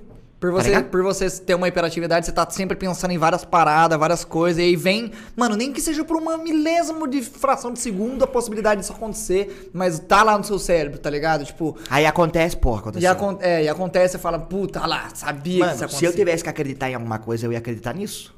Por 0.44 0.52
Tá 0.52 0.62
você, 0.62 0.68
ligado? 0.68 0.90
por 0.90 1.02
você 1.02 1.30
ter 1.30 1.56
uma 1.56 1.70
hiperatividade, 1.70 2.26
você 2.26 2.32
tá 2.34 2.46
sempre 2.50 2.76
pensando 2.76 3.12
em 3.12 3.18
várias 3.18 3.46
paradas, 3.46 3.98
várias 3.98 4.26
coisas, 4.26 4.60
e 4.60 4.66
aí 4.66 4.76
vem, 4.76 5.14
mano, 5.38 5.56
nem 5.56 5.72
que 5.72 5.80
seja 5.80 6.04
por 6.04 6.18
uma 6.18 6.38
milésimo 6.38 7.08
de 7.08 7.22
fração 7.22 7.72
de 7.72 7.80
segundo 7.80 8.26
a 8.26 8.28
possibilidade 8.28 8.82
disso 8.82 8.92
acontecer, 8.92 9.70
mas 9.74 10.00
tá 10.00 10.22
lá 10.22 10.38
no 10.38 10.44
seu 10.44 10.60
cérebro, 10.60 11.00
tá 11.00 11.10
ligado? 11.10 11.46
Tipo, 11.46 11.78
Aí 11.90 12.06
acontece, 12.06 12.58
porra, 12.58 12.80
e, 12.80 12.82
aconteceu. 12.82 13.12
acon 13.12 13.38
é, 13.40 13.64
e 13.64 13.70
acontece, 13.70 14.12
você 14.12 14.20
fala, 14.20 14.38
puta, 14.38 14.86
lá, 14.86 15.08
sabia 15.14 15.54
que 15.54 15.60
Mano, 15.62 15.74
isso 15.76 15.84
ia 15.84 15.88
se 15.88 16.04
eu 16.04 16.14
tivesse 16.14 16.44
que 16.44 16.50
acreditar 16.50 16.90
em 16.90 16.96
alguma 16.96 17.20
coisa, 17.20 17.46
eu 17.48 17.54
ia 17.54 17.60
acreditar 17.60 17.94
nisso. 17.94 18.36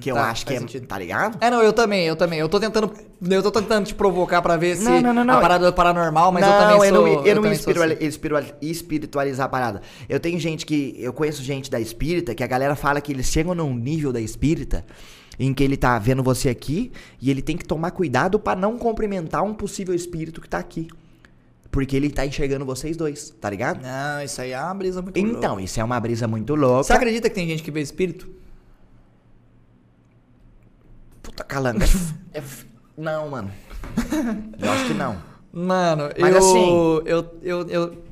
Que 0.00 0.10
eu 0.10 0.14
tá, 0.14 0.30
acho 0.30 0.46
que 0.46 0.54
é. 0.54 0.58
sentido. 0.60 0.86
Tá 0.86 0.98
ligado? 0.98 1.38
É, 1.40 1.50
não, 1.50 1.60
eu 1.62 1.72
também, 1.72 2.04
eu 2.06 2.14
também. 2.16 2.38
Eu 2.38 2.48
tô 2.48 2.60
tentando. 2.60 2.90
Eu 3.28 3.42
tô 3.42 3.50
tentando 3.50 3.86
te 3.86 3.94
provocar 3.94 4.40
pra 4.42 4.56
ver 4.56 4.76
se 4.76 4.84
Não, 4.84 5.00
não, 5.00 5.12
não, 5.14 5.24
não. 5.24 5.38
a 5.38 5.40
parada 5.40 5.66
é 5.68 5.72
paranormal, 5.72 6.30
mas 6.32 6.44
não, 6.44 6.52
eu 6.52 6.58
também 6.60 6.74
eu 6.74 6.94
sou. 6.94 7.06
não, 7.06 7.08
eu 7.08 7.16
não 7.16 7.42
também 7.42 7.42
sou 7.42 7.52
espirituali- 7.72 7.94
assim. 7.94 8.06
espiritual- 8.06 8.44
espiritualizar 8.60 9.46
a 9.46 9.48
parada. 9.48 9.82
Eu 10.08 10.18
tenho 10.20 10.38
gente 10.38 10.64
que. 10.66 10.94
Eu 10.98 11.12
conheço 11.12 11.42
gente 11.42 11.70
da 11.70 11.80
espírita 11.80 12.34
que 12.34 12.42
a 12.42 12.46
galera 12.46 12.74
fala 12.74 13.00
que 13.00 13.12
eles 13.12 13.26
chegam 13.26 13.54
num 13.54 13.74
nível 13.74 14.12
da 14.12 14.20
espírita 14.20 14.84
em 15.38 15.52
que 15.54 15.64
ele 15.64 15.76
tá 15.76 15.98
vendo 15.98 16.22
você 16.22 16.48
aqui 16.48 16.92
e 17.20 17.30
ele 17.30 17.40
tem 17.42 17.56
que 17.56 17.64
tomar 17.64 17.90
cuidado 17.92 18.38
pra 18.38 18.54
não 18.54 18.76
cumprimentar 18.78 19.42
um 19.42 19.54
possível 19.54 19.94
espírito 19.94 20.40
que 20.40 20.48
tá 20.48 20.58
aqui. 20.58 20.88
Porque 21.70 21.96
ele 21.96 22.10
tá 22.10 22.26
enxergando 22.26 22.66
vocês 22.66 22.98
dois, 22.98 23.30
tá 23.40 23.48
ligado? 23.48 23.80
Não, 23.82 24.22
isso 24.22 24.40
aí 24.42 24.52
é 24.52 24.60
uma 24.60 24.74
brisa 24.74 25.00
muito 25.00 25.18
Então, 25.18 25.52
louca. 25.52 25.64
isso 25.64 25.80
é 25.80 25.84
uma 25.84 25.98
brisa 25.98 26.28
muito 26.28 26.54
louca. 26.54 26.82
Você 26.84 26.92
acredita 26.92 27.30
que 27.30 27.34
tem 27.34 27.48
gente 27.48 27.62
que 27.62 27.70
vê 27.70 27.80
espírito? 27.80 28.28
Puta 31.32 31.44
calanga. 31.44 31.84
É 32.34 32.38
f- 32.38 32.66
não, 32.96 33.28
mano. 33.30 33.50
Eu 34.60 34.70
acho 34.70 34.86
que 34.86 34.94
não. 34.94 35.16
Mano, 35.52 36.04
Mas 36.18 36.32
eu, 36.34 36.38
assim- 36.38 37.02
eu, 37.06 37.26
eu, 37.42 37.68
eu. 37.68 38.02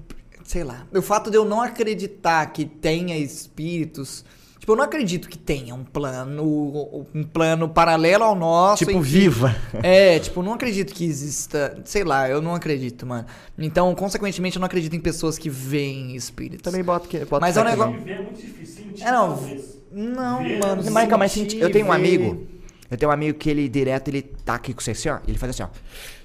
Sei 0.45 0.65
lá. 0.65 0.87
O 0.93 1.01
fato 1.01 1.31
de 1.31 1.37
eu 1.37 1.45
não 1.45 1.61
acreditar 1.61 2.45
que 2.47 2.65
tenha 2.65 3.17
espíritos. 3.17 4.25
Tipo, 4.59 4.73
eu 4.73 4.77
não 4.77 4.85
acredito 4.85 5.29
que 5.29 5.39
tenha 5.39 5.75
um 5.75 5.85
plano. 5.85 7.07
Um 7.15 7.23
plano 7.23 7.69
paralelo 7.69 8.25
ao 8.25 8.35
nosso. 8.35 8.85
tipo, 8.85 8.99
que- 8.99 9.09
viva. 9.09 9.55
É, 9.83 10.19
tipo, 10.19 10.43
não 10.43 10.55
acredito 10.55 10.93
que 10.93 11.05
exista. 11.05 11.79
Sei 11.85 12.05
lá, 12.05 12.29
eu 12.29 12.43
não 12.43 12.55
acredito, 12.55 13.07
mano. 13.07 13.27
Então, 13.59 13.95
consequentemente, 13.95 14.57
eu 14.57 14.61
não 14.61 14.67
acredito 14.67 14.95
em 14.97 15.01
pessoas 15.01 15.39
que 15.39 15.49
veem 15.49 16.15
espíritos. 16.17 16.63
Também 16.63 16.83
boto 16.83 17.09
que. 17.09 17.19
Boto 17.25 17.41
Mas 17.41 17.57
é 17.57 17.61
um 17.61 17.65
negócio- 17.65 17.95
é 18.07 18.17
muito 18.23 18.35
difícil. 18.41 18.85
sentir, 18.85 19.03
É, 19.03 19.13
não. 19.13 19.29
talvez. 19.29 19.79
Não, 19.93 20.39
Ver, 20.43 20.59
mano. 20.61 20.83
Mas, 20.91 21.09
calma, 21.09 21.27
eu 21.27 21.71
tenho 21.73 21.87
um 21.87 21.89
ver. 21.91 21.95
amigo. 21.97 22.47
Eu 22.91 22.97
tenho 22.97 23.11
um 23.11 23.15
amigo 23.15 23.39
que 23.39 23.49
ele 23.49 23.69
direto, 23.69 24.09
ele 24.09 24.23
tá 24.23 24.55
aqui 24.55 24.75
com 24.75 24.81
você 24.81 24.91
assim, 24.91 25.09
ó. 25.09 25.19
Ele 25.27 25.39
faz 25.39 25.51
assim, 25.51 25.63
ó. 25.63 25.69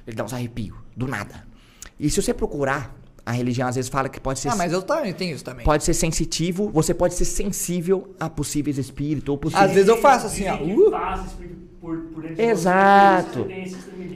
Ele 0.07 0.15
dá 0.15 0.23
uns 0.23 0.33
arrepios, 0.33 0.75
do 0.95 1.07
nada. 1.07 1.45
E 1.99 2.09
se 2.09 2.21
você 2.21 2.33
procurar, 2.33 2.95
a 3.25 3.31
religião 3.31 3.67
às 3.67 3.75
vezes 3.75 3.89
fala 3.89 4.07
que 4.07 4.19
pode 4.19 4.39
ser. 4.39 4.49
Ah, 4.49 4.55
mas 4.55 4.71
eu 4.71 4.81
também 4.81 5.13
tenho 5.13 5.35
isso 5.35 5.43
também. 5.43 5.65
Pode 5.65 5.83
ser 5.83 5.93
sensitivo, 5.93 6.69
você 6.69 6.93
pode 6.93 7.15
ser 7.15 7.25
sensível 7.25 8.15
a 8.19 8.29
possíveis 8.29 8.77
espíritos 8.77 9.29
ou 9.29 9.37
possíveis. 9.37 9.69
Às 9.69 9.75
vezes 9.75 9.89
eu 9.89 9.97
faço 9.97 10.27
assim, 10.27 10.47
ó. 10.47 10.57
Uh. 10.57 10.91
por, 11.81 11.97
por 11.97 12.39
Exato. 12.39 13.47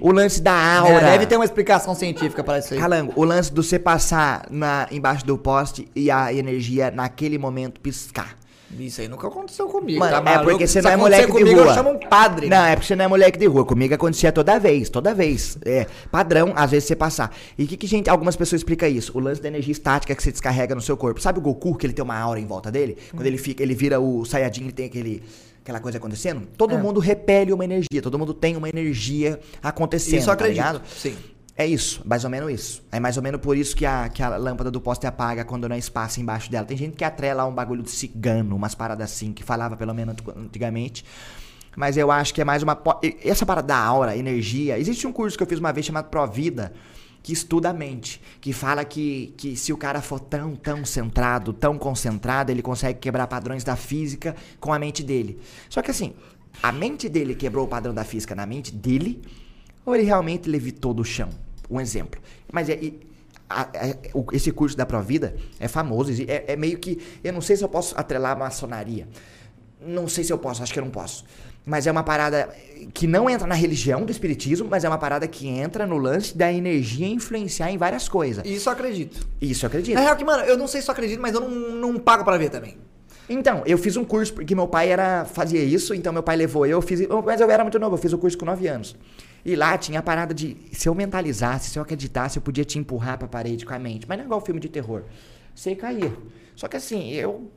O 0.02 0.12
lance 0.12 0.42
da 0.42 0.52
É, 0.52 0.78
aura. 0.78 1.00
deve 1.02 1.26
ter 1.26 1.36
uma 1.36 1.46
explicação 1.46 1.96
científica 1.96 2.44
para 2.44 2.60
isso 2.60 2.74
aí. 2.74 2.80
Calango, 2.80 3.14
o 3.16 3.24
lance 3.24 3.52
do 3.52 3.64
você 3.64 3.80
passar 3.80 4.46
na, 4.50 4.88
embaixo 4.92 5.26
do 5.26 5.38
poste 5.38 5.88
e 5.96 6.12
a 6.12 6.32
energia 6.34 6.92
naquele 6.92 7.38
momento 7.38 7.82
piscar. 7.82 8.39
Isso 8.78 9.02
aí 9.02 9.08
nunca 9.08 9.28
aconteceu 9.28 9.68
comigo. 9.68 10.00
Mano, 10.00 10.24
tá 10.24 10.32
é 10.32 10.40
porque 10.44 10.68
você 10.68 10.82
não 10.82 10.92
é 10.92 10.96
moleque 10.98 11.26
de 11.26 11.32
comigo, 11.32 11.60
rua. 11.60 11.70
eu 11.70 11.74
chamo 11.74 11.90
um 11.92 11.98
padre. 12.00 12.48
Não, 12.48 12.64
é 12.66 12.76
porque 12.76 12.88
você 12.88 12.96
não 12.96 13.06
é 13.06 13.08
moleque 13.08 13.40
de 13.40 13.46
rua. 13.48 13.66
Comigo 13.66 13.94
acontecia 13.96 14.32
toda 14.32 14.60
vez, 14.60 14.90
toda 14.90 15.14
vez. 15.14 15.58
É 15.66 15.88
padrão, 16.12 16.54
às 16.56 16.70
vezes 16.72 16.88
você 16.88 16.96
passar. 16.96 17.36
E 17.58 17.64
o 17.64 17.68
que, 17.68 17.76
que 17.76 17.88
gente, 17.88 18.10
algumas 18.10 18.36
pessoas 18.36 18.60
explicam 18.62 18.88
isso? 18.88 19.12
O 19.18 19.20
lance 19.20 19.42
da 19.42 19.48
energia 19.48 19.72
estática 19.72 20.14
que 20.14 20.22
você 20.22 20.32
descarrega 20.32 20.76
no 20.76 20.82
seu 20.82 20.96
corpo. 20.96 21.20
Sabe 21.20 21.40
o 21.40 21.42
Goku, 21.42 21.76
que 21.76 21.86
ele 21.88 21.94
tem 21.94 22.04
uma 22.06 22.18
aura 22.18 22.40
em 22.40 22.46
volta 22.46 22.72
dele? 22.72 22.96
Quando 23.12 23.26
ele 23.26 23.38
fica, 23.40 23.64
ele 23.64 23.74
vira 23.74 24.00
o 24.00 24.24
Saiyajin, 24.24 24.64
ele 24.66 24.72
tem 24.72 24.86
aquele. 24.86 25.24
Aquela 25.62 25.80
coisa 25.82 25.98
acontecendo, 26.00 26.48
todo 26.58 26.74
É. 26.74 26.78
mundo 26.78 27.00
repele 27.00 27.52
uma 27.54 27.64
energia, 27.64 28.02
todo 28.02 28.18
mundo 28.18 28.34
tem 28.34 28.56
uma 28.56 28.68
energia 28.70 29.40
acontecendo. 29.62 30.18
Isso 30.20 30.24
eu 30.30 30.36
tá 30.36 30.46
acredito. 30.46 30.56
ligado? 30.58 30.82
Sim. 30.98 31.16
É 31.60 31.66
isso, 31.66 32.02
mais 32.06 32.24
ou 32.24 32.30
menos 32.30 32.50
isso. 32.50 32.82
É 32.90 33.02
mais 33.02 33.18
ou 33.18 33.22
menos 33.22 33.42
por 33.42 33.58
isso 33.58 33.76
que 33.76 33.86
a, 33.86 34.08
que 34.08 34.24
a 34.24 34.38
lâmpada 34.38 34.72
do 34.72 34.80
poste 34.80 35.06
apaga 35.06 35.44
quando 35.44 35.68
não 35.68 35.76
é 35.76 35.80
espaço 35.80 36.22
embaixo 36.22 36.50
dela. 36.50 36.66
Tem 36.66 36.78
gente 36.78 36.96
que 36.96 37.04
atrela 37.04 37.46
um 37.46 37.54
bagulho 37.54 37.84
de 37.84 37.90
cigano, 37.90 38.56
umas 38.56 38.74
paradas 38.74 39.12
assim, 39.12 39.34
que 39.34 39.44
falava 39.44 39.76
pelo 39.76 39.94
menos 39.94 40.16
antigamente. 40.38 41.04
Mas 41.76 41.98
eu 41.98 42.12
acho 42.12 42.34
que 42.34 42.40
é 42.40 42.46
mais 42.46 42.64
uma. 42.64 42.82
Essa 43.26 43.46
parada 43.46 43.68
da 43.68 43.78
aura, 43.78 44.16
energia. 44.16 44.80
Existe 44.80 45.06
um 45.06 45.12
curso 45.12 45.36
que 45.36 45.44
eu 45.44 45.48
fiz 45.48 45.60
uma 45.60 45.74
vez 45.74 45.86
chamado 45.86 46.08
Provida, 46.10 46.72
que 47.22 47.34
estuda 47.34 47.72
a 47.72 47.74
mente. 47.74 48.22
Que 48.40 48.54
fala 48.54 48.86
que, 48.86 49.34
que 49.36 49.58
se 49.58 49.74
o 49.74 49.78
cara 49.78 50.02
for 50.02 50.22
tão, 50.22 50.56
tão 50.56 50.86
centrado, 50.86 51.52
tão 51.52 51.78
concentrado, 51.78 52.54
ele 52.54 52.62
consegue 52.62 53.00
quebrar 53.00 53.28
padrões 53.28 53.66
da 53.66 53.76
física 53.76 54.34
com 54.62 54.72
a 54.72 54.80
mente 54.80 55.04
dele. 55.04 55.38
Só 55.70 55.82
que 55.82 55.92
assim, 55.92 56.14
a 56.64 56.72
mente 56.72 57.10
dele 57.10 57.36
quebrou 57.36 57.66
o 57.66 57.68
padrão 57.68 57.94
da 57.94 58.06
física 58.06 58.34
na 58.34 58.46
mente 58.46 58.74
dele, 58.74 59.22
ou 59.86 59.94
ele 59.94 60.06
realmente 60.06 60.50
levitou 60.50 60.94
do 60.94 61.04
chão? 61.04 61.28
Um 61.70 61.80
exemplo. 61.80 62.20
Mas 62.52 62.70
é. 62.70 62.80
a- 63.50 63.68
o- 64.14 64.26
esse 64.34 64.52
curso 64.52 64.78
da 64.78 64.86
Provida 64.86 65.36
é 65.60 65.68
famoso, 65.68 66.12
é, 66.28 66.46
é 66.48 66.56
meio 66.56 66.78
que. 66.78 67.00
Eu 67.24 67.34
não 67.34 67.42
sei 67.42 67.56
se 67.56 67.64
eu 67.64 67.70
posso 67.70 67.96
atrelar 67.98 68.34
a 68.34 68.36
maçonaria. 68.36 69.08
Não 69.86 70.08
sei 70.08 70.24
se 70.24 70.32
eu 70.34 70.38
posso, 70.38 70.62
acho 70.62 70.74
que 70.74 70.80
eu 70.80 70.84
não 70.84 70.92
posso. 70.92 71.24
Mas 71.66 71.86
é 71.88 71.92
uma 71.92 72.04
parada 72.04 72.50
que 72.94 73.06
não 73.06 73.30
entra 73.30 73.46
na 73.48 73.56
religião 73.56 74.04
do 74.06 74.12
espiritismo, 74.12 74.68
mas 74.70 74.84
é 74.84 74.88
uma 74.90 74.98
parada 74.98 75.28
que 75.28 75.48
entra 75.48 75.86
no 75.86 75.98
lance 75.98 76.36
da 76.36 76.52
energia 76.52 77.08
influenciar 77.08 77.72
em 77.72 77.78
várias 77.78 78.10
coisas. 78.10 78.44
Isso 78.46 78.68
eu 78.70 78.74
acredito. 78.74 79.28
Isso 79.42 79.66
eu 79.66 79.70
Na 79.70 79.72
acredito. 79.80 79.98
real 80.00 80.16
que, 80.16 80.24
mano, 80.26 80.44
eu 80.44 80.58
não 80.58 80.68
sei 80.68 80.82
se 80.82 80.90
eu 80.90 80.92
acredito, 80.94 81.20
mas 81.22 81.34
eu 81.34 81.42
não, 81.42 81.50
não 81.76 81.98
pago 82.00 82.24
pra 82.24 82.38
ver 82.38 82.50
também. 82.50 82.78
Então, 83.30 83.62
eu 83.66 83.78
fiz 83.78 83.96
um 83.96 84.04
curso 84.04 84.34
porque 84.34 84.56
meu 84.56 84.68
pai 84.68 84.90
era 84.92 85.24
fazia 85.26 85.64
isso, 85.64 85.94
então 85.94 86.12
meu 86.12 86.24
pai 86.24 86.36
levou 86.36 86.66
eu, 86.66 86.78
eu 86.78 86.82
fiz, 86.82 87.02
mas 87.26 87.40
eu 87.40 87.50
era 87.52 87.64
muito 87.64 87.78
novo, 87.78 87.94
eu 87.96 88.00
fiz 88.00 88.12
o 88.14 88.18
curso 88.18 88.36
com 88.38 88.46
9 88.46 88.68
anos. 88.68 88.96
E 89.46 89.56
lá 89.56 89.78
tinha 89.78 90.00
a 90.00 90.04
parada 90.04 90.34
de 90.34 90.58
se 90.72 90.88
eu 90.90 90.94
mentalizasse, 90.96 91.70
se 91.70 91.80
eu 91.80 91.84
acreditasse, 91.84 92.38
eu 92.38 92.42
podia 92.42 92.66
te 92.66 92.78
empurrar 92.78 93.18
pra 93.18 93.28
parede 93.28 93.66
com 93.66 93.74
a 93.74 93.80
mente, 93.80 94.06
mas 94.08 94.18
não 94.18 94.24
é 94.24 94.26
igual 94.26 94.42
filme 94.42 94.60
de 94.60 94.70
terror. 94.70 95.04
Você 95.56 95.76
caía. 95.76 96.14
Só 96.56 96.68
que 96.68 96.76
assim, 96.76 97.12
eu, 97.14 97.50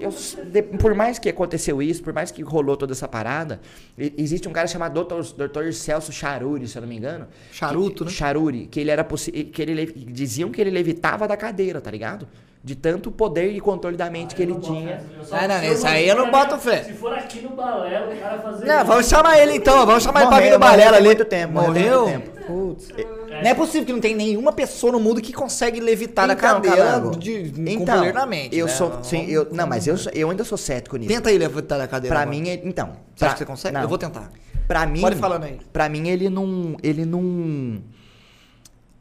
eu 0.00 0.10
de- 0.50 0.62
por 0.62 0.92
mais 0.92 1.16
que 1.16 1.28
aconteceu 1.28 1.80
isso, 1.80 2.02
por 2.02 2.12
mais 2.12 2.32
que 2.32 2.42
rolou 2.42 2.76
toda 2.76 2.92
essa 2.92 3.06
parada, 3.06 3.60
existe 3.96 4.48
um 4.48 4.52
cara 4.52 4.66
chamado 4.66 5.04
Dr. 5.04 5.46
Dr. 5.46 5.72
Celso 5.72 6.10
Charuri, 6.12 6.66
se 6.66 6.76
eu 6.76 6.82
não 6.82 6.88
me 6.88 6.96
engano. 6.96 7.28
Charuto, 7.52 8.04
que, 8.04 8.10
né? 8.10 8.16
Charuri, 8.16 8.66
que 8.66 8.80
ele 8.80 8.90
era 8.90 9.04
que 9.04 9.62
ele 9.62 9.74
le- 9.74 9.92
diziam 9.92 10.50
que 10.50 10.60
ele 10.60 10.70
levitava 10.70 11.28
da 11.28 11.36
cadeira, 11.36 11.80
tá 11.80 11.88
ligado? 11.90 12.26
De 12.62 12.74
tanto 12.74 13.10
poder 13.10 13.52
e 13.52 13.60
controle 13.60 13.96
da 13.96 14.10
mente 14.10 14.34
que 14.34 14.42
Eu 14.42 14.46
ele 14.46 14.52
não 14.54 14.60
boto 14.60 14.72
tinha. 14.74 15.00
só- 15.22 15.36
Ah, 15.36 15.48
não, 15.48 15.62
isso 15.64 15.86
aí 15.86 16.08
eu 16.08 16.16
não 16.16 16.30
boto 16.30 16.58
fé. 16.58 16.82
Se 16.82 16.92
for 16.92 17.12
aqui 17.14 17.40
no 17.40 17.50
balé, 17.50 18.04
o 18.04 18.20
cara 18.20 18.38
fazer. 18.40 18.66
Não, 18.66 18.84
vamos 18.84 19.08
chamar 19.08 19.38
ele 19.38 19.54
então, 19.54 19.86
vamos 19.86 20.02
chamar 20.02 20.20
ele 20.22 20.28
pra 20.28 20.36
vir 20.38 20.44
Morreu, 20.44 20.58
no 20.58 20.64
balela 20.64 20.84
morreu 20.90 20.96
ali. 20.98 21.06
muito 21.06 21.24
tempo, 21.24 21.52
morreu 21.54 21.68
Morreu? 21.72 22.08
muito 22.08 22.30
tempo. 22.30 22.38
Putz. 22.48 22.88
Não 23.30 23.50
é 23.50 23.54
possível 23.54 23.86
que 23.86 23.92
não 23.92 24.00
tem 24.00 24.14
nenhuma 24.16 24.52
pessoa 24.52 24.92
no 24.92 24.98
mundo 24.98 25.20
que 25.22 25.32
consegue 25.32 25.78
levitar 25.80 26.26
da 26.26 26.32
Então, 26.34 26.54
cadeira 26.54 26.76
Calango, 26.76 27.16
de, 27.16 27.52
com 27.54 27.62
então, 27.68 27.98
poder 27.98 28.12
na 28.12 28.26
mente. 28.26 28.56
Eu 28.56 28.66
né? 28.66 28.72
sou, 28.72 29.04
sim, 29.04 29.26
eu, 29.30 29.46
não, 29.52 29.66
mas 29.66 29.86
eu, 29.86 29.94
eu 30.12 30.28
ainda 30.30 30.42
sou 30.44 30.58
cético 30.58 30.96
nisso. 30.96 31.08
Tenta 31.12 31.28
aí 31.28 31.38
levitar 31.38 31.78
da 31.78 31.86
cadeira. 31.86 32.12
Pra 32.14 32.22
agora. 32.22 32.36
mim, 32.36 32.48
é- 32.48 32.60
então. 32.64 32.88
Você 33.14 33.18
pra- 33.20 33.26
acha 33.28 33.34
que 33.34 33.38
você 33.38 33.46
consegue? 33.46 33.74
não. 33.74 33.82
Eu 33.82 33.88
vou 33.88 33.98
tentar. 33.98 34.30
Pra 34.66 34.84
mim. 34.84 35.00
Pode 35.00 35.16
ir 35.16 35.20
falando 35.20 35.44
aí. 35.44 35.58
Pra 35.72 35.88
mim, 35.88 36.08
ele 36.08 36.28
não. 36.28 36.76
Ele 36.82 37.04
não. 37.04 37.80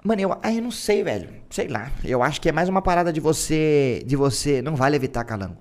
Mano, 0.04 0.22
eu, 0.22 0.38
ah, 0.42 0.54
eu 0.54 0.62
não 0.62 0.72
sei, 0.72 1.04
velho. 1.04 1.30
Sei 1.50 1.68
lá. 1.68 1.92
Eu 2.04 2.22
acho 2.24 2.40
que 2.40 2.50
é 2.50 2.52
mais 2.52 2.70
uma 2.70 2.82
parada 2.82 3.12
de 3.12 3.20
você. 3.20 4.04
De 4.06 4.16
você. 4.16 4.62
Não 4.62 4.76
vale 4.76 4.96
evitar 4.96 5.24
calango. 5.24 5.58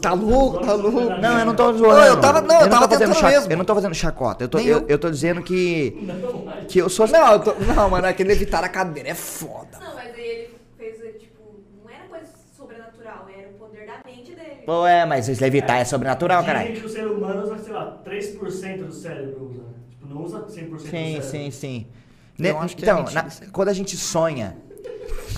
Tá 0.00 0.12
louco, 0.12 0.58
tá 0.58 0.74
louco. 0.74 1.18
Não, 1.18 1.38
eu 1.38 1.44
não 1.46 1.54
tô 1.54 1.72
zoando. 1.72 1.94
Ô, 2.00 2.04
eu 2.04 2.20
tava- 2.20 2.40
não, 2.40 2.60
eu 2.60 2.68
tava 2.68 2.86
tô 2.88 2.94
fazendo 2.94 3.22
mesmo. 3.22 3.52
Eu 3.52 3.56
não 3.56 3.64
tô 3.64 3.74
fazendo 3.74 3.94
chacota. 3.94 4.44
Eu 4.44 4.48
tô, 4.48 4.58
eu, 4.58 4.84
eu. 4.88 4.98
tô 4.98 5.10
dizendo 5.10 5.42
que. 5.42 5.96
Não, 6.02 6.44
mas- 6.44 6.66
Que 6.66 6.78
eu 6.80 6.88
sou. 6.88 7.06
Não, 7.08 7.32
eu 7.32 7.40
tô- 7.40 7.54
não, 7.74 7.88
mano, 7.90 8.06
aquele 8.06 8.28
levitar 8.28 8.62
a 8.64 8.68
cadeira 8.68 9.08
é 9.08 9.14
foda. 9.14 9.78
Não, 9.80 9.94
mas 9.94 10.12
aí 10.14 10.26
ele 10.28 10.48
fez, 10.76 10.96
tipo, 11.20 11.40
não 11.82 11.90
era 11.90 12.04
coisa 12.08 12.26
sobrenatural, 12.56 13.26
era 13.36 13.48
o 13.48 13.52
poder 13.54 13.86
da 13.86 14.00
mente 14.04 14.34
dele. 14.34 14.62
Pô, 14.66 14.86
é, 14.86 15.06
mas 15.06 15.28
esse 15.28 15.40
levitar 15.40 15.78
é 15.78 15.84
sobrenatural, 15.84 16.42
Dizem 16.42 16.54
caralho. 16.54 16.72
que 16.74 16.84
o 16.84 16.88
ser 16.88 17.06
humano 17.06 17.42
usa, 17.42 17.58
sei 17.58 17.72
lá, 17.72 17.98
3% 18.04 18.84
do 18.84 18.92
cérebro 18.92 19.46
usa. 19.50 19.62
né? 19.62 19.68
Tipo, 19.90 20.06
não 20.06 20.22
usa 20.24 20.38
100% 20.40 20.72
do 20.74 20.78
Sim, 20.80 21.20
cérebro. 21.22 21.52
sim, 21.52 21.86
sim. 22.36 22.46
Eu 22.46 22.58
acho 22.60 22.76
que 22.76 22.82
é 22.84 22.86
então, 22.88 22.98
mentira 23.02 23.22
na- 23.22 23.46
quando 23.52 23.68
a 23.68 23.72
gente 23.72 23.96
sonha, 23.96 24.56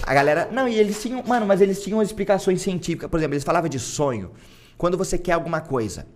A 0.07 0.15
galera. 0.15 0.49
Não, 0.51 0.67
e 0.67 0.75
eles 0.75 1.03
tinham. 1.03 1.23
Mano, 1.27 1.45
mas 1.47 1.61
eles 1.61 1.83
tinham 1.83 2.01
explicações 2.01 2.63
científicas. 2.63 3.11
Por 3.11 3.19
exemplo, 3.19 3.35
eles 3.35 3.45
falavam 3.45 3.69
de 3.69 3.79
sonho. 3.79 4.31
Quando 4.77 4.97
você 4.97 5.19
quer 5.19 5.33
alguma 5.33 5.61
coisa. 5.61 6.07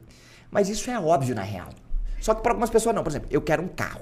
Mas 0.50 0.68
isso 0.68 0.90
é 0.90 0.98
óbvio 0.98 1.34
na 1.34 1.42
real. 1.42 1.68
Só 2.20 2.32
que 2.34 2.42
para 2.42 2.52
algumas 2.52 2.70
pessoas 2.70 2.94
não. 2.94 3.02
Por 3.02 3.10
exemplo, 3.10 3.28
eu 3.30 3.40
quero 3.42 3.62
um 3.62 3.68
carro. 3.68 4.00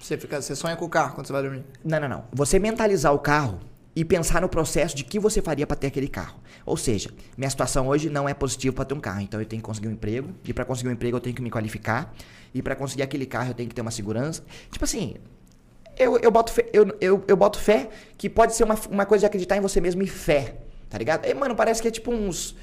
Você, 0.00 0.16
fica, 0.16 0.40
você 0.40 0.56
sonha 0.56 0.74
com 0.76 0.84
o 0.84 0.88
carro 0.88 1.14
quando 1.14 1.26
você 1.26 1.32
vai 1.32 1.42
dormir. 1.42 1.64
Não, 1.84 2.00
não, 2.00 2.08
não. 2.08 2.24
Você 2.32 2.58
mentalizar 2.58 3.12
o 3.14 3.18
carro 3.18 3.60
e 3.94 4.04
pensar 4.04 4.40
no 4.40 4.48
processo 4.48 4.96
de 4.96 5.04
que 5.04 5.18
você 5.20 5.42
faria 5.42 5.66
para 5.66 5.76
ter 5.76 5.88
aquele 5.88 6.08
carro. 6.08 6.40
Ou 6.64 6.76
seja, 6.76 7.10
minha 7.36 7.50
situação 7.50 7.86
hoje 7.86 8.08
não 8.08 8.28
é 8.28 8.32
positiva 8.34 8.74
para 8.74 8.84
ter 8.86 8.94
um 8.94 9.00
carro, 9.00 9.20
então 9.20 9.38
eu 9.40 9.46
tenho 9.46 9.60
que 9.60 9.66
conseguir 9.66 9.88
um 9.88 9.92
emprego, 9.92 10.30
e 10.44 10.52
para 10.54 10.64
conseguir 10.64 10.88
um 10.88 10.92
emprego 10.92 11.16
eu 11.16 11.20
tenho 11.20 11.34
que 11.36 11.42
me 11.42 11.50
qualificar, 11.50 12.14
e 12.54 12.62
para 12.62 12.74
conseguir 12.76 13.02
aquele 13.02 13.26
carro 13.26 13.50
eu 13.50 13.54
tenho 13.54 13.68
que 13.68 13.74
ter 13.74 13.82
uma 13.82 13.90
segurança. 13.90 14.42
Tipo 14.70 14.84
assim, 14.84 15.16
eu, 16.00 16.18
eu, 16.18 16.30
boto, 16.30 16.52
fé, 16.52 16.66
eu, 16.72 16.96
eu, 17.00 17.24
eu 17.28 17.36
boto 17.36 17.58
fé 17.58 17.88
que 18.16 18.28
pode 18.28 18.54
ser 18.54 18.64
uma, 18.64 18.76
uma 18.90 19.06
coisa 19.06 19.20
de 19.20 19.26
acreditar 19.26 19.56
em 19.56 19.60
você 19.60 19.80
mesmo 19.80 20.02
e 20.02 20.06
fé, 20.06 20.54
tá 20.88 20.96
ligado? 20.96 21.26
E, 21.26 21.34
mano, 21.34 21.54
parece 21.54 21.82
que 21.82 21.88
é 21.88 21.90
tipo 21.90 22.10
uns. 22.10 22.56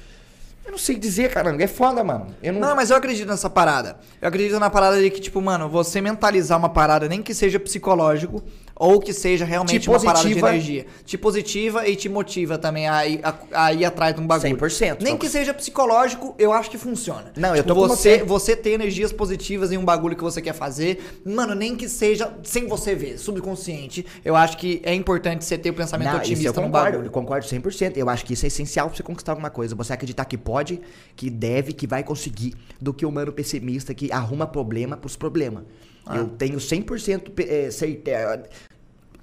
Eu 0.64 0.72
não 0.72 0.78
sei 0.78 0.96
dizer, 0.96 1.30
caramba, 1.30 1.62
é 1.62 1.66
foda, 1.66 2.04
mano. 2.04 2.34
Não... 2.42 2.52
Não, 2.52 2.76
mas 2.76 2.90
eu 2.90 2.96
acredito 2.96 3.26
nessa 3.26 3.48
parada. 3.48 3.98
Eu 4.20 4.28
acredito 4.28 4.60
na 4.60 4.68
parada 4.68 5.00
de 5.00 5.08
que, 5.08 5.18
tipo, 5.18 5.40
mano, 5.40 5.66
você 5.66 5.98
mentalizar 5.98 6.58
uma 6.58 6.68
parada, 6.68 7.08
nem 7.08 7.22
que 7.22 7.32
seja 7.32 7.58
psicológico, 7.58 8.42
ou 8.78 9.00
que 9.00 9.12
seja 9.12 9.44
realmente 9.44 9.80
Te 9.80 9.88
uma 9.90 9.98
parada 9.98 10.20
de 10.20 10.24
positiva. 10.28 10.48
energia. 10.50 10.86
Te 11.04 11.18
positiva 11.18 11.88
e 11.88 11.96
te 11.96 12.08
motiva 12.08 12.56
também 12.56 12.88
a 12.88 13.06
ir, 13.06 13.20
a, 13.22 13.34
a 13.66 13.72
ir 13.72 13.84
atrás 13.84 14.14
de 14.14 14.20
um 14.20 14.26
bagulho. 14.26 14.56
100%, 14.56 14.98
Nem 15.02 15.16
que 15.16 15.28
seja 15.28 15.52
psicológico, 15.52 16.34
eu 16.38 16.52
acho 16.52 16.70
que 16.70 16.78
funciona. 16.78 17.32
Não, 17.36 17.50
eu 17.50 17.62
Tipo, 17.62 17.68
tô 17.68 17.74
com 17.74 17.88
você, 17.88 18.18
você. 18.18 18.24
você 18.24 18.56
ter 18.56 18.70
energias 18.70 19.12
positivas 19.12 19.72
em 19.72 19.76
um 19.78 19.84
bagulho 19.84 20.14
que 20.16 20.22
você 20.22 20.40
quer 20.40 20.52
fazer, 20.54 21.20
mano, 21.24 21.54
nem 21.54 21.74
que 21.76 21.88
seja 21.88 22.32
sem 22.44 22.66
você 22.68 22.94
ver, 22.94 23.18
subconsciente. 23.18 24.06
Eu 24.24 24.36
acho 24.36 24.56
que 24.56 24.80
é 24.84 24.94
importante 24.94 25.44
você 25.44 25.58
ter 25.58 25.70
o 25.70 25.74
pensamento 25.74 26.08
Não, 26.12 26.22
isso 26.22 26.30
eu 26.30 26.34
otimista 26.34 26.60
no 26.60 26.66
concordo, 26.68 26.90
bagulho. 26.92 27.06
eu 27.08 27.10
concordo 27.12 27.46
100%. 27.46 27.96
Eu 27.96 28.08
acho 28.08 28.24
que 28.24 28.34
isso 28.34 28.44
é 28.44 28.48
essencial 28.48 28.86
pra 28.88 28.96
você 28.96 29.02
conquistar 29.02 29.32
alguma 29.32 29.50
coisa. 29.50 29.74
Você 29.74 29.92
acreditar 29.92 30.24
que 30.24 30.38
pode, 30.38 30.80
que 31.16 31.28
deve, 31.30 31.72
que 31.72 31.86
vai 31.86 32.04
conseguir, 32.04 32.54
do 32.80 32.94
que 32.94 33.04
o 33.04 33.08
humano 33.08 33.32
pessimista 33.32 33.92
que 33.92 34.12
arruma 34.12 34.46
problema 34.46 34.96
pros 34.96 35.16
problemas. 35.16 35.64
Ah. 36.08 36.16
Eu 36.16 36.28
tenho 36.28 36.58
100% 36.58 37.30
pe- 37.30 37.44
eh, 37.48 37.70
certeza. 37.70 38.42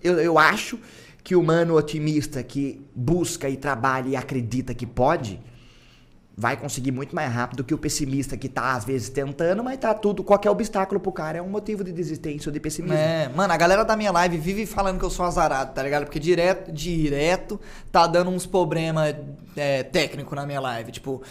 Eu, 0.04 0.20
eu 0.20 0.38
acho 0.38 0.80
que 1.24 1.36
o 1.36 1.40
humano 1.42 1.76
otimista 1.76 2.44
que 2.44 2.86
busca 2.96 3.50
e 3.50 3.58
trabalha 3.58 4.10
e 4.10 4.16
acredita 4.16 4.74
que 4.76 4.86
pode, 4.86 5.40
vai 6.38 6.56
conseguir 6.58 6.92
muito 6.92 7.16
mais 7.16 7.32
rápido 7.34 7.64
que 7.64 7.74
o 7.74 7.78
pessimista 7.78 8.38
que 8.38 8.48
tá 8.48 8.74
às 8.74 8.84
vezes 8.86 9.10
tentando, 9.10 9.64
mas 9.64 9.78
tá 9.80 9.94
tudo, 9.94 10.24
qualquer 10.24 10.50
obstáculo 10.52 11.00
pro 11.00 11.12
cara 11.12 11.38
é 11.40 11.42
um 11.42 11.50
motivo 11.50 11.84
de 11.84 11.92
desistência 11.92 12.50
ou 12.50 12.54
de 12.54 12.60
pessimismo. 12.60 12.96
É, 12.98 13.28
mano, 13.30 13.52
a 13.54 13.58
galera 13.58 13.84
da 13.84 13.96
minha 13.96 14.12
live 14.12 14.38
vive 14.38 14.66
falando 14.68 15.00
que 15.00 15.06
eu 15.06 15.10
sou 15.10 15.26
azarado, 15.26 15.74
tá 15.74 15.82
ligado? 15.82 16.04
Porque 16.04 16.20
direto, 16.20 16.72
direto 16.72 17.60
tá 17.92 18.06
dando 18.06 18.30
uns 18.30 18.46
problemas 18.46 19.16
é, 19.56 19.82
técnicos 19.82 20.36
na 20.36 20.46
minha 20.46 20.60
live. 20.60 20.92
Tipo, 20.92 21.24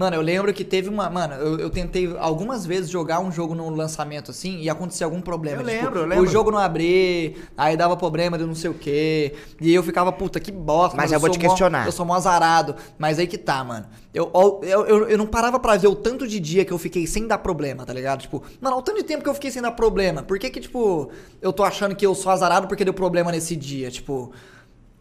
mano, 0.00 0.16
eu 0.16 0.22
lembro 0.22 0.52
que 0.52 0.64
teve 0.64 0.88
uma. 0.88 1.08
Mano, 1.10 1.34
eu, 1.34 1.58
eu 1.60 1.70
tentei 1.70 2.12
algumas 2.18 2.64
vezes 2.66 2.90
jogar 2.90 3.20
um 3.20 3.30
jogo 3.30 3.54
no 3.54 3.68
lançamento 3.70 4.30
assim 4.30 4.58
e 4.60 4.68
acontecia 4.70 5.04
algum 5.06 5.20
problema. 5.20 5.60
Eu 5.62 5.66
Tipo, 5.66 5.82
lembro, 5.84 6.00
eu 6.00 6.06
lembro. 6.06 6.24
O 6.24 6.26
jogo 6.26 6.50
não 6.50 6.58
abrir, 6.58 7.36
aí 7.56 7.76
dava 7.76 7.96
problema 7.96 8.38
de 8.38 8.44
não 8.44 8.54
sei 8.54 8.70
o 8.70 8.74
quê. 8.74 9.34
E 9.60 9.72
eu 9.74 9.82
ficava, 9.82 10.10
puta, 10.10 10.40
que 10.40 10.50
bosta. 10.50 10.96
Mas 10.96 11.10
mano, 11.10 11.16
eu 11.16 11.20
vou 11.20 11.28
sou 11.28 11.38
te 11.38 11.42
mó- 11.44 11.48
questionar. 11.50 11.86
eu 11.86 11.92
sou 11.92 12.06
mó 12.06 12.14
azarado. 12.14 12.74
Mas 12.98 13.18
aí 13.18 13.26
que 13.26 13.38
tá, 13.38 13.62
mano. 13.62 13.86
Eu, 14.12 14.30
eu, 14.62 14.84
eu, 14.86 15.08
eu 15.10 15.18
não 15.18 15.26
parava 15.26 15.60
pra 15.60 15.76
ver 15.76 15.86
o 15.86 15.94
tanto 15.94 16.26
de 16.26 16.40
dia 16.40 16.64
que 16.64 16.72
eu 16.72 16.78
fiquei 16.78 17.06
sem 17.06 17.28
dar 17.28 17.38
problema, 17.38 17.84
tá 17.86 17.92
ligado? 17.92 18.22
Tipo, 18.22 18.42
mano, 18.60 18.76
o 18.78 18.82
tanto 18.82 18.96
de 18.98 19.04
tempo 19.04 19.22
que 19.22 19.28
eu 19.28 19.34
fiquei 19.34 19.50
sem 19.50 19.62
dar 19.62 19.70
problema. 19.72 20.22
Por 20.22 20.38
que 20.38 20.50
que, 20.50 20.60
tipo, 20.60 21.10
eu 21.40 21.52
tô 21.52 21.62
achando 21.62 21.94
que 21.94 22.04
eu 22.04 22.14
sou 22.14 22.32
azarado 22.32 22.66
porque 22.66 22.84
deu 22.84 22.94
problema 22.94 23.30
nesse 23.30 23.54
dia? 23.54 23.90
Tipo, 23.90 24.32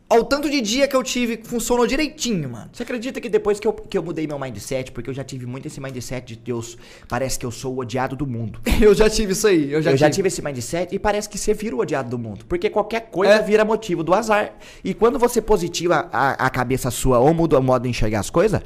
ao 0.09 0.23
tanto 0.25 0.49
de 0.49 0.59
dia 0.59 0.87
que 0.87 0.95
eu 0.95 1.03
tive, 1.03 1.39
funcionou 1.43 1.85
direitinho, 1.85 2.49
mano. 2.49 2.69
Você 2.73 2.81
acredita 2.83 3.21
que 3.21 3.29
depois 3.29 3.59
que 3.59 3.67
eu, 3.67 3.73
que 3.73 3.95
eu 3.97 4.01
mudei 4.01 4.25
meu 4.25 4.39
mindset, 4.39 4.91
porque 4.91 5.09
eu 5.09 5.13
já 5.13 5.23
tive 5.23 5.45
muito 5.45 5.67
esse 5.67 5.79
mindset 5.79 6.25
de 6.25 6.35
Deus, 6.35 6.77
parece 7.07 7.37
que 7.37 7.45
eu 7.45 7.51
sou 7.51 7.75
o 7.75 7.79
odiado 7.79 8.15
do 8.15 8.25
mundo. 8.25 8.59
Eu 8.81 8.95
já 8.95 9.09
tive 9.09 9.33
isso 9.33 9.45
aí, 9.47 9.71
eu 9.71 9.81
já 9.81 9.91
eu 9.91 9.95
tive. 9.95 9.97
já 9.97 10.09
tive 10.09 10.27
esse 10.29 10.41
mindset 10.41 10.95
e 10.95 10.97
parece 10.99 11.29
que 11.29 11.37
você 11.37 11.53
vira 11.53 11.75
o 11.75 11.79
odiado 11.79 12.09
do 12.09 12.17
mundo. 12.17 12.43
Porque 12.47 12.69
qualquer 12.69 13.09
coisa 13.11 13.33
É. 13.35 13.41
vira 13.43 13.63
motivo 13.63 14.03
do 14.03 14.13
azar. 14.13 14.53
E 14.83 14.93
quando 14.93 15.19
você 15.19 15.41
positiva 15.41 16.09
a, 16.11 16.45
a 16.45 16.49
cabeça 16.49 16.89
sua 16.89 17.19
ou 17.19 17.33
muda 17.33 17.59
o 17.59 17.61
modo 17.63 17.83
de 17.83 17.89
enxergar 17.89 18.21
as 18.21 18.29
coisas, 18.29 18.61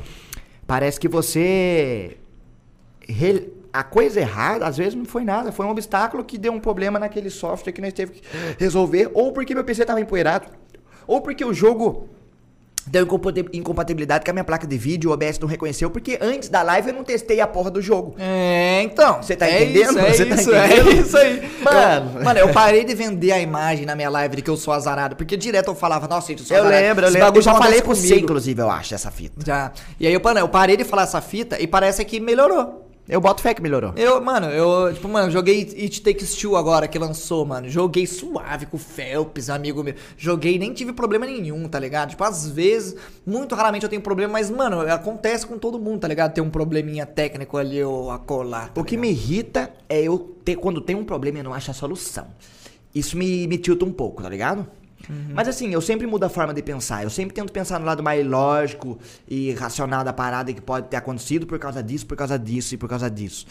parece 0.66 1.00
que 1.00 1.08
você. 1.10 2.18
re- 3.08 3.50
A 3.74 3.84
coisa 3.84 4.20
errada, 4.20 4.68
às 4.68 4.78
vezes, 4.78 4.94
não 4.94 5.04
foi 5.06 5.24
nada. 5.24 5.52
Foi 5.52 5.66
um 5.66 5.70
obstáculo 5.72 6.24
que 6.24 6.38
deu 6.38 6.54
um 6.54 6.60
problema 6.60 7.00
naquele 7.00 7.30
software 7.32 7.74
que 7.74 7.82
nós 7.82 7.92
teve 7.92 8.12
que 8.14 8.22
resolver. 8.60 9.10
Ou 9.16 9.32
porque 9.34 9.56
meu 9.56 9.64
PC 9.64 9.84
tava 9.84 10.00
empoeirado. 10.00 10.46
Ou 11.08 11.22
porque 11.22 11.44
o 11.44 11.54
jogo 11.54 12.10
deu 12.86 13.04
incompati- 13.06 13.46
incompatibilidade 13.54 14.26
com 14.26 14.32
a 14.32 14.34
minha 14.34 14.44
placa 14.44 14.68
de 14.68 14.78
vídeo, 14.78 15.10
o 15.10 15.14
OBS 15.14 15.40
não 15.40 15.48
reconheceu, 15.48 15.90
porque 15.90 16.18
antes 16.22 16.50
da 16.50 16.62
live 16.62 16.90
eu 16.90 16.94
não 16.94 17.04
testei 17.04 17.40
a 17.40 17.48
porra 17.48 17.72
do 17.72 17.82
jogo. 17.82 18.14
É, 18.20 18.82
então. 18.84 19.24
Você 19.24 19.38
tá 19.38 19.48
é 19.48 19.64
entendendo? 19.64 19.92
Isso, 19.92 20.00
é 20.00 20.04
tá 20.26 20.36
isso, 20.36 20.52
entendendo? 20.52 20.90
é 20.90 20.94
isso 20.94 21.18
aí. 21.18 21.52
Mano. 21.64 22.12
Eu, 22.20 22.24
mano, 22.26 22.40
eu 22.40 22.50
parei 22.52 22.84
de 22.84 22.94
vender 22.94 23.32
a 23.32 23.40
imagem 23.40 23.86
na 23.86 23.96
minha 23.96 24.10
live 24.10 24.36
de 24.36 24.42
que 24.42 24.50
eu 24.50 24.58
sou 24.58 24.74
azarado. 24.74 25.16
Porque 25.16 25.38
direto 25.38 25.70
eu 25.70 25.76
falava, 25.76 26.08
nossa, 26.10 26.28
gente, 26.28 26.40
eu 26.42 26.46
sou 26.46 26.58
Eu 26.58 26.64
azarado. 26.64 26.84
lembro, 26.84 27.06
eu 27.06 27.10
Esse 27.10 27.18
lembro. 27.20 27.38
Eu 27.38 27.42
já 27.42 27.56
falei 27.56 27.82
com 27.82 27.96
você, 27.96 28.20
inclusive, 28.20 28.62
eu 28.62 28.70
acho, 28.70 28.94
essa 28.94 29.10
fita. 29.10 29.36
Já. 29.46 29.72
E 29.98 30.06
aí, 30.06 30.22
mano, 30.22 30.40
eu 30.42 30.50
parei 30.50 30.76
de 30.76 30.84
falar 30.84 31.04
essa 31.04 31.22
fita 31.22 31.58
e 31.62 31.68
parece 31.68 32.04
que 32.04 32.20
melhorou. 32.20 32.90
Eu 33.08 33.20
boto 33.20 33.42
fé 33.42 33.54
que 33.54 33.62
melhorou. 33.62 33.92
Eu, 33.98 34.22
mano, 34.22 34.48
eu, 34.48 34.94
tipo, 34.94 35.10
mano, 35.10 35.30
joguei 35.30 35.60
It 35.78 36.02
Takes 36.02 36.36
Two 36.36 36.56
agora 36.56 36.88
que 36.88 36.98
lançou, 36.98 37.46
mano. 37.46 37.68
Joguei 37.68 38.08
suave 38.08 38.66
com 38.66 38.78
o 38.78 38.80
Phelps, 38.80 39.50
amigo 39.50 39.84
meu. 39.84 39.94
Joguei, 40.18 40.58
nem 40.58 40.74
tive 40.74 40.94
problema 40.94 41.26
nenhum, 41.26 41.68
tá 41.68 41.78
ligado? 41.78 42.12
Tipo, 42.12 42.24
às 42.24 42.48
vezes, 42.48 42.96
muito 43.26 43.56
raramente 43.56 43.84
eu 43.84 43.90
tenho 43.90 44.02
problema, 44.02 44.32
mas, 44.32 44.50
mano, 44.50 44.80
acontece 44.82 45.46
com 45.46 45.58
todo 45.58 45.78
mundo, 45.78 46.00
tá 46.00 46.08
ligado? 46.08 46.34
Ter 46.34 46.40
um 46.40 46.50
probleminha 46.50 47.06
técnico 47.06 47.58
ali 47.58 47.84
ou 47.84 48.10
a 48.10 48.18
colar. 48.18 48.70
tá 48.70 48.80
O 48.80 48.86
que 48.86 48.96
ligado? 48.96 49.02
me 49.02 49.10
irrita 49.10 49.74
é 49.90 50.02
eu 50.02 50.18
ter, 50.46 50.56
quando 50.56 50.80
tem 50.80 50.96
um 50.96 51.04
problema 51.04 51.40
e 51.40 51.42
eu 51.42 51.44
não 51.44 51.54
acho 51.54 51.72
a 51.72 51.74
solução. 51.74 52.28
Isso 52.96 53.18
me, 53.18 53.48
me 53.48 53.58
tilta 53.58 53.84
um 53.84 53.92
pouco, 53.92 54.24
tá 54.24 54.30
ligado? 54.30 54.66
Mas 55.34 55.48
assim, 55.48 55.70
eu 55.74 55.82
sempre 55.82 56.08
mudo 56.08 56.24
a 56.24 56.30
forma 56.30 56.54
de 56.54 56.62
pensar. 56.62 57.04
Eu 57.04 57.10
sempre 57.10 57.34
tento 57.36 57.52
pensar 57.52 57.80
no 57.80 57.86
lado 57.86 58.02
mais 58.02 58.26
lógico 58.26 58.98
e 59.28 59.52
racional 59.54 60.04
da 60.04 60.14
parada 60.14 60.54
que 60.54 60.62
pode 60.62 60.88
ter 60.88 60.96
acontecido 60.98 61.46
por 61.46 61.60
causa 61.60 61.84
disso, 61.84 62.06
por 62.06 62.16
causa 62.18 62.40
disso 62.40 62.74
e 62.74 62.78
por 62.78 62.88
causa 62.88 63.10
disso. 63.10 63.46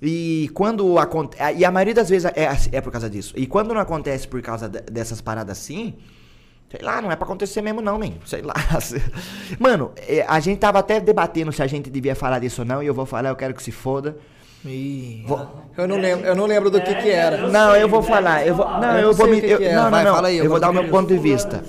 E 0.00 0.50
quando 0.52 0.98
acontece. 0.98 1.58
E 1.58 1.64
a 1.64 1.70
maioria 1.70 1.94
das 1.94 2.08
vezes 2.10 2.30
é, 2.34 2.46
assim- 2.46 2.70
é 2.72 2.80
por 2.80 2.90
causa 2.90 3.08
disso. 3.08 3.32
E 3.36 3.46
quando 3.46 3.72
não 3.72 3.80
acontece 3.80 4.26
por 4.26 4.42
causa 4.42 4.68
de- 4.68 4.80
dessas 4.82 5.20
paradas 5.20 5.58
assim. 5.58 5.94
Sei 6.70 6.80
lá, 6.82 7.00
não 7.02 7.12
é 7.12 7.16
pra 7.16 7.24
acontecer 7.26 7.60
mesmo 7.62 7.80
não, 7.82 7.98
man. 7.98 8.12
Sei 8.24 8.40
lá. 8.42 8.54
Mano, 9.60 9.92
é, 9.96 10.24
a 10.26 10.40
gente 10.40 10.58
tava 10.58 10.78
até 10.78 10.98
debatendo 11.00 11.52
se 11.52 11.62
a 11.62 11.66
gente 11.66 11.88
devia 11.90 12.14
falar 12.14 12.38
disso 12.38 12.62
ou 12.62 12.66
não. 12.66 12.82
E 12.82 12.86
eu 12.86 12.94
vou 12.94 13.04
falar, 13.06 13.28
eu 13.28 13.36
quero 13.36 13.54
que 13.54 13.62
se 13.62 13.70
foda. 13.70 14.16
Ih, 14.64 15.24
eu 15.76 15.88
não 15.88 15.96
lembro, 15.98 16.24
eu 16.24 16.34
não 16.36 16.46
lembro 16.46 16.70
do 16.70 16.80
que 16.80 16.94
que 16.94 17.10
era. 17.10 17.48
Não, 17.48 17.74
eu 17.74 17.88
vou 17.88 18.00
falar, 18.02 18.46
eu 18.46 18.54
vou. 18.54 18.64
Não, 18.78 18.98
Eu 18.98 19.12
vou 19.12 19.26
me. 19.26 19.38
eu- 19.38 19.58
que 19.58 19.64
é. 19.64 19.74
não, 19.74 19.84
não, 19.84 19.90
Vai, 19.90 20.04
não. 20.04 20.14
fala 20.14 20.28
aí, 20.28 20.38
eu 20.38 20.44
eu 20.44 20.50
vou 20.50 20.60
dar 20.60 20.70
o 20.70 20.72
meu 20.72 20.88
ponto 20.88 21.08
de 21.08 21.18
vista. 21.18 21.64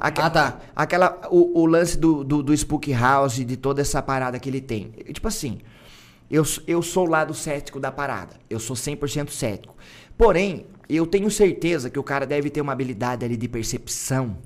Ah, 0.00 0.10
tá. 0.10 0.58
Aquela. 0.74 1.20
O, 1.30 1.60
o 1.62 1.66
lance 1.66 1.96
do, 1.96 2.24
do, 2.24 2.42
do 2.42 2.52
Spook 2.56 2.92
House, 2.92 3.34
de 3.46 3.56
toda 3.56 3.80
essa 3.80 4.02
parada 4.02 4.38
que 4.40 4.48
ele 4.48 4.60
tem. 4.60 4.90
Tipo 5.12 5.28
assim, 5.28 5.58
eu, 6.28 6.42
eu 6.66 6.82
sou 6.82 7.06
o 7.06 7.10
lado 7.10 7.32
cético 7.32 7.78
da 7.78 7.92
parada. 7.92 8.34
Eu 8.50 8.58
sou 8.58 8.74
100% 8.74 9.28
cético. 9.30 9.76
Porém, 10.18 10.66
eu 10.88 11.06
tenho 11.06 11.30
certeza 11.30 11.88
que 11.90 11.98
o 11.98 12.02
cara 12.02 12.26
deve 12.26 12.50
ter 12.50 12.60
uma 12.60 12.72
habilidade 12.72 13.24
ali 13.24 13.36
de 13.36 13.46
percepção, 13.46 14.36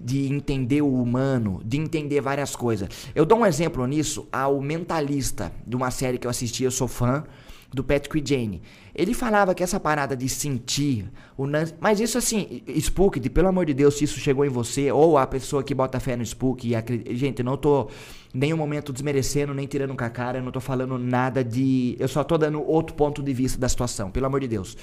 de 0.00 0.32
entender 0.32 0.82
o 0.82 0.92
humano, 1.02 1.60
de 1.64 1.78
entender 1.78 2.20
várias 2.20 2.56
coisas. 2.56 2.88
Eu 3.14 3.26
dou 3.26 3.38
um 3.38 3.46
exemplo 3.46 3.86
nisso 3.86 4.26
ao 4.32 4.60
Mentalista, 4.60 5.52
de 5.66 5.76
uma 5.76 5.90
série 5.90 6.18
que 6.18 6.26
eu 6.26 6.30
assisti, 6.30 6.64
eu 6.64 6.70
sou 6.70 6.88
fã, 6.88 7.24
do 7.72 7.84
Patrick 7.84 8.20
Jane. 8.26 8.62
Ele 8.92 9.14
falava 9.14 9.54
que 9.54 9.62
essa 9.62 9.78
parada 9.78 10.16
de 10.16 10.28
sentir 10.28 11.08
o 11.36 11.46
nan- 11.46 11.68
mas 11.80 12.00
isso 12.00 12.18
assim, 12.18 12.62
Spook, 12.80 13.20
de, 13.20 13.30
pelo 13.30 13.46
amor 13.46 13.64
de 13.64 13.72
Deus, 13.72 13.94
se 13.96 14.04
isso 14.04 14.18
chegou 14.18 14.44
em 14.44 14.48
você 14.48 14.90
ou 14.90 15.16
a 15.16 15.24
pessoa 15.26 15.62
que 15.62 15.72
bota 15.72 16.00
fé 16.00 16.16
no 16.16 16.24
Spook 16.24 16.66
e 16.66 16.74
acredita, 16.74 17.14
gente, 17.14 17.42
não 17.44 17.56
tô 17.56 17.88
nenhum 18.34 18.56
momento 18.56 18.92
desmerecendo 18.92 19.54
nem 19.54 19.66
tirando 19.68 19.94
com 19.94 20.02
a 20.04 20.10
cara, 20.10 20.38
eu 20.38 20.42
não 20.42 20.50
tô 20.50 20.60
falando 20.60 20.98
nada 20.98 21.44
de, 21.44 21.94
eu 22.00 22.08
só 22.08 22.24
tô 22.24 22.36
dando 22.36 22.60
outro 22.60 22.96
ponto 22.96 23.22
de 23.22 23.32
vista 23.32 23.56
da 23.58 23.68
situação, 23.68 24.10
pelo 24.10 24.26
amor 24.26 24.40
de 24.40 24.48
Deus. 24.48 24.76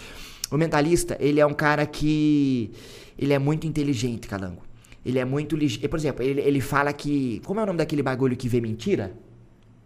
O 0.50 0.58
mentalista, 0.58 1.18
ele 1.20 1.42
é 1.42 1.46
um 1.46 1.54
cara 1.54 1.86
que 1.86 2.72
ele 3.20 3.34
é 3.34 3.40
muito 3.40 3.68
inteligente, 3.68 4.28
Calango. 4.30 4.62
Ele 5.08 5.20
é 5.20 5.26
muito 5.26 5.56
ligeiro. 5.56 5.88
Por 5.89 5.98
exemplo, 5.98 6.24
ele, 6.24 6.41
ele 6.41 6.60
fala 6.62 6.91
que. 6.91 7.41
Como 7.46 7.60
é 7.60 7.63
o 7.63 7.65
nome 7.65 7.78
daquele 7.78 8.04
bagulho 8.04 8.36
que 8.36 8.50
vê 8.50 8.60
mentira? 8.60 9.13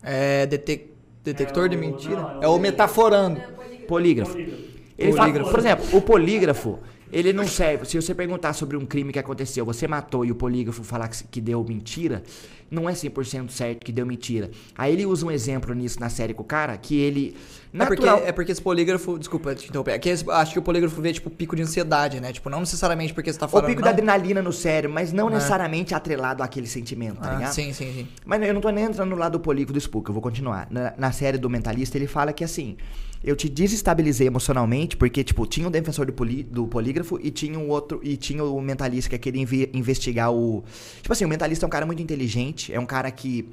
É 0.01 0.45
detec- 0.47 0.89
detector 1.23 1.65
É 1.65 1.69
de 1.69 1.75
o- 1.75 1.79
mentira? 1.79 2.15
não, 2.21 2.41
é 2.43 2.47
o 2.47 2.57
metaforando. 2.57 3.39
Polígrafo. 3.87 4.31
Polígrafo. 4.33 4.63
Ele 4.97 5.11
fala, 5.13 5.21
Polígrafo. 5.29 5.51
por 5.51 5.59
exemplo, 5.59 5.85
o 5.97 6.01
polígrafo, 6.01 6.79
Ele 7.13 7.33
não 7.33 7.45
serve. 7.45 7.85
Se 7.85 8.01
você 8.01 8.15
perguntar 8.15 8.53
sobre 8.53 8.77
um 8.77 8.85
crime 8.85 9.11
que 9.11 9.19
aconteceu, 9.19 9.65
você 9.65 9.85
matou 9.87 10.23
e 10.25 10.31
o 10.31 10.35
polígrafo 10.35 10.81
falar 10.81 11.09
que, 11.09 11.23
que 11.25 11.41
deu 11.41 11.61
mentira, 11.63 12.23
não 12.71 12.89
é 12.89 12.93
100% 12.93 13.49
certo 13.51 13.83
que 13.85 13.91
deu 13.91 14.05
mentira. 14.05 14.49
Aí 14.77 14.93
ele 14.93 15.05
usa 15.05 15.25
um 15.25 15.29
exemplo 15.31 15.73
nisso 15.75 15.99
na 15.99 16.09
série 16.09 16.33
com 16.33 16.41
o 16.41 16.45
cara, 16.45 16.75
que 16.77 16.97
ele... 16.97 17.35
É 17.73 17.85
porque, 17.85 18.03
natural- 18.05 18.27
é 18.27 18.31
porque 18.31 18.51
esse 18.51 18.61
polígrafo, 18.61 19.17
desculpa 19.19 19.53
te 19.53 19.67
interromper, 19.69 19.91
é 19.91 19.99
que 19.99 20.09
esse- 20.09 20.29
acho 20.29 20.53
que 20.53 20.59
o 20.59 20.61
polígrafo 20.61 21.01
vê, 21.01 21.13
tipo, 21.13 21.29
pico 21.29 21.55
de 21.55 21.61
ansiedade, 21.61 22.19
né? 22.19 22.31
Tipo, 22.33 22.49
não 22.49 22.61
necessariamente 22.61 23.13
porque 23.13 23.31
você 23.31 23.37
tá 23.39 23.45
O 23.45 23.49
falando... 23.49 23.67
pico 23.67 23.81
não. 23.81 23.85
da 23.85 23.91
adrenalina 23.91 24.41
no 24.41 24.51
cérebro, 24.53 24.93
mas 24.95 25.11
não 25.13 25.29
É. 25.29 25.33
necessariamente 25.33 25.93
atrelado 25.93 26.41
àquele 26.43 26.67
sentimento, 26.67 27.19
tá 27.21 27.31
Ah, 27.31 27.35
ligado? 27.35 27.53
sim, 27.53 27.71
sim, 27.73 27.93
sim. 27.93 28.07
Mas 28.25 28.41
eu 28.41 28.53
não 28.53 28.61
tô 28.61 28.69
nem 28.71 28.85
entrando 28.85 29.09
no 29.09 29.15
lado 29.17 29.39
político 29.39 29.73
do 29.73 29.79
Spook, 29.79 30.07
eu 30.09 30.13
vou 30.13 30.21
continuar. 30.21 30.67
Na, 30.71 30.93
na 30.97 31.11
série 31.11 31.37
do 31.37 31.49
Mentalista, 31.49 31.97
ele 31.97 32.07
fala 32.07 32.33
que 32.33 32.43
assim, 32.43 32.75
eu 33.23 33.35
te 33.37 33.47
desestabilizei 33.47 34.27
emocionalmente, 34.27 34.97
porque, 34.97 35.23
tipo, 35.23 35.45
tinha 35.45 35.67
o 35.67 35.69
defensor 35.71 36.05
do, 36.07 36.11
poli- 36.11 36.43
do 36.43 36.67
polígrafo 36.67 37.19
e 37.23 37.31
tinha 37.31 37.57
um 37.57 37.69
outro, 37.69 38.01
e 38.03 38.17
tinha 38.17 38.43
o 38.43 38.59
mentalista 38.59 39.09
que 39.11 39.17
queria 39.17 39.41
inve- 39.41 39.69
investigar 39.73 40.29
o. 40.33 40.63
Tipo 41.01 41.13
assim, 41.13 41.23
o 41.23 41.29
mentalista 41.29 41.63
é 41.63 41.67
um 41.67 41.69
cara 41.69 41.85
muito 41.85 42.01
inteligente, 42.01 42.60
é 42.69 42.79
um 42.79 42.85
cara 42.85 43.09
que 43.11 43.49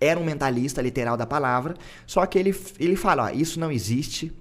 era 0.00 0.18
um 0.18 0.24
mentalista 0.24 0.80
literal 0.80 1.16
da 1.16 1.26
palavra, 1.26 1.74
só 2.06 2.24
que 2.26 2.38
ele, 2.38 2.54
ele 2.78 2.96
fala, 2.96 3.24
ó, 3.24 3.30
isso 3.30 3.60
não 3.60 3.70
existe, 3.70 4.32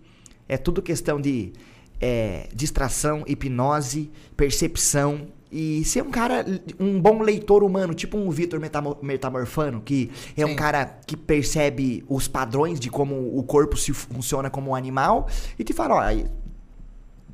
é 0.48 0.58
tudo 0.58 0.82
questão 0.82 1.20
de 1.20 1.52
é, 2.00 2.48
distração, 2.54 3.24
hipnose, 3.28 4.10
percepção 4.38 5.28
e 5.52 5.84
ser 5.84 6.04
um 6.04 6.12
cara, 6.12 6.46
um 6.80 7.00
bom 7.00 7.22
leitor 7.22 7.64
humano, 7.64 7.94
tipo 7.94 8.18
um 8.18 8.30
Vitor 8.30 8.60
Metamo- 8.60 8.98
Metamorfano, 9.02 9.82
que 9.82 10.10
é 10.38 10.46
um 10.46 10.50
Sim. 10.50 10.56
cara 10.56 10.86
que 11.06 11.18
percebe 11.18 12.04
os 12.08 12.28
padrões 12.28 12.80
de 12.80 12.90
como 12.90 13.38
o 13.38 13.44
corpo 13.44 13.76
se 13.76 13.92
funciona 13.92 14.50
como 14.50 14.72
um 14.72 14.76
animal 14.76 15.28
e 15.58 15.64
te 15.64 15.74
fala, 15.74 15.96
ó, 15.96 16.30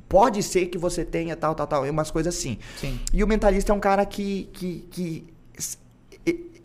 pode 0.08 0.42
ser 0.42 0.66
que 0.66 0.78
você 0.78 1.04
tenha 1.04 1.36
tal, 1.36 1.54
tal, 1.54 1.66
tal, 1.66 1.84
umas 1.84 2.10
coisas 2.10 2.34
assim. 2.34 2.58
Sim. 2.80 2.98
E 3.12 3.22
o 3.22 3.26
mentalista 3.26 3.72
é 3.72 3.74
um 3.74 3.80
cara 3.80 4.04
que, 4.06 4.48
que, 4.52 4.86
que 4.90 5.24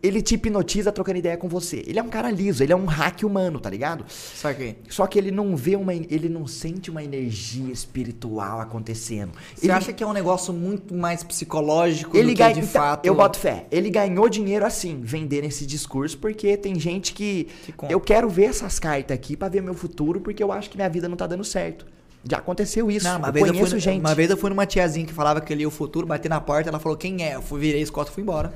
ele 0.01 0.21
te 0.21 0.35
hipnotiza 0.35 0.91
trocando 0.91 1.19
ideia 1.19 1.37
com 1.37 1.47
você. 1.47 1.83
Ele 1.85 1.99
é 1.99 2.03
um 2.03 2.09
cara 2.09 2.31
liso, 2.31 2.63
ele 2.63 2.73
é 2.73 2.75
um 2.75 2.85
hack 2.85 3.23
humano, 3.23 3.59
tá 3.59 3.69
ligado? 3.69 4.05
Saquei. 4.09 4.77
Só 4.89 5.05
que 5.07 5.17
ele 5.17 5.31
não 5.31 5.55
vê 5.55 5.75
uma, 5.75 5.93
ele 5.93 6.27
não 6.27 6.47
sente 6.47 6.89
uma 6.89 7.03
energia 7.03 7.71
espiritual 7.71 8.59
acontecendo. 8.59 9.31
Você 9.55 9.65
ele, 9.65 9.73
acha 9.73 9.93
que 9.93 10.03
é 10.03 10.07
um 10.07 10.13
negócio 10.13 10.53
muito 10.53 10.93
mais 10.93 11.23
psicológico 11.23 12.15
ele 12.17 12.27
do 12.27 12.29
que 12.29 12.35
ganha, 12.35 12.53
de 12.53 12.59
então, 12.61 12.71
fato... 12.71 13.05
eu 13.05 13.15
boto 13.15 13.37
fé. 13.37 13.67
Ele 13.71 13.89
ganhou 13.89 14.27
dinheiro 14.27 14.65
assim, 14.65 15.01
vendendo 15.03 15.45
esse 15.45 15.65
discurso, 15.65 16.17
porque 16.17 16.57
tem 16.57 16.79
gente 16.79 17.13
que 17.13 17.47
Que 17.65 17.73
eu 17.89 17.99
quero 17.99 18.29
ver 18.29 18.45
essas 18.45 18.79
cartas 18.79 19.15
aqui 19.15 19.35
pra 19.35 19.49
ver 19.49 19.61
meu 19.61 19.73
futuro, 19.73 20.19
porque 20.19 20.43
eu 20.43 20.51
acho 20.51 20.69
que 20.69 20.77
minha 20.77 20.89
vida 20.89 21.07
não 21.07 21.15
tá 21.15 21.27
dando 21.27 21.43
certo. 21.43 21.85
Já 22.29 22.37
aconteceu 22.37 22.91
isso. 22.91 23.07
Não, 23.07 23.17
uma 23.17 23.29
eu 23.29 23.33
vez, 23.33 23.47
eu 23.47 23.53
conheço 23.53 23.71
fui, 23.71 23.79
gente. 23.79 23.99
uma 23.99 24.13
vez 24.13 24.29
eu 24.29 24.37
fui 24.37 24.49
numa 24.49 24.65
tiazinha 24.65 25.05
que 25.05 25.13
falava 25.13 25.41
que 25.41 25.51
eu 25.51 25.57
lia 25.57 25.67
o 25.67 25.71
futuro, 25.71 26.05
bati 26.05 26.29
na 26.29 26.39
porta, 26.39 26.69
ela 26.69 26.79
falou, 26.79 26.97
quem 26.97 27.23
é? 27.23 27.35
Eu 27.35 27.41
fui, 27.41 27.59
virei 27.59 27.81
as 27.81 27.89
costas 27.89 28.11
e 28.11 28.15
fui 28.15 28.23
embora. 28.23 28.53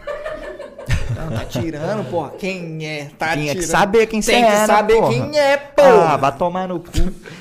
Não, 1.14 1.30
tá 1.38 1.46
tirando, 1.46 2.10
porra. 2.10 2.32
Quem 2.32 2.86
é? 2.86 3.06
Tá 3.18 3.34
Tinha 3.34 3.48
tirando. 3.54 3.58
que 3.58 3.68
saber 3.68 4.08
quem 4.08 4.22
Tem 4.22 4.44
é, 4.44 4.62
que 4.62 4.66
saber 4.66 4.96
porra? 4.96 5.10
quem 5.14 5.40
é, 5.40 5.54
Ah, 5.54 5.58
porra. 5.76 6.18
vai 6.18 6.38
tomar 6.38 6.68
no 6.68 6.80
cu. 6.80 6.90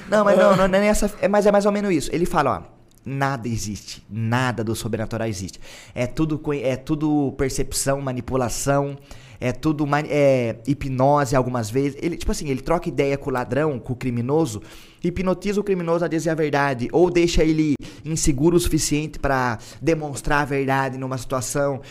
Não, 0.08 0.24
mas 0.24 0.36
não, 0.38 0.56
não, 0.56 0.68
não 0.68 0.78
é 0.78 0.80
nessa. 0.82 1.12
É, 1.20 1.28
mas 1.28 1.46
é 1.46 1.52
mais 1.52 1.64
ou 1.66 1.72
menos 1.72 1.90
isso. 1.92 2.10
Ele 2.12 2.26
fala, 2.26 2.68
ó. 2.70 2.74
Nada 3.06 3.46
existe. 3.46 4.02
Nada 4.08 4.64
do 4.64 4.74
sobrenatural 4.74 5.28
existe. 5.28 5.60
É 5.94 6.06
tudo, 6.06 6.40
é 6.62 6.74
tudo 6.74 7.32
percepção, 7.36 8.00
manipulação. 8.00 8.96
É 9.40 9.52
tudo 9.52 9.86
é, 10.08 10.56
hipnose 10.66 11.36
algumas 11.36 11.68
vezes. 11.68 11.98
Ele, 12.00 12.16
tipo 12.16 12.32
assim, 12.32 12.48
ele 12.48 12.62
troca 12.62 12.88
ideia 12.88 13.18
com 13.18 13.28
o 13.28 13.32
ladrão, 13.32 13.78
com 13.78 13.92
o 13.92 13.96
criminoso, 13.96 14.62
hipnotiza 15.02 15.60
o 15.60 15.64
criminoso 15.64 16.02
a 16.02 16.08
dizer 16.08 16.30
a 16.30 16.34
verdade. 16.34 16.88
Ou 16.92 17.10
deixa 17.10 17.44
ele 17.44 17.74
inseguro 18.04 18.56
o 18.56 18.60
suficiente 18.60 19.18
pra 19.18 19.58
demonstrar 19.82 20.40
a 20.40 20.44
verdade 20.46 20.96
numa 20.96 21.18
situação. 21.18 21.82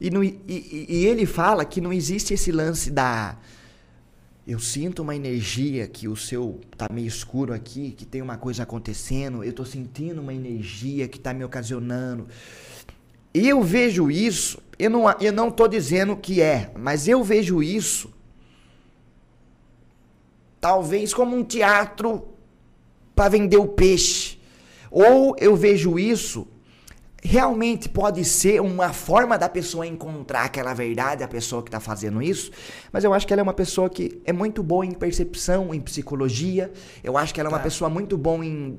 E, 0.00 0.08
e- 0.46 0.86
e 0.88 1.06
ele 1.06 1.26
fala 1.26 1.64
que 1.64 1.80
não 1.80 1.92
existe 1.92 2.32
esse 2.34 2.52
lance 2.52 2.90
da. 2.90 3.36
Eu 4.46 4.58
sinto 4.58 5.02
uma 5.02 5.14
energia 5.14 5.86
que 5.86 6.08
o 6.08 6.16
seu 6.16 6.60
tá 6.76 6.86
meio 6.90 7.06
escuro 7.06 7.52
aqui, 7.52 7.90
que 7.90 8.06
tem 8.06 8.22
uma 8.22 8.38
coisa 8.38 8.62
acontecendo, 8.62 9.44
eu 9.44 9.52
tô 9.52 9.64
sentindo 9.64 10.20
uma 10.22 10.32
energia 10.32 11.06
que 11.06 11.18
tá 11.18 11.34
me 11.34 11.44
ocasionando. 11.44 12.26
Eu 13.34 13.62
vejo 13.62 14.10
isso, 14.10 14.58
eu 14.78 14.88
não, 14.88 15.10
eu 15.20 15.32
não 15.32 15.50
tô 15.50 15.68
dizendo 15.68 16.16
que 16.16 16.40
é, 16.40 16.72
mas 16.78 17.06
eu 17.06 17.22
vejo 17.22 17.62
isso 17.62 18.10
talvez 20.60 21.12
como 21.14 21.36
um 21.36 21.44
teatro 21.44 22.28
para 23.14 23.28
vender 23.28 23.58
o 23.58 23.68
peixe. 23.68 24.38
Ou 24.90 25.36
eu 25.38 25.54
vejo 25.54 25.98
isso 25.98 26.46
realmente 27.22 27.88
pode 27.88 28.24
ser 28.24 28.60
uma 28.60 28.92
forma 28.92 29.36
da 29.36 29.48
pessoa 29.48 29.86
encontrar 29.86 30.44
aquela 30.44 30.72
verdade, 30.72 31.24
a 31.24 31.28
pessoa 31.28 31.62
que 31.62 31.68
está 31.68 31.80
fazendo 31.80 32.22
isso, 32.22 32.50
mas 32.92 33.02
eu 33.04 33.12
acho 33.12 33.26
que 33.26 33.32
ela 33.32 33.40
é 33.40 33.42
uma 33.42 33.52
pessoa 33.54 33.90
que 33.90 34.20
é 34.24 34.32
muito 34.32 34.62
boa 34.62 34.86
em 34.86 34.92
percepção, 34.92 35.74
em 35.74 35.80
psicologia, 35.80 36.72
eu 37.02 37.16
acho 37.18 37.34
que 37.34 37.40
ela 37.40 37.48
é 37.48 37.52
uma 37.52 37.58
Tá. 37.58 37.64
pessoa 37.64 37.90
muito 37.90 38.16
boa 38.16 38.44
em 38.44 38.78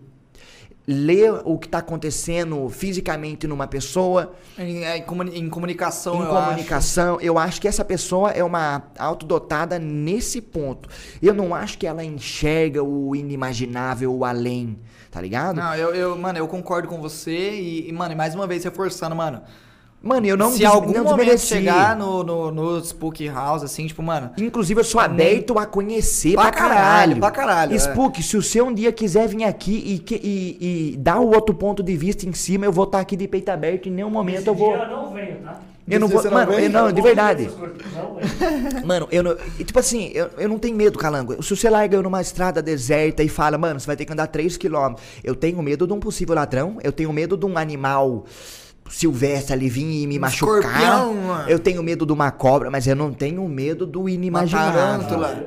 ler 0.92 1.32
o 1.46 1.56
que 1.60 1.68
está 1.68 1.78
acontecendo 1.78 2.68
fisicamente 2.70 3.46
numa 3.46 3.68
pessoa, 3.68 4.34
Em, 4.58 4.84
em 4.84 5.02
comuni- 5.04 5.38
em 5.38 5.48
comunicação, 5.48 6.16
em 6.16 6.22
eu 6.24 6.28
comunicação. 6.30 7.22
Eu 7.22 7.38
acho 7.38 7.62
que 7.62 7.68
essa 7.68 7.86
pessoa 7.86 8.32
é 8.32 8.44
uma 8.44 8.82
autodotada 8.98 9.78
nesse 9.78 10.42
ponto. 10.42 10.90
Eu 11.22 11.34
não 11.36 11.54
acho 11.54 11.78
que 11.78 11.86
ela 11.86 12.04
enxerga 12.04 12.84
o 12.84 13.16
inimaginável, 13.16 14.12
o 14.12 14.26
além, 14.26 14.80
tá 15.12 15.22
ligado? 15.22 15.60
acho. 15.60 15.68
Não, 15.70 15.76
eu, 15.76 15.94
eu, 15.94 16.18
mano, 16.18 16.40
eu 16.40 16.48
concordo 16.48 16.88
com 16.88 17.00
você 17.00 17.52
e, 17.52 17.88
e, 17.90 17.94
mano, 17.94 18.14
e 18.14 18.16
mais 18.16 18.34
uma 18.34 18.48
vez 18.48 18.64
reforçando, 18.64 19.16
mano. 19.16 19.42
Mano, 20.02 20.26
eu 20.26 20.38
não 20.38 20.52
se 20.52 20.60
des- 20.60 20.68
algum 20.68 20.94
não 20.94 21.04
momento 21.04 21.40
chegar 21.40 21.94
no, 21.96 22.24
no, 22.24 22.52
no 22.52 22.80
Spook 22.86 23.28
House, 23.28 23.64
assim, 23.64 23.86
tipo, 23.86 24.02
mano, 24.02 24.32
Inclusive, 24.38 24.80
eu 24.80 24.84
sou 24.86 25.02
aberto 25.02 25.60
a 25.60 25.66
conhecer 25.66 26.34
Pra 26.36 26.44
pra, 26.44 26.52
caralho, 26.52 26.80
caralho. 26.80 27.20
pra 27.20 27.32
caralho, 27.32 27.74
é. 27.74 27.78
Spook, 27.78 28.24
se 28.24 28.38
o 28.38 28.42
seu 28.42 28.66
um 28.68 28.74
dia 28.74 28.94
quiser 28.94 29.28
vir 29.28 29.44
aqui 29.44 30.02
e, 30.10 30.16
e, 30.16 30.92
e 30.94 30.98
dar 30.98 31.20
o 31.20 31.28
outro 31.34 31.54
ponto 31.54 31.84
de 31.84 31.98
vista 31.98 32.26
em 32.26 32.32
cima, 32.32 32.66
eu 32.66 32.72
vou 32.72 32.86
estar 32.86 33.00
aqui 33.02 33.18
de 33.18 33.28
peito 33.28 33.50
aberto. 33.50 33.90
Em 33.90 33.92
nenhum 33.92 34.10
momento 34.10 34.38
Esse 34.40 34.48
eu 34.48 34.56
vou. 34.56 34.74
dia 34.74 34.84
eu 34.84 34.90
não 34.90 35.14
venho, 35.14 35.36
tá? 35.44 35.60
Eu 35.92 36.00
não 36.00 36.08
vou. 36.08 36.24
não 36.24 36.32
Mano, 36.32 36.52
vem? 36.54 36.64
eu 36.66 36.70
não, 36.70 36.92
de 36.92 37.00
Eu 37.00 37.04
verdade. 37.04 37.50
Não. 37.96 38.86
Mano, 38.88 39.08
eu 39.12 39.24
não. 39.24 39.36
e, 39.60 39.64
Tipo 39.66 39.80
assim, 39.80 40.12
eu, 40.14 40.30
eu 40.38 40.48
não 40.48 40.60
tenho 40.60 40.78
medo, 40.78 40.98
calango. 41.00 41.42
Se 41.44 41.56
você 41.58 41.70
larga 41.70 41.98
eu 41.98 42.04
numa 42.04 42.22
estrada 42.22 42.62
deserta 42.62 43.22
e 43.24 43.28
fala, 43.28 43.58
mano, 43.58 43.80
você 43.80 43.88
vai 43.88 43.96
ter 43.98 44.06
que 44.06 44.14
andar 44.14 44.28
3km. 44.30 44.98
Eu 45.24 45.36
tenho 45.36 45.62
medo 45.62 45.86
de 45.88 45.92
um 45.92 46.00
possível 46.00 46.36
ladrão, 46.36 46.78
eu 46.84 46.92
tenho 46.92 47.12
medo 47.12 47.36
de 47.36 47.46
um 47.46 47.58
animal 47.58 48.24
silvestre 48.90 49.54
ali 49.54 49.70
vir 49.70 50.04
e 50.04 50.08
me 50.08 50.18
Um 50.18 50.22
machucar. 50.22 50.60
escorpião, 50.60 51.14
mano. 51.14 51.50
Eu 51.50 51.60
tenho 51.60 51.82
medo 51.84 52.06
de 52.06 52.12
uma 52.12 52.32
cobra, 52.32 52.70
mas 52.72 52.86
eu 52.88 52.96
não 52.96 53.14
tenho 53.14 53.48
medo 53.48 53.86
do 53.86 54.10
inimaginável. 54.10 54.74
tarântula. 54.82 55.46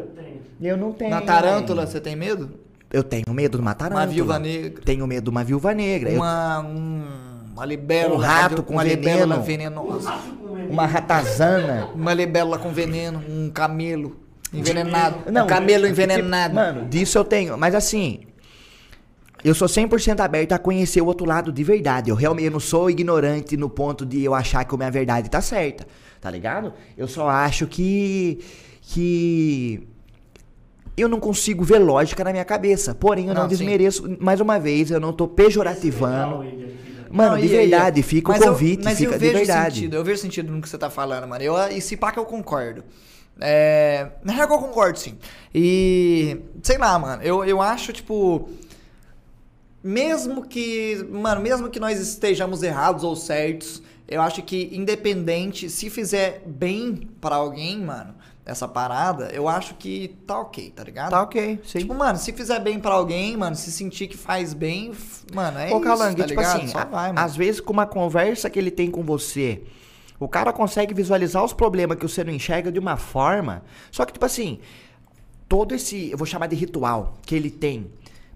Eu. 0.60 0.70
Eu 0.70 0.76
não 0.76 0.92
tenho. 0.92 1.10
na 1.10 1.20
tarântula, 1.20 1.86
você 1.86 2.00
tem 2.00 2.14
medo? 2.16 2.50
Eu 2.92 3.02
tenho 3.02 3.24
medo 3.30 3.58
de 3.58 3.62
uma 3.62 3.74
tarântula. 3.74 4.02
Uma 4.04 4.06
viúva 4.12 4.38
negra. 4.38 4.82
Tenho 4.84 5.06
medo 5.06 5.24
de 5.24 5.30
uma 5.30 5.42
viúva 5.42 5.74
negra. 5.74 6.10
Eu- 6.10 6.16
Uma, 6.16 6.60
um, 6.60 7.02
uma 7.54 7.64
libélula. 7.66 8.16
Um 8.16 8.20
rato 8.20 8.62
com 8.62 8.74
uma 8.74 8.84
veneno. 8.84 9.42
venenosa. 9.42 10.14
Uma 10.70 10.86
ratazana. 10.86 11.88
Uma 11.94 12.14
libélula 12.14 12.58
com 12.58 12.70
veneno, 12.72 13.20
um 13.28 13.50
camelo 13.50 14.16
envenenado. 14.52 15.16
Não, 15.32 15.44
um 15.44 15.46
camelo 15.46 15.86
tipo, 15.88 16.00
envenenado. 16.00 16.54
Mano, 16.54 16.84
disso 16.88 17.18
eu 17.18 17.24
tenho. 17.24 17.56
Mas 17.58 17.74
assim, 17.74 18.20
eu 19.44 19.54
sou 19.54 19.66
100% 19.68 20.20
aberto 20.20 20.52
a 20.52 20.58
conhecer 20.58 21.00
o 21.00 21.06
outro 21.06 21.26
lado 21.26 21.52
de 21.52 21.64
verdade. 21.64 22.10
Eu 22.10 22.16
realmente 22.16 22.46
eu 22.46 22.52
não 22.52 22.60
sou 22.60 22.88
ignorante 22.90 23.56
no 23.56 23.68
ponto 23.68 24.04
de 24.06 24.22
eu 24.22 24.34
achar 24.34 24.64
que 24.64 24.74
a 24.74 24.78
minha 24.78 24.90
verdade 24.90 25.28
tá 25.28 25.40
certa. 25.40 25.86
Tá 26.20 26.30
ligado? 26.30 26.72
Eu 26.96 27.08
só 27.08 27.28
acho 27.28 27.66
que. 27.66 28.38
Que. 28.82 29.86
Eu 30.96 31.08
não 31.08 31.18
consigo 31.18 31.64
ver 31.64 31.78
lógica 31.78 32.22
na 32.22 32.30
minha 32.32 32.44
cabeça. 32.44 32.94
Porém, 32.94 33.26
eu 33.28 33.34
não, 33.34 33.42
Não, 33.44 33.50
sim. 33.50 33.56
desmereço. 33.56 34.16
Mais 34.20 34.40
uma 34.40 34.58
vez, 34.60 34.90
eu 34.90 35.00
não 35.00 35.12
tô 35.12 35.26
pejorativando. 35.26 36.44
Mano, 37.10 37.32
Não, 37.34 37.38
de 37.40 37.48
verdade, 37.48 38.02
fica 38.02 38.32
mas 38.32 38.40
o 38.40 38.44
eu- 38.44 38.52
convite, 38.52 38.84
mas 38.84 38.96
fica 38.98 39.10
eu 39.14 39.18
de 39.18 39.24
vejo 39.24 39.36
verdade. 39.38 39.74
Sentido, 39.76 39.94
eu 39.96 40.04
vejo 40.04 40.20
sentido 40.22 40.52
no 40.52 40.60
que 40.62 40.68
você 40.68 40.78
tá 40.78 40.88
falando, 40.88 41.26
mano. 41.28 41.42
Eu, 41.44 41.54
e 41.68 41.80
se 41.80 41.96
pá 41.96 42.10
que 42.12 42.18
eu 42.18 42.24
concordo. 42.24 42.82
É, 43.40 44.08
na 44.22 44.32
real 44.32 44.48
eu 44.50 44.58
concordo, 44.58 44.98
sim. 44.98 45.18
E, 45.54 46.38
sei 46.62 46.78
lá, 46.78 46.98
mano, 46.98 47.22
eu, 47.22 47.44
eu 47.44 47.60
acho, 47.60 47.92
tipo... 47.92 48.48
Mesmo 49.82 50.46
que, 50.46 51.04
mano, 51.10 51.40
mesmo 51.40 51.68
que 51.68 51.80
nós 51.80 51.98
estejamos 51.98 52.62
errados 52.62 53.02
ou 53.02 53.16
certos, 53.16 53.82
eu 54.06 54.20
acho 54.22 54.42
que 54.42 54.68
independente, 54.72 55.68
se 55.68 55.90
fizer 55.90 56.42
bem 56.46 57.08
pra 57.20 57.36
alguém, 57.36 57.80
mano, 57.80 58.14
essa 58.44 58.66
parada, 58.68 59.30
eu 59.32 59.48
acho 59.48 59.74
que 59.74 60.16
tá 60.26 60.40
ok, 60.40 60.70
tá 60.70 60.84
ligado? 60.84 61.10
Tá 61.10 61.22
ok, 61.22 61.60
sim. 61.64 61.78
Tipo, 61.80 61.94
mano, 61.94 62.18
se 62.18 62.32
fizer 62.32 62.60
bem 62.60 62.78
pra 62.78 62.94
alguém, 62.94 63.36
mano, 63.36 63.54
se 63.56 63.70
sentir 63.72 64.08
que 64.08 64.16
faz 64.16 64.52
bem, 64.54 64.92
mano, 65.32 65.58
é 65.58 65.66
Ô, 65.72 65.76
isso, 65.76 65.80
Calangue, 65.80 66.22
tá 66.22 66.28
tipo 66.28 66.40
ligado? 66.40 66.56
assim, 66.62 66.72
vai, 66.72 67.08
mano. 67.12 67.18
às 67.20 67.36
vezes 67.36 67.60
com 67.60 67.72
uma 67.72 67.86
conversa 67.86 68.50
que 68.50 68.58
ele 68.58 68.70
tem 68.70 68.90
com 68.90 69.02
você, 69.02 69.62
o 70.18 70.28
cara 70.28 70.52
consegue 70.52 70.92
visualizar 70.94 71.44
os 71.44 71.52
problemas 71.52 71.96
que 71.98 72.06
você 72.06 72.22
não 72.22 72.32
enxerga 72.32 72.70
de 72.70 72.78
uma 72.78 72.96
forma. 72.96 73.62
Só 73.90 74.04
que, 74.04 74.12
tipo 74.12 74.24
assim, 74.24 74.60
todo 75.48 75.74
esse, 75.74 76.10
eu 76.10 76.18
vou 76.18 76.26
chamar 76.26 76.46
de 76.46 76.54
ritual, 76.56 77.14
que 77.22 77.34
ele 77.34 77.50
tem 77.50 77.90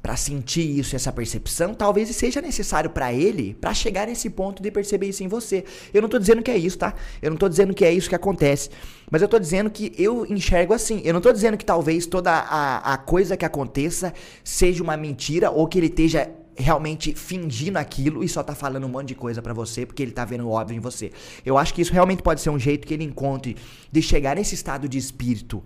pra 0.06 0.16
sentir 0.16 0.78
isso, 0.78 0.94
essa 0.94 1.10
percepção, 1.10 1.74
talvez 1.74 2.14
seja 2.14 2.40
necessário 2.40 2.88
pra 2.88 3.12
ele 3.12 3.54
pra 3.60 3.74
chegar 3.74 4.06
nesse 4.06 4.30
ponto 4.30 4.62
de 4.62 4.70
perceber 4.70 5.08
isso 5.08 5.24
em 5.24 5.26
você. 5.26 5.64
Eu 5.92 6.00
não 6.00 6.08
tô 6.08 6.16
dizendo 6.16 6.44
que 6.44 6.50
é 6.52 6.56
isso, 6.56 6.78
tá? 6.78 6.94
Eu 7.20 7.28
não 7.28 7.36
tô 7.36 7.48
dizendo 7.48 7.74
que 7.74 7.84
é 7.84 7.92
isso 7.92 8.08
que 8.08 8.14
acontece. 8.14 8.70
Mas 9.10 9.20
eu 9.20 9.26
tô 9.26 9.36
dizendo 9.36 9.68
que 9.68 9.92
eu 9.98 10.24
enxergo 10.26 10.72
assim. 10.72 11.02
Eu 11.04 11.12
não 11.12 11.20
tô 11.20 11.32
dizendo 11.32 11.56
que 11.56 11.64
talvez 11.64 12.06
toda 12.06 12.30
a, 12.30 12.92
a 12.92 12.96
coisa 12.96 13.36
que 13.36 13.44
aconteça 13.44 14.14
seja 14.44 14.80
uma 14.80 14.96
mentira 14.96 15.50
ou 15.50 15.66
que 15.66 15.76
ele 15.76 15.88
esteja 15.88 16.30
realmente 16.56 17.12
fingindo 17.12 17.76
aquilo 17.76 18.22
e 18.22 18.28
só 18.28 18.44
tá 18.44 18.54
falando 18.54 18.84
um 18.86 18.88
monte 18.88 19.08
de 19.08 19.16
coisa 19.16 19.42
pra 19.42 19.52
você 19.52 19.84
porque 19.84 20.04
ele 20.04 20.12
tá 20.12 20.24
vendo 20.24 20.46
o 20.46 20.52
óbvio 20.52 20.76
em 20.76 20.80
você. 20.80 21.10
Eu 21.44 21.58
acho 21.58 21.74
que 21.74 21.82
isso 21.82 21.92
realmente 21.92 22.22
pode 22.22 22.40
ser 22.40 22.50
um 22.50 22.60
jeito 22.60 22.86
que 22.86 22.94
ele 22.94 23.02
encontre 23.02 23.56
de 23.90 24.00
chegar 24.00 24.36
nesse 24.36 24.54
estado 24.54 24.88
de 24.88 24.98
espírito 24.98 25.64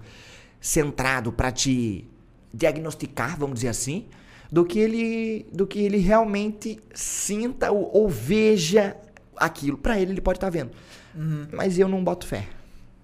centrado 0.59 1.30
pra 1.30 1.53
te 1.53 2.09
diagnosticar, 2.55 3.38
vamos 3.38 3.57
dizer 3.57 3.68
assim, 3.68 4.07
do 4.51 4.64
que 4.64 4.78
ele 4.78 5.46
do 5.53 5.66
que 5.66 5.78
ele 5.78 5.98
realmente 5.98 6.78
sinta 6.94 7.70
ou, 7.70 7.90
ou 7.92 8.09
veja 8.09 8.96
aquilo. 9.36 9.78
Pra 9.78 9.98
ele 9.98 10.12
ele 10.12 10.20
pode 10.20 10.36
estar 10.38 10.51
vendo. 10.51 10.70
Mas 11.53 11.78
eu 11.78 11.88
não 11.88 12.03
boto 12.03 12.26
fé. 12.26 12.46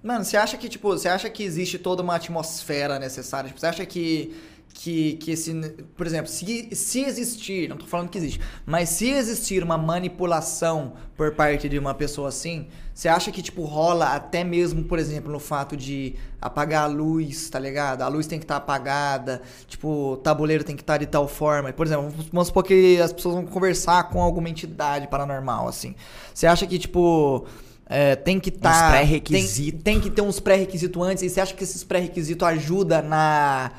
Mano, 0.02 0.24
você 0.24 0.36
acha 0.36 0.56
que, 0.56 0.68
tipo, 0.68 0.88
você 0.88 1.08
acha 1.08 1.28
que 1.28 1.42
existe 1.42 1.78
toda 1.78 2.00
uma 2.00 2.14
atmosfera 2.14 2.96
necessária? 2.96 3.48
Tipo, 3.48 3.58
você 3.58 3.66
acha 3.66 3.84
que, 3.84 4.36
que, 4.76 5.14
que 5.14 5.30
esse. 5.30 5.54
Por 5.96 6.06
exemplo, 6.06 6.30
se, 6.30 6.68
se 6.72 7.00
existir, 7.02 7.66
não 7.66 7.78
tô 7.78 7.86
falando 7.86 8.10
que 8.10 8.18
existe, 8.18 8.38
mas 8.66 8.90
se 8.90 9.08
existir 9.08 9.62
uma 9.62 9.78
manipulação 9.78 10.92
por 11.16 11.34
parte 11.34 11.66
de 11.66 11.78
uma 11.78 11.94
pessoa 11.94 12.28
assim, 12.28 12.68
você 12.94 13.08
acha 13.08 13.32
que, 13.32 13.40
tipo, 13.40 13.64
rola 13.64 14.14
até 14.14 14.44
mesmo, 14.44 14.84
por 14.84 14.98
exemplo, 14.98 15.32
no 15.32 15.38
fato 15.38 15.78
de 15.78 16.14
apagar 16.38 16.84
a 16.84 16.86
luz, 16.86 17.48
tá 17.48 17.58
ligado? 17.58 18.02
A 18.02 18.08
luz 18.08 18.26
tem 18.26 18.38
que 18.38 18.44
estar 18.44 18.56
apagada, 18.56 19.40
tipo, 19.66 20.12
o 20.12 20.16
tabuleiro 20.18 20.62
tem 20.62 20.76
que 20.76 20.82
estar 20.82 20.98
de 20.98 21.06
tal 21.06 21.26
forma. 21.26 21.72
Por 21.72 21.86
exemplo, 21.86 22.12
vamos 22.30 22.48
supor 22.48 22.62
que 22.62 23.00
as 23.00 23.14
pessoas 23.14 23.34
vão 23.34 23.46
conversar 23.46 24.10
com 24.10 24.20
alguma 24.20 24.50
entidade 24.50 25.08
paranormal, 25.08 25.68
assim. 25.68 25.94
Você 26.34 26.46
acha 26.46 26.66
que, 26.66 26.78
tipo. 26.78 27.46
é, 27.88 28.14
tem 28.14 28.38
que 28.38 28.50
estar. 28.50 28.90
pré-requisito. 28.90 29.82
Tem, 29.82 29.94
tem 29.94 30.02
que 30.02 30.10
ter 30.14 30.20
uns 30.20 30.38
pré-requisitos 30.38 31.02
antes. 31.02 31.22
E 31.22 31.30
você 31.30 31.40
acha 31.40 31.54
que 31.54 31.64
esses 31.64 31.82
pré-requisitos 31.82 32.46
ajudam 32.46 33.02
na. 33.02 33.72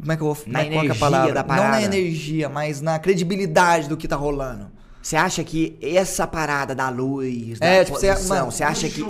Como 0.00 0.12
é 0.12 0.16
que 0.16 0.22
eu 0.22 0.34
vou 0.34 0.36
Na 0.46 0.60
como 0.64 0.72
é 0.72 0.76
é 0.76 0.78
energia 0.80 0.94
palavra? 0.94 1.34
da 1.34 1.42
Não 1.42 1.48
na 1.48 1.54
parada. 1.62 1.82
energia, 1.84 2.48
mas 2.48 2.80
na 2.80 2.98
credibilidade 2.98 3.88
do 3.88 3.96
que 3.96 4.06
tá 4.08 4.16
rolando. 4.16 4.70
Você 5.02 5.16
acha 5.16 5.42
que 5.44 5.78
essa 5.80 6.26
parada 6.26 6.74
da 6.74 6.88
luz, 6.90 7.58
da 7.58 7.66
É, 7.66 7.84
tipo, 7.84 7.98
você- 7.98 8.08
posição, 8.12 8.36
mano, 8.36 8.50
você 8.52 8.62
acha 8.64 8.88
que 8.88 9.02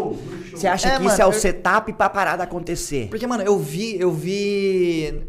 você 0.52 0.66
acha 0.66 0.88
É, 0.88 0.90
que 0.92 0.96
isso 0.98 1.04
mano, 1.10 1.22
é 1.22 1.26
o 1.26 1.28
eu- 1.28 1.32
setup 1.32 1.92
pra 1.94 2.08
parada 2.08 2.44
acontecer? 2.44 3.08
Porque, 3.08 3.26
mano, 3.26 3.42
eu 3.42 3.58
vi, 3.58 3.98
eu 3.98 4.12
vi. 4.12 5.22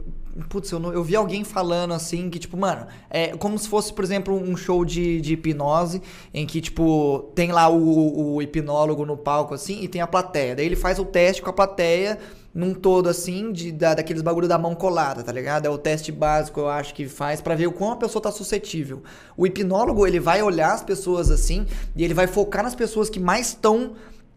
Putz, 0.47 0.71
eu, 0.71 0.79
não- 0.79 0.93
eu 0.93 1.03
vi 1.03 1.15
alguém 1.17 1.43
falando 1.43 1.93
assim 1.93 2.29
que, 2.29 2.39
tipo, 2.39 2.55
mano, 2.55 2.85
é 3.09 3.29
como 3.35 3.57
se 3.59 3.67
fosse, 3.67 3.91
por 3.91 4.03
exemplo, 4.05 4.33
um 4.33 4.55
show 4.55 4.85
de, 4.85 5.19
de 5.19 5.33
hipnose 5.33 6.01
em 6.33 6.45
que, 6.45 6.61
tipo, 6.61 7.29
tem 7.35 7.51
lá 7.51 7.67
o, 7.67 8.35
o 8.35 8.41
hipnólogo 8.41 9.05
no 9.05 9.17
palco, 9.17 9.53
assim, 9.53 9.81
e 9.81 9.87
tem 9.87 9.99
a 10.01 10.07
plateia. 10.07 10.55
Daí 10.55 10.65
ele 10.65 10.77
faz 10.77 10.97
o 10.97 11.03
teste 11.03 11.41
com 11.41 11.49
a 11.49 11.53
plateia 11.53 12.17
num 12.53 12.73
todo, 12.73 13.07
assim, 13.09 13.51
de, 13.51 13.71
da, 13.71 13.93
daqueles 13.93 14.21
bagulho 14.21 14.47
da 14.47 14.57
mão 14.57 14.73
colada, 14.73 15.23
tá 15.23 15.31
ligado? 15.31 15.65
É 15.65 15.69
o 15.69 15.77
teste 15.77 16.11
básico, 16.11 16.59
eu 16.59 16.69
acho, 16.69 16.93
que 16.93 17.07
faz 17.07 17.41
pra 17.41 17.55
ver 17.55 17.67
o 17.67 17.71
quão 17.71 17.91
a 17.91 17.95
pessoa 17.95 18.21
tá 18.21 18.31
suscetível. 18.31 19.03
O 19.37 19.45
hipnólogo, 19.45 20.05
ele 20.05 20.19
vai 20.19 20.41
olhar 20.41 20.73
as 20.73 20.83
pessoas 20.83 21.29
assim 21.29 21.65
e 21.95 22.03
ele 22.03 22.13
vai 22.13 22.27
focar 22.27 22.63
nas 22.63 22.75
pessoas 22.75 23.09
que 23.09 23.19
mais 23.19 23.49
estão 23.49 23.93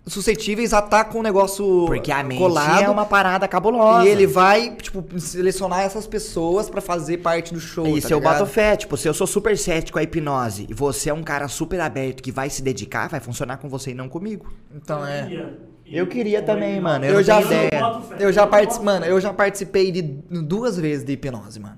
suscetíveis 0.07 0.73
a 0.75 0.81
estar 0.81 1.05
com 1.05 1.21
o 1.21 1.23
negócio 1.23 1.85
Porque 1.87 2.11
a 2.11 2.23
mente 2.25 2.39
colado. 2.39 2.83
é 2.83 2.89
uma 2.89 3.07
parada 3.07 3.47
cabulosa. 3.47 4.05
E 4.05 4.11
ele 4.11 4.27
vai, 4.27 4.75
tipo, 4.75 5.05
selecionar 5.19 5.81
essas 5.81 6.07
pessoas 6.07 6.69
pra 6.69 6.81
fazer 6.81 7.19
parte 7.19 7.55
do 7.55 7.61
show. 7.61 7.87
Isso 7.87 8.09
tá 8.09 8.15
eu 8.15 8.19
ligado? 8.19 8.39
boto 8.41 8.51
fé, 8.51 8.77
tipo, 8.77 8.97
se 8.97 9.09
eu 9.09 9.15
sou 9.15 9.27
super 9.27 9.57
cético 9.57 9.99
à 9.99 10.03
hipnose 10.03 10.67
e 10.69 10.75
você 10.75 11.11
é 11.11 11.15
um 11.15 11.23
cara 11.23 11.47
super 11.47 11.81
aberto 11.81 12.23
que 12.23 12.33
vai 12.33 12.51
se 12.51 12.63
dedicar, 12.63 13.09
vai 13.09 13.21
funcionar 13.21 13.59
com 13.59 13.69
você 13.69 13.93
e 13.93 13.95
não 13.95 14.09
comigo. 14.09 14.53
Então 14.75 15.07
é. 15.07 15.55
Eu 15.93 16.07
queria 16.07 16.41
também, 16.43 16.81
mano, 16.81 17.05
eu 17.05 17.17
Eu, 17.17 17.23
já, 17.23 17.41
ideia. 17.43 17.71
eu 18.19 18.33
já 18.33 18.47
participei, 18.47 18.85
mano, 18.87 19.05
eu 19.05 19.21
já 19.21 19.33
participei 19.33 19.93
de 19.93 20.01
duas 20.01 20.79
vezes 20.79 21.05
de 21.05 21.13
hipnose, 21.13 21.61
mano. 21.61 21.77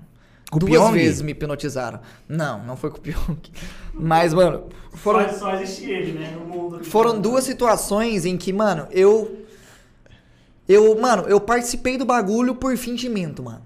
Com 0.49 0.57
o 0.57 0.59
duas 0.59 0.71
Pyong? 0.71 0.93
vezes 0.93 1.21
me 1.21 1.31
hipnotizaram. 1.31 1.99
Não, 2.27 2.63
não 2.63 2.77
foi 2.77 2.91
com 2.91 2.97
o 2.97 3.01
Pyong. 3.01 3.37
Mas, 3.93 4.33
mano, 4.33 4.65
foram, 4.93 5.27
Só, 5.29 5.37
só 5.39 5.55
existe 5.55 5.89
ele, 5.91 6.13
né? 6.13 6.33
No 6.33 6.45
mundo. 6.45 6.77
aqui. 6.77 6.85
foram 6.85 7.19
duas 7.19 7.43
situações 7.43 8.25
em 8.25 8.37
que, 8.37 8.53
mano, 8.53 8.87
eu. 8.91 9.39
Eu, 10.67 10.99
mano, 10.99 11.23
eu 11.27 11.39
participei 11.39 11.97
do 11.97 12.05
bagulho 12.05 12.55
por 12.55 12.75
fingimento, 12.77 13.43
mano. 13.43 13.61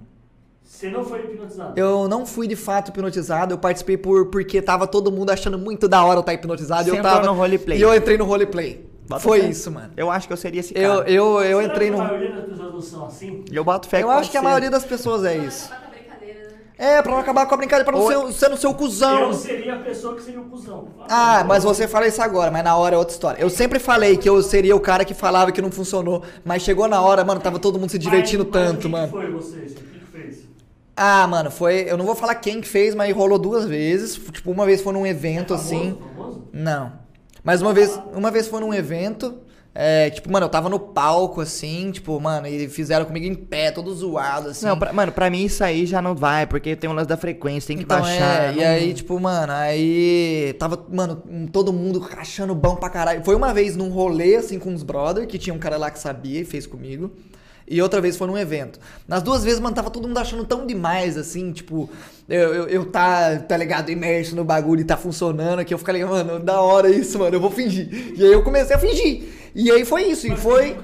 Você 0.63 0.89
não 0.89 1.03
foi 1.03 1.19
hipnotizado. 1.19 1.79
Eu 1.79 2.07
não 2.07 2.25
fui 2.25 2.47
de 2.47 2.55
fato 2.55 2.89
hipnotizado, 2.89 3.53
eu 3.53 3.57
participei 3.57 3.97
por 3.97 4.27
porque 4.27 4.61
tava 4.61 4.87
todo 4.87 5.11
mundo 5.11 5.29
achando 5.29 5.57
muito 5.57 5.87
da 5.87 6.03
hora 6.03 6.17
eu 6.17 6.21
estar 6.21 6.33
hipnotizado 6.33 6.83
e 6.83 6.85
Você 6.85 6.91
eu 6.91 6.95
entrou 6.95 7.13
tava 7.13 7.25
no 7.27 7.33
roleplay. 7.33 7.77
E 7.77 7.81
eu 7.81 7.93
entrei 7.95 8.17
no 8.17 8.25
roleplay. 8.25 8.88
Bota 9.09 9.21
Foi 9.21 9.41
fé. 9.41 9.47
isso, 9.49 9.71
mano. 9.71 9.91
Eu 9.97 10.11
acho 10.11 10.27
que 10.27 10.33
eu 10.33 10.37
seria 10.37 10.59
esse 10.59 10.73
cara. 10.73 10.85
Eu, 10.85 11.03
eu, 11.03 11.41
eu 11.43 11.61
Será 11.61 11.73
entrei 11.73 11.89
que 11.89 11.95
no 11.97 12.01
A 12.01 12.05
maioria 12.05 12.31
das 12.31 12.45
pessoas 12.45 12.73
não 12.73 12.81
são 12.81 13.05
assim? 13.07 13.45
Eu 13.51 13.63
boto 13.63 13.87
fé 13.89 14.03
Eu 14.03 14.11
acho 14.11 14.29
que 14.29 14.37
a 14.37 14.41
maioria 14.41 14.69
das 14.69 14.85
pessoas 14.85 15.25
é 15.25 15.35
isso. 15.35 15.67
Pra 15.67 15.77
acabar 15.77 15.89
com 15.89 16.13
a 16.13 16.15
brincadeira, 16.15 16.49
né? 16.49 16.55
É, 16.77 17.01
pra 17.01 17.11
não 17.11 17.17
acabar 17.19 17.45
com 17.47 17.53
a 17.55 17.57
brincadeira, 17.57 17.91
pra 17.91 17.99
não 17.99 18.07
ser, 18.29 18.33
ser 18.33 18.49
no 18.49 18.57
seu 18.57 18.71
cuzão. 18.73 19.19
Eu 19.21 19.33
seria 19.33 19.75
a 19.75 19.79
pessoa 19.79 20.15
que 20.15 20.21
seria 20.21 20.39
o 20.39 20.45
cuzão. 20.45 20.89
Ah, 21.09 21.43
mas 21.43 21.63
você 21.63 21.87
fala 21.87 22.05
isso 22.07 22.21
agora, 22.21 22.51
mas 22.51 22.63
na 22.63 22.77
hora 22.77 22.95
é 22.95 22.97
outra 22.99 23.13
história. 23.13 23.41
Eu 23.41 23.49
sempre 23.49 23.79
falei 23.79 24.15
que 24.15 24.29
eu 24.29 24.41
seria 24.43 24.75
o 24.75 24.79
cara 24.79 25.03
que 25.03 25.15
falava 25.15 25.51
que 25.51 25.61
não 25.61 25.71
funcionou, 25.71 26.21
mas 26.45 26.61
chegou 26.61 26.87
na 26.87 27.01
hora, 27.01 27.23
mano, 27.25 27.41
tava 27.41 27.57
todo 27.57 27.79
mundo 27.79 27.89
se 27.89 27.97
divertindo 27.97 28.43
Mas- 28.45 28.53
mas 28.53 28.63
tanto, 28.71 28.81
quem 28.83 28.91
mano. 28.91 29.07
que 29.07 29.11
foi 29.13 29.31
você? 29.31 29.57
Quem 29.61 29.73
que 29.73 30.05
fez? 30.11 30.37
Ah, 30.95 31.25
mano, 31.25 31.49
foi. 31.49 31.85
Eu 31.89 31.97
não 31.97 32.05
vou 32.05 32.13
falar 32.15 32.35
quem 32.35 32.61
que 32.61 32.67
fez, 32.67 32.93
mas 32.93 33.13
rolou 33.15 33.39
duas 33.39 33.65
vezes. 33.65 34.15
Tipo, 34.31 34.51
uma 34.51 34.65
vez 34.67 34.81
foi 34.81 34.93
num 34.93 35.07
evento 35.07 35.57
Famoso, 35.57 35.65
assim. 35.65 35.97
famoso? 36.15 36.43
Não. 36.53 36.98
Mas 37.43 37.61
uma 37.61 37.73
vez, 37.73 37.99
uma 38.13 38.31
vez 38.31 38.47
foi 38.47 38.59
num 38.61 38.73
evento. 38.73 39.35
É, 39.73 40.09
tipo, 40.09 40.29
mano, 40.31 40.47
eu 40.47 40.49
tava 40.49 40.67
no 40.67 40.79
palco, 40.79 41.39
assim, 41.41 41.91
tipo, 41.91 42.19
mano, 42.19 42.47
e 42.47 42.67
fizeram 42.67 43.05
comigo 43.05 43.27
em 43.27 43.35
pé, 43.35 43.69
todo 43.71 43.93
zoado, 43.93 44.49
assim. 44.49 44.65
Não, 44.65 44.77
pra- 44.77 44.91
mano, 44.91 45.11
pra 45.11 45.29
mim 45.29 45.45
isso 45.45 45.63
aí 45.63 45.85
já 45.85 46.01
não 46.01 46.15
vai, 46.15 46.47
porque 46.47 46.75
tem 46.75 46.89
um 46.89 46.93
lance 46.93 47.07
da 47.07 47.15
frequência, 47.15 47.67
tem 47.67 47.77
que 47.77 47.83
Então, 47.83 48.01
baixar. 48.01 48.49
é, 48.49 48.53
e 48.53 48.55
não- 48.57 48.63
aí, 48.65 48.93
tipo, 48.95 49.17
mano, 49.19 49.53
aí 49.53 50.53
tava, 50.59 50.83
mano, 50.91 51.21
todo 51.53 51.71
mundo 51.71 52.05
achando 52.17 52.55
bom 52.55 52.75
pra 52.75 52.89
caralho. 52.89 53.23
Foi 53.23 53.35
uma 53.35 53.53
vez 53.53 53.77
num 53.77 53.89
rolê, 53.89 54.35
assim, 54.37 54.57
com 54.57 54.71
uns 54.71 54.81
brother, 54.83 55.27
que 55.27 55.37
tinha 55.37 55.53
um 55.53 55.59
cara 55.59 55.77
lá 55.77 55.91
que 55.91 55.99
sabia 55.99 56.41
e 56.41 56.45
fez 56.45 56.65
comigo. 56.65 57.11
E 57.69 57.81
outra 57.81 58.01
vez 58.01 58.17
foi 58.17 58.25
num 58.27 58.37
evento. 58.37 58.79
Nas 59.07 59.21
duas 59.21 59.43
vezes, 59.43 59.59
mano, 59.59 59.75
tava 59.75 59.91
todo 59.91 60.07
mundo 60.07 60.17
achando 60.17 60.43
tão 60.43 60.65
demais, 60.65 61.15
assim, 61.17 61.51
tipo, 61.51 61.87
eu, 62.27 62.53
eu, 62.53 62.67
eu 62.67 62.85
tá, 62.87 63.37
tá 63.37 63.55
ligado, 63.55 63.91
imerso 63.91 64.35
no 64.35 64.43
bagulho 64.43 64.81
e 64.81 64.83
tá 64.83 64.97
funcionando, 64.97 65.63
que 65.63 65.73
eu 65.73 65.77
falei, 65.77 66.03
mano, 66.03 66.39
da 66.39 66.59
hora 66.61 66.89
isso, 66.89 67.19
mano, 67.19 67.35
eu 67.35 67.39
vou 67.39 67.51
fingir. 67.51 68.13
E 68.17 68.23
aí 68.25 68.31
eu 68.33 68.41
comecei 68.43 68.75
a 68.75 68.79
fingir. 68.79 69.23
E 69.53 69.69
aí 69.69 69.85
foi 69.85 70.03
isso, 70.05 70.25
e 70.27 70.35
foi... 70.35 70.75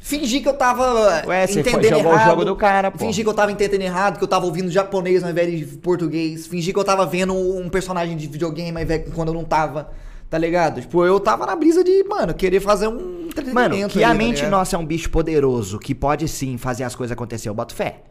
Fingir 0.00 0.40
que 0.42 0.48
eu 0.48 0.54
tava 0.54 1.24
Ué, 1.26 1.46
você 1.46 1.62
foi- 1.62 1.72
entendendo 1.72 1.96
jogou 1.98 2.12
o 2.12 2.14
errado. 2.14 2.30
jogo 2.30 2.44
do 2.44 2.56
cara, 2.56 2.90
pô. 2.90 2.98
Fingir 2.98 3.24
que 3.24 3.28
eu 3.30 3.34
tava 3.34 3.50
entendendo 3.52 3.82
errado, 3.82 4.16
que 4.16 4.24
eu 4.24 4.28
tava 4.28 4.46
ouvindo 4.46 4.70
japonês 4.70 5.22
ao 5.24 5.30
invés 5.30 5.58
de 5.58 5.64
português. 5.78 6.46
Fingir 6.46 6.72
que 6.72 6.78
eu 6.78 6.84
tava 6.84 7.04
vendo 7.04 7.34
um 7.34 7.68
personagem 7.68 8.16
de 8.16 8.26
videogame 8.28 8.76
ao 8.76 8.82
invés 8.82 9.04
de 9.04 9.10
quando 9.10 9.28
eu 9.28 9.34
não 9.34 9.44
tava. 9.44 9.90
Tá 10.30 10.36
ligado? 10.36 10.82
Tipo, 10.82 11.06
eu 11.06 11.18
tava 11.18 11.46
na 11.46 11.56
brisa 11.56 11.82
de, 11.82 12.04
mano, 12.04 12.34
querer 12.34 12.60
fazer 12.60 12.86
um 12.86 13.26
entretenimento. 13.26 13.54
Mano, 13.54 13.88
que 13.88 13.98
ali, 13.98 14.04
a 14.04 14.08
tá 14.08 14.14
mente 14.14 14.36
ligado? 14.36 14.50
nossa 14.50 14.76
é 14.76 14.78
um 14.78 14.84
bicho 14.84 15.08
poderoso, 15.10 15.78
que 15.78 15.94
pode 15.94 16.28
sim 16.28 16.58
fazer 16.58 16.84
as 16.84 16.94
coisas 16.94 17.12
acontecer, 17.12 17.48
eu 17.48 17.54
boto 17.54 17.74
fé. 17.74 18.02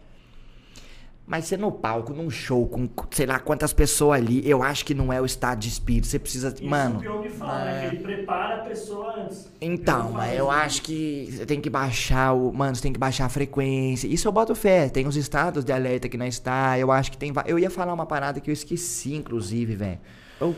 Mas 1.28 1.43
você 1.43 1.57
no 1.57 1.74
palco, 1.74 2.13
num 2.13 2.30
show, 2.30 2.65
com 2.65 2.88
sei 3.11 3.26
lá 3.26 3.38
quantas 3.38 3.74
pessoas 3.74 4.22
ali, 4.22 4.49
eu 4.49 4.63
acho 4.63 4.86
que 4.86 4.93
não 4.93 5.11
é 5.11 5.20
o 5.20 5.26
estado 5.26 5.59
de 5.59 5.68
espírito. 5.68 6.07
Você 6.07 6.18
precisa. 6.18 6.55
Isso 6.55 6.65
mano. 6.65 6.99
o 6.99 7.01
Pyong 7.01 7.30
fala, 7.32 7.65
né? 7.65 7.86
é. 7.86 7.89
Que 7.89 7.95
ele 7.97 8.03
prepara 8.03 8.55
a 8.55 8.59
pessoa 8.59 9.13
antes. 9.20 9.51
Então, 9.59 10.13
mas 10.13 10.38
eu 10.39 10.49
acho 10.49 10.82
que 10.82 11.28
você 11.30 11.45
tem 11.45 11.59
que 11.59 11.70
baixar 11.70 12.32
o. 12.32 12.53
Mano, 12.53 12.74
você 12.78 12.82
tem 12.82 12.93
que 12.93 12.99
baixar 12.99 13.26
a 13.26 13.30
frequência. 13.30 14.07
Isso 14.07 14.26
eu 14.26 14.32
boto 14.32 14.55
fé. 14.55 14.88
Tem 14.88 15.05
os 15.05 15.18
estados 15.18 15.65
de 15.65 15.74
alerta 15.74 16.07
que 16.07 16.18
nós 16.18 16.36
está. 16.36 16.80
Eu 16.80 16.93
acho 16.93 17.11
que 17.11 17.18
tem. 17.18 17.34
Eu 17.45 17.59
ia 17.59 17.70
falar 17.70 17.93
uma 17.93 18.05
parada 18.05 18.39
que 18.39 18.49
eu 18.49 18.53
esqueci, 18.53 19.13
inclusive, 19.13 19.76
velho. 19.76 19.99
Pariu. 20.39 20.55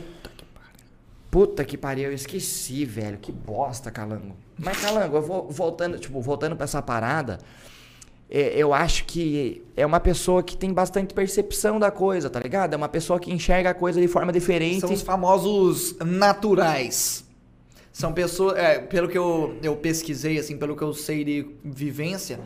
Puta 1.31 1.63
que 1.63 1.77
pariu, 1.77 2.05
eu 2.05 2.13
esqueci, 2.13 2.85
velho. 2.85 3.17
Que 3.19 3.31
bosta, 3.31 3.91
Calango. 3.91 4.35
Mas, 4.57 4.79
Calango, 4.81 5.17
eu 5.17 5.21
vou 5.21 5.47
voltando, 5.49 5.99
tipo, 5.99 6.19
voltando 6.21 6.55
pra 6.55 6.63
essa 6.63 6.81
parada. 6.81 7.37
é, 8.29 8.53
Eu 8.57 8.73
acho 8.73 9.05
que 9.05 9.63
é 9.77 9.85
uma 9.85 9.99
pessoa 9.99 10.41
que 10.41 10.57
tem 10.57 10.73
bastante 10.73 11.13
percepção 11.13 11.79
da 11.79 11.91
coisa, 11.91 12.29
tá 12.29 12.39
ligado? 12.39 12.73
É 12.73 12.77
uma 12.77 12.89
pessoa 12.89 13.19
que 13.19 13.31
enxerga 13.31 13.69
a 13.69 13.73
coisa 13.75 14.01
de 14.01 14.07
forma 14.07 14.31
diferente. 14.33 14.81
São 14.81 14.91
os 14.91 15.01
famosos 15.03 15.95
naturais. 15.99 17.23
São 17.91 18.13
pessoas, 18.13 18.57
é, 18.57 18.79
pelo 18.79 19.07
que 19.09 19.17
eu, 19.17 19.57
eu 19.61 19.75
pesquisei, 19.75 20.39
assim, 20.39 20.57
pelo 20.57 20.75
que 20.75 20.81
eu 20.81 20.93
sei 20.93 21.23
de 21.23 21.45
vivência, 21.63 22.39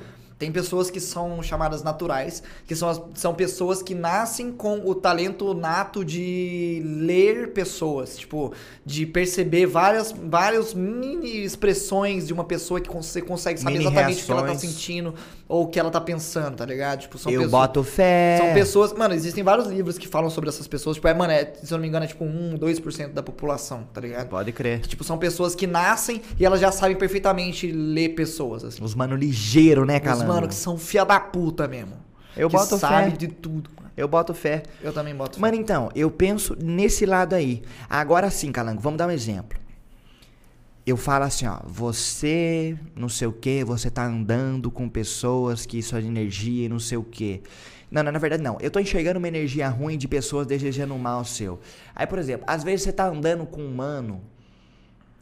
tem 0.44 0.52
pessoas 0.52 0.92
que 0.92 1.00
são 1.00 1.42
chamadas 1.42 1.82
naturais, 1.84 2.44
que 2.68 2.76
são, 2.76 2.90
as- 2.90 3.02
são 3.16 3.34
pessoas 3.34 3.82
que 3.82 3.96
nascem 3.96 4.52
com 4.52 4.82
o 4.86 4.94
talento 4.94 5.54
nato 5.54 6.04
de 6.04 6.82
ler 6.86 7.54
pessoas, 7.54 8.18
tipo, 8.18 8.52
de 8.86 9.06
perceber 9.06 9.66
várias, 9.66 10.12
várias 10.12 10.74
mini 10.74 11.44
expressões 11.46 12.28
de 12.28 12.34
uma 12.34 12.44
pessoa 12.44 12.82
que 12.82 12.94
você 12.94 13.22
consegue 13.22 13.58
saber 13.60 13.78
Mini 13.78 13.86
exatamente 13.86 14.22
o 14.22 14.26
que 14.26 14.32
ela 14.32 14.42
tá 14.42 14.48
reações. 14.48 14.72
sentindo, 14.74 15.14
ou 15.48 15.64
o 15.64 15.68
que 15.68 15.80
ela 15.80 15.90
tá 15.90 16.02
pensando, 16.02 16.58
tá 16.58 16.66
ligado? 16.66 17.00
Tipo, 17.02 17.18
são 17.18 17.32
eu 17.32 17.42
pessoas. 17.44 17.52
boto 17.52 17.84
fé. 17.84 18.38
São 18.42 18.54
pessoas. 18.54 18.92
Mano, 18.94 19.14
existem 19.14 19.44
vários 19.44 19.68
livros 19.68 19.98
que 19.98 20.08
falam 20.08 20.30
sobre 20.30 20.50
essas 20.50 20.68
pessoas. 20.68 20.96
Tipo, 20.98 21.08
é, 21.08 21.14
mano, 21.14 21.32
é, 21.32 21.54
se 21.64 21.72
eu 21.74 21.78
não 21.78 21.82
me 21.84 21.88
engano, 21.88 22.04
é 22.04 22.08
tipo 22.08 22.26
1, 22.26 22.58
2% 22.58 23.14
da 23.14 23.24
população, 23.24 23.88
tá 23.94 24.02
ligado? 24.02 24.28
Pode 24.28 24.52
crer. 24.52 24.82
Tipo, 24.82 25.04
são 25.06 25.18
pessoas 25.18 25.56
que 25.56 25.66
nascem 25.68 26.22
e 26.40 26.46
elas 26.46 26.60
já 26.60 26.72
sabem 26.72 26.98
perfeitamente 26.98 27.72
ler 27.72 28.10
pessoas, 28.10 28.64
assim. 28.66 28.84
Os 28.84 28.94
mano 28.96 29.16
ligeiro, 29.16 29.86
né, 29.86 30.00
Calango? 30.00 30.33
Mano 30.34 30.48
que 30.48 30.56
são 30.56 30.78
fia 30.78 31.04
da 31.04 31.20
puta 31.20 31.68
mesmo. 31.68 31.98
Eu 32.36 32.50
que 32.50 32.56
boto 32.56 32.78
sabe 32.78 33.12
fé. 33.12 33.18
de 33.18 33.28
tudo, 33.28 33.70
mano. 33.76 33.92
Eu 33.96 34.08
boto 34.08 34.34
fé. 34.34 34.64
Eu 34.82 34.92
também 34.92 35.16
boto 35.16 35.36
fé. 35.36 35.42
Mano, 35.42 35.56
então, 35.56 35.90
eu 35.96 36.10
penso 36.10 36.56
nesse 36.60 37.06
lado 37.06 37.34
aí. 37.34 37.64
Agora 37.90 38.30
sim, 38.30 38.52
Calango, 38.52 38.82
vamos 38.82 38.98
dar 38.98 39.08
um 39.08 39.12
exemplo. 39.12 39.60
Eu 40.86 40.98
falo 40.98 41.24
assim, 41.24 41.48
ó, 41.48 41.60
você 41.66 42.78
não 42.94 43.08
sei 43.08 43.28
o 43.28 43.32
que, 43.32 43.64
você 43.64 43.90
tá 43.90 44.06
andando 44.06 44.70
com 44.70 44.90
pessoas 44.90 45.66
que 45.66 45.78
isso 45.78 45.96
é 45.96 46.02
de 46.02 46.08
energia 46.08 46.66
e 46.66 46.70
não 46.70 46.80
sei 46.80 46.98
o 46.98 47.04
que. 47.04 47.42
Não, 47.90 48.04
não, 48.04 48.12
na 48.12 48.20
verdade 48.20 48.44
não. 48.44 48.58
Eu 48.60 48.70
tô 48.70 48.80
enxergando 48.80 49.20
uma 49.20 49.28
energia 49.28 49.70
ruim 49.70 49.98
de 49.98 50.08
pessoas 50.08 50.46
desejando 50.46 50.94
o 50.94 51.00
mal 51.00 51.24
seu. 51.24 51.60
Aí, 51.96 52.06
por 52.06 52.20
exemplo, 52.20 52.44
às 52.50 52.64
vezes 52.64 52.82
você 52.82 52.92
tá 52.92 53.08
andando 53.08 53.46
com 53.46 53.62
um 53.62 53.74
mano 53.74 54.22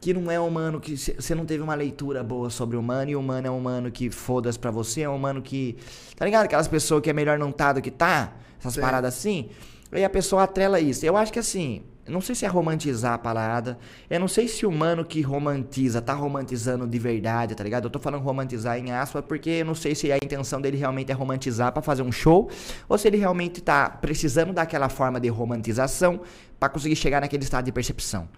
que 0.02 0.12
não 0.12 0.28
é 0.28 0.38
um 0.38 0.48
humano 0.48 0.80
que 0.80 0.96
você 0.96 1.32
não 1.32 1.46
teve 1.46 1.62
uma 1.62 1.76
leitura 1.76 2.24
boa 2.24 2.50
sobre 2.50 2.76
o 2.76 2.80
humano 2.80 3.12
e 3.12 3.14
o 3.14 3.20
humano 3.20 3.46
é 3.46 3.50
um 3.50 3.56
humano 3.56 3.88
que 3.88 4.10
foda-se 4.10 4.58
pra 4.58 4.72
você, 4.72 5.02
é 5.02 5.08
um 5.08 5.14
humano 5.14 5.40
que. 5.40 5.76
Tá 6.16 6.24
ligado? 6.24 6.44
Aquelas 6.46 6.66
pessoas 6.66 7.00
que 7.00 7.08
é 7.08 7.12
melhor 7.12 7.38
não 7.38 7.52
tá 7.52 7.72
do 7.72 7.80
que 7.80 7.90
tá, 7.90 8.32
essas 8.58 8.74
Sim. 8.74 8.80
paradas 8.80 9.14
assim. 9.14 9.50
Aí 9.92 10.04
a 10.04 10.10
pessoa 10.10 10.42
atrela 10.42 10.80
isso. 10.80 11.06
Eu 11.06 11.16
acho 11.16 11.32
que 11.32 11.38
assim, 11.38 11.84
não 12.08 12.20
sei 12.20 12.34
se 12.34 12.44
é 12.44 12.48
romantizar 12.48 13.12
a 13.12 13.18
parada, 13.18 13.78
eu 14.10 14.18
não 14.18 14.26
sei 14.26 14.48
se 14.48 14.66
o 14.66 14.70
humano 14.70 15.04
que 15.04 15.20
romantiza 15.20 16.02
tá 16.02 16.14
romantizando 16.14 16.84
de 16.84 16.98
verdade, 16.98 17.54
tá 17.54 17.62
ligado? 17.62 17.84
Eu 17.84 17.90
tô 17.90 18.00
falando 18.00 18.24
romantizar 18.24 18.76
em 18.76 18.90
aspas 18.90 19.24
porque 19.24 19.50
eu 19.50 19.64
não 19.64 19.74
sei 19.76 19.94
se 19.94 20.10
a 20.10 20.16
intenção 20.16 20.60
dele 20.60 20.78
realmente 20.78 21.12
é 21.12 21.14
romantizar 21.14 21.70
pra 21.70 21.80
fazer 21.80 22.02
um 22.02 22.10
show 22.10 22.50
ou 22.88 22.98
se 22.98 23.06
ele 23.06 23.18
realmente 23.18 23.62
tá 23.62 23.88
precisando 23.88 24.52
daquela 24.52 24.88
forma 24.88 25.20
de 25.20 25.28
romantização 25.28 26.22
pra 26.58 26.68
conseguir 26.68 26.96
chegar 26.96 27.20
naquele 27.20 27.44
estado 27.44 27.66
de 27.66 27.70
percepção. 27.70 28.28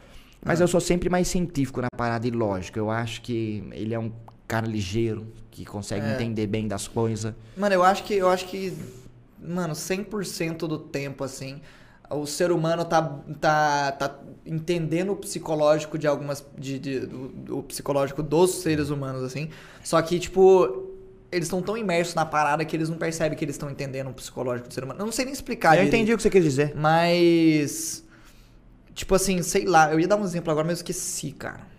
Mas 0.44 0.60
eu 0.60 0.68
sou 0.68 0.80
sempre 0.80 1.08
mais 1.08 1.26
científico 1.28 1.80
na 1.80 1.88
parada 1.96 2.26
e 2.26 2.30
lógico. 2.30 2.78
Eu 2.78 2.90
acho 2.90 3.22
que 3.22 3.64
ele 3.72 3.94
é 3.94 3.98
um 3.98 4.12
cara 4.46 4.66
ligeiro, 4.66 5.26
que 5.50 5.64
consegue 5.64 6.04
É. 6.06 6.14
entender 6.14 6.46
bem 6.46 6.68
das 6.68 6.86
coisas. 6.86 7.32
Mano, 7.56 7.74
eu 7.74 7.82
acho 7.82 8.04
que, 8.04 8.14
eu 8.14 8.28
acho 8.28 8.46
que, 8.46 8.76
mano, 9.42 9.74
100% 9.74 10.58
do 10.68 10.78
tempo, 10.78 11.24
assim, 11.24 11.60
o 12.10 12.26
ser 12.26 12.52
humano 12.52 12.84
tá, 12.84 13.00
tá, 13.40 13.92
tá 13.92 14.18
entendendo 14.44 15.12
o 15.12 15.16
psicológico 15.16 15.96
de 15.96 16.06
algumas, 16.06 16.44
de, 16.58 16.78
de- 16.78 17.08
o 17.50 17.62
psicológico 17.62 18.22
dos 18.22 18.50
seres 18.56 18.90
humanos, 18.90 19.22
assim, 19.22 19.48
só 19.82 20.00
que, 20.02 20.18
tipo, 20.18 20.90
eles 21.32 21.46
estão 21.46 21.62
tão 21.62 21.76
imersos 21.76 22.14
na 22.14 22.26
parada 22.26 22.64
que 22.64 22.76
eles 22.76 22.88
não 22.90 22.98
percebem 22.98 23.36
que 23.36 23.44
eles 23.44 23.54
estão 23.54 23.70
entendendo 23.70 24.10
o 24.10 24.12
psicológico 24.14 24.68
do 24.68 24.74
ser 24.74 24.84
humano. 24.84 25.00
Eu 25.00 25.06
não 25.06 25.12
sei 25.12 25.24
nem 25.24 25.32
explicar 25.32 25.70
eu 25.70 25.72
direito. 25.84 25.94
entendi 25.94 26.12
o 26.12 26.16
que 26.16 26.22
você 26.22 26.30
quis 26.30 26.44
dizer. 26.44 26.74
Mas. 26.76 28.03
Tipo 28.94 29.14
assim, 29.14 29.42
sei 29.42 29.64
lá, 29.64 29.92
eu 29.92 29.98
ia 29.98 30.08
dar 30.08 30.16
um 30.16 30.24
exemplo 30.24 30.50
agora, 30.50 30.66
mas 30.66 30.78
eu 30.78 30.82
esqueci, 30.82 31.32
cara. 31.32 31.73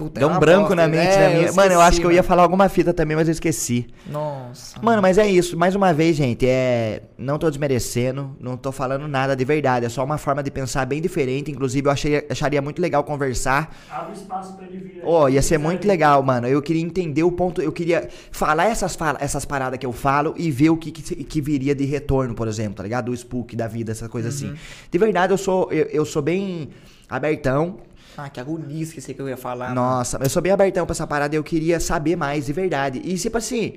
Puta, 0.00 0.18
é 0.18 0.20
Deu 0.20 0.28
um 0.28 0.32
uma 0.32 0.40
branco 0.40 0.60
bosta. 0.68 0.76
na 0.76 0.88
mente 0.88 1.08
É, 1.08 1.28
da 1.28 1.34
minha. 1.34 1.48
eu 1.48 1.54
mano, 1.54 1.72
eu 1.74 1.80
acho 1.82 2.00
que 2.00 2.06
eu 2.06 2.10
ia 2.10 2.16
mano. 2.16 2.28
falar 2.28 2.42
alguma 2.42 2.70
fita 2.70 2.94
também, 2.94 3.14
mas 3.14 3.28
eu 3.28 3.32
esqueci. 3.32 3.86
Nossa. 4.10 4.80
Mano, 4.80 5.02
mas 5.02 5.18
é 5.18 5.26
isso. 5.26 5.58
Mais 5.58 5.74
uma 5.74 5.92
vez, 5.92 6.16
gente, 6.16 6.46
é. 6.48 7.02
Não 7.18 7.38
tô 7.38 7.50
desmerecendo, 7.50 8.34
não 8.40 8.56
tô 8.56 8.72
falando 8.72 9.06
nada 9.06 9.36
de 9.36 9.44
verdade. 9.44 9.84
É 9.84 9.88
só 9.90 10.02
uma 10.02 10.16
forma 10.16 10.42
de 10.42 10.50
pensar 10.50 10.86
bem 10.86 11.02
diferente. 11.02 11.50
Inclusive, 11.50 11.86
eu 11.86 11.92
achei, 11.92 12.26
acharia 12.30 12.62
muito 12.62 12.80
legal 12.80 13.04
conversar. 13.04 13.76
Abre 13.90 14.14
espaço 14.14 14.56
pra 14.56 14.66
ele 14.66 14.78
vir. 14.78 15.02
Ó, 15.04 15.26
aí, 15.26 15.34
ia 15.34 15.42
se 15.42 15.48
ser 15.48 15.58
muito 15.58 15.86
legal, 15.86 16.22
mano. 16.22 16.46
Eu 16.48 16.62
queria 16.62 16.80
entender 16.82 17.22
o 17.22 17.30
ponto. 17.30 17.60
Eu 17.60 17.70
queria 17.70 18.08
falar 18.32 18.64
essas, 18.64 18.96
fala, 18.96 19.18
essas 19.20 19.44
paradas 19.44 19.78
que 19.78 19.84
eu 19.84 19.92
falo 19.92 20.34
e 20.38 20.50
ver 20.50 20.70
o 20.70 20.78
que, 20.78 20.90
que, 20.90 21.02
que 21.24 21.40
viria 21.42 21.74
de 21.74 21.84
retorno, 21.84 22.34
por 22.34 22.48
exemplo, 22.48 22.76
tá 22.76 22.82
ligado? 22.82 23.10
O 23.10 23.14
spook 23.14 23.54
da 23.54 23.68
vida, 23.68 23.92
essa 23.92 24.08
coisa 24.08 24.30
assim. 24.30 24.54
De 24.90 24.98
verdade, 24.98 25.34
eu 25.34 25.38
sou, 25.38 25.70
eu, 25.70 25.84
eu 25.86 26.04
sou 26.06 26.22
bem 26.22 26.70
abertão. 27.08 27.76
Ah, 28.24 28.28
que 28.28 28.38
agonia, 28.38 28.82
esqueci 28.82 29.14
que 29.14 29.22
eu 29.22 29.28
ia 29.28 29.36
falar. 29.36 29.68
mano. 29.68 29.80
Nossa, 29.80 30.18
eu 30.20 30.28
sou 30.28 30.42
bem 30.42 30.52
abertão 30.52 30.84
pra 30.84 30.92
essa 30.92 31.06
parada 31.06 31.34
e 31.34 31.38
eu 31.38 31.44
queria 31.44 31.80
saber 31.80 32.16
mais, 32.16 32.46
de 32.46 32.52
verdade. 32.52 33.00
E 33.04 33.16
tipo 33.16 33.38
assim. 33.38 33.76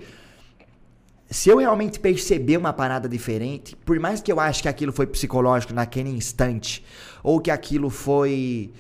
Se 1.29 1.49
eu 1.49 1.57
realmente 1.57 1.99
perceber 1.99 2.57
uma 2.57 2.71
parada 2.71 3.09
diferente, 3.09 3.75
por 3.75 3.99
mais 3.99 4.21
que 4.21 4.31
eu 4.31 4.39
ache 4.39 4.61
que 4.61 4.67
aquilo 4.67 4.91
foi 4.91 5.07
psicológico 5.07 5.73
naquele 5.73 6.09
instante, 6.09 6.85
ou 7.23 7.39
que 7.39 7.49
aquilo 7.49 7.89
foi. 7.89 8.71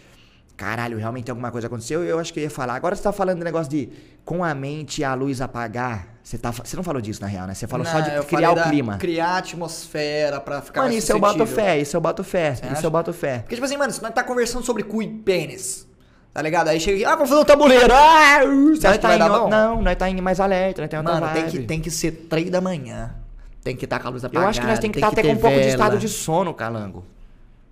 Caralho, 0.55 0.97
realmente 0.97 1.31
alguma 1.31 1.49
coisa 1.49 1.65
aconteceu, 1.65 2.03
eu 2.03 2.19
acho 2.19 2.31
que 2.31 2.39
eu 2.39 2.43
ia 2.43 2.49
falar. 2.49 2.75
Agora 2.75 2.95
você 2.95 3.01
tá 3.01 3.11
falando 3.11 3.39
do 3.39 3.43
negócio 3.43 3.71
de 3.71 3.89
com 4.25 4.43
a 4.43 4.53
mente 4.53 5.01
e 5.01 5.03
a 5.03 5.13
luz 5.13 5.41
apagar. 5.41 6.07
Você, 6.23 6.37
tá, 6.37 6.51
você 6.51 6.75
não 6.77 6.83
falou 6.83 7.01
disso 7.01 7.19
na 7.21 7.27
real, 7.27 7.45
né? 7.45 7.53
Você 7.53 7.67
falou 7.67 7.85
só 7.85 7.99
Não, 7.99 8.01
de 8.03 8.15
eu 8.15 8.23
criar 8.23 8.51
o 8.51 8.63
clima. 8.69 8.97
Criar 8.97 9.27
a 9.31 9.37
atmosfera 9.39 10.39
pra 10.39 10.61
ficar 10.61 10.81
Mano, 10.83 10.93
isso 10.93 11.11
eu 11.11 11.19
boto 11.19 11.45
fé, 11.45 11.77
isso 11.79 11.97
eu 11.97 12.01
boto 12.01 12.23
fé, 12.23 12.55
Você 12.55 12.65
isso 12.65 12.73
acha? 12.75 12.85
eu 12.87 12.91
boto 12.91 13.11
fé. 13.13 13.39
Porque, 13.39 13.55
tipo 13.55 13.65
assim, 13.65 13.75
mano, 13.75 13.91
se 13.91 14.01
nós 14.01 14.13
tá 14.13 14.23
conversando 14.23 14.63
sobre 14.63 14.83
cu 14.83 15.01
e 15.03 15.07
pênis, 15.07 15.85
tá 16.33 16.41
ligado? 16.41 16.69
Aí 16.69 16.79
chega 16.79 16.95
aqui, 16.95 17.05
ah, 17.05 17.15
vamos 17.15 17.29
fazer 17.29 17.41
um 17.41 17.45
tabuleiro. 17.45 17.93
Ah, 17.93 18.39
uh, 18.45 18.75
você 18.75 18.87
acha 18.87 18.87
Nós 18.87 18.95
que 18.95 19.01
tá 19.01 19.07
vai 19.09 19.15
em, 19.17 19.19
dar 19.19 19.29
bom? 19.29 19.49
não, 19.49 19.81
nós 19.81 19.95
tá 19.97 20.09
em 20.09 20.21
mais 20.21 20.39
alerta, 20.39 20.81
nós 20.81 20.89
tem 20.89 20.99
outra 20.99 21.13
Mano, 21.19 21.33
tem 21.33 21.45
que, 21.47 21.59
tem 21.63 21.81
que 21.81 21.91
ser 21.91 22.11
três 22.29 22.49
da 22.49 22.61
manhã. 22.61 23.15
Tem 23.61 23.75
que 23.75 23.85
estar 23.85 23.99
com 23.99 24.07
a 24.07 24.11
luz 24.11 24.23
Eu 24.23 24.27
apagada. 24.27 24.49
acho 24.49 24.61
que 24.61 24.67
nós 24.67 24.79
tem 24.79 24.91
que 24.91 24.97
estar 24.97 25.07
até 25.09 25.21
ter 25.21 25.27
com 25.27 25.33
um 25.35 25.37
pouco 25.37 25.59
de 25.59 25.67
estado 25.67 25.97
de 25.97 26.07
sono, 26.07 26.53
calango. 26.53 27.03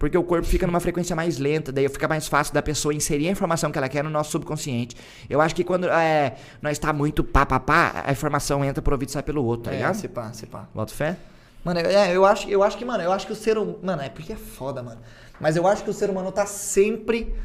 Porque 0.02 0.18
o 0.18 0.24
corpo 0.24 0.48
fica 0.48 0.66
numa 0.66 0.80
frequência 0.80 1.16
mais 1.16 1.38
lenta, 1.38 1.72
daí 1.72 1.88
fica 1.88 2.08
mais 2.08 2.28
fácil 2.28 2.56
da 2.56 2.62
pessoa 2.64 2.92
inserir 2.92 3.28
a 3.28 3.32
informação 3.32 3.72
que 3.72 3.78
ela 3.78 3.88
quer 3.88 4.04
no 4.04 4.10
nosso 4.10 4.32
subconsciente. 4.32 4.98
Eu 5.30 5.40
acho 5.40 5.54
que 5.54 5.64
quando 5.64 5.88
é, 5.88 6.38
nós 6.60 6.80
tá 6.80 6.92
muito 6.92 7.24
pá, 7.24 7.46
pá, 7.46 7.60
pá, 7.60 8.02
a 8.04 8.12
informação 8.12 8.66
entra 8.66 8.82
por 8.82 8.94
ouvido 8.94 9.10
e 9.10 9.12
sai 9.12 9.22
pelo 9.22 9.46
outro, 9.46 9.66
tá 9.66 9.72
É, 9.72 9.76
ligado? 9.76 9.94
se 9.94 10.08
pá, 10.08 10.34
se 10.34 10.48
pá. 10.48 10.68
Bota 10.74 10.92
fé? 10.92 11.18
Mano, 11.64 11.82
é, 11.82 12.16
eu 12.16 12.26
acho, 12.26 12.50
eu 12.50 12.64
acho 12.64 12.80
que, 12.80 12.84
mano, 12.84 13.04
eu 13.04 13.12
acho 13.12 13.28
que 13.28 13.32
o 13.34 13.36
ser 13.36 13.60
humano. 13.60 13.78
Mano, 13.84 14.02
é 14.02 14.10
porque 14.10 14.34
é 14.34 14.36
foda, 14.36 14.82
mano. 14.82 15.00
Mas 15.40 15.56
eu 15.56 15.68
acho 15.68 15.84
que 15.84 15.92
o 15.92 15.94
ser 15.94 16.10
humano 16.10 16.32
tá 16.32 16.48
sempre, 16.48 17.36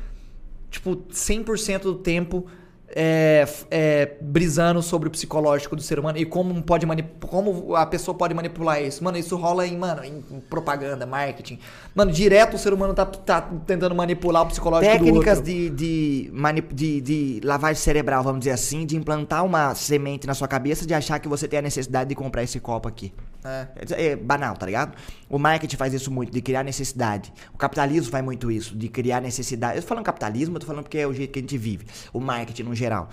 tipo, 0.71 0.97
100% 1.13 1.81
do 1.83 1.97
tempo 1.97 2.47
é, 2.89 3.47
é, 3.71 4.17
brisando 4.21 4.83
sobre 4.83 5.09
o 5.09 5.11
psicológico 5.11 5.75
do 5.75 5.83
ser 5.83 5.99
humano 5.99 6.19
e 6.19 6.25
como 6.25 6.63
pode 6.63 6.87
como 7.29 7.75
a 7.75 7.85
pessoa 7.85 8.17
pode 8.17 8.33
manipular 8.33 8.83
isso. 8.83 9.03
Mano, 9.03 9.19
isso 9.19 9.37
rola 9.37 9.67
em, 9.67 9.77
mano, 9.77 10.05
em 10.05 10.23
propaganda, 10.49 11.05
marketing. 11.05 11.59
Mano, 11.95 12.13
direto 12.13 12.55
o 12.55 12.59
ser 12.59 12.73
humano 12.73 12.95
tá, 12.95 13.05
tá 13.05 13.41
tentando 13.67 13.95
manipular 13.95 14.43
o 14.43 14.47
psicológico 14.47 14.93
Técnicas 14.93 15.41
do 15.41 15.51
outro. 15.51 15.77
de, 15.77 16.31
de, 16.31 16.31
de, 16.73 17.01
de 17.01 17.41
lavagem 17.45 17.83
cerebral, 17.83 18.23
vamos 18.23 18.41
dizer 18.41 18.53
assim, 18.53 18.87
de 18.87 18.97
implantar 18.97 19.45
uma 19.45 19.75
semente 19.75 20.27
na 20.27 20.35
sua 20.35 20.47
cabeça 20.47 20.87
de 20.87 20.95
achar 20.95 21.19
que 21.19 21.29
você 21.29 21.49
tem 21.49 21.59
a 21.59 21.63
necessidade 21.63 22.09
de 22.09 22.15
comprar 22.15 22.43
esse 22.43 22.61
copo 22.61 22.89
aqui. 22.89 23.13
É. 23.47 23.69
É, 23.77 24.07
é 24.07 24.17
banal, 24.17 24.57
tá 24.57 24.67
ligado? 24.67 24.97
O 25.29 25.39
marketing 25.39 25.77
faz 25.77 25.95
isso 25.95 26.11
muito, 26.11 26.33
de 26.33 26.41
criar 26.41 26.63
necessidade. 26.63 27.33
O 27.55 27.59
capitalismo 27.59 28.11
faz 28.11 28.25
muito 28.25 28.51
isso, 28.51 28.77
de 28.77 28.89
criar 28.89 29.21
necessidade. 29.21 29.77
Eu 29.77 29.83
tô 29.83 29.89
falando 29.89 30.05
capitalismo, 30.05 30.57
eu 30.57 30.61
tô 30.61 30.67
falando 30.67 30.83
porque 30.83 30.99
é 30.99 31.07
o 31.07 31.13
jeito 31.13 31.33
que 31.33 31.39
a 31.39 31.43
gente 31.43 31.57
vive. 31.57 31.87
O 32.13 32.21
marketing 32.21 32.65
no 32.65 32.75
geral. 32.75 33.09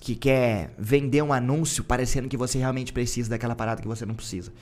Que 0.00 0.14
quer 0.14 0.72
vender 0.78 1.22
um 1.22 1.32
anúncio 1.32 1.82
parecendo 1.82 2.28
que 2.28 2.36
você 2.36 2.58
realmente 2.58 2.92
precisa 2.92 3.30
daquela 3.30 3.54
parada 3.54 3.82
que 3.82 3.88
você 3.88 4.06
não 4.06 4.14
precisa. 4.14 4.52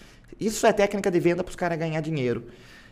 Isso 0.40 0.66
é 0.66 0.72
técnica 0.72 1.10
de 1.10 1.20
venda 1.20 1.44
pros 1.44 1.56
caras 1.56 1.78
ganhar 1.78 2.00
dinheiro. 2.00 2.46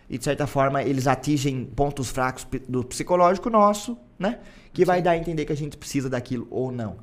E 0.09 0.19
de 0.19 0.25
certa 0.25 0.47
forma 0.47 0.83
eles 0.83 1.07
atingem 1.07 1.65
pontos 1.65 2.11
fracos 2.11 2.47
do 2.69 2.85
psicológico 2.85 3.49
nosso, 3.49 3.97
né? 4.19 4.41
Que 4.73 4.85
vai 4.85 5.01
dar 5.01 5.13
a 5.13 5.17
entender 5.17 5.45
que 5.45 5.53
a 5.53 5.57
gente 5.57 5.77
precisa 5.77 6.11
daquilo 6.11 6.47
ou 6.51 6.71
não. 6.71 6.99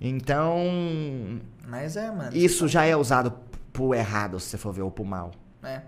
Então, 0.00 0.60
Mas 1.66 1.96
é, 1.96 2.10
mano. 2.10 2.36
isso 2.36 2.68
já 2.68 2.84
é 2.84 2.96
usado 2.96 3.32
pro 3.74 3.92
errado, 3.94 4.40
se 4.40 4.46
você 4.48 4.56
for 4.56 4.72
ver, 4.72 4.80
ou 4.82 4.90
pro 4.90 5.04
mal. 5.04 5.32
É. 5.62 5.82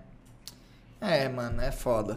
É, 1.01 1.29
mano, 1.29 1.59
é 1.61 1.71
foda. 1.71 2.15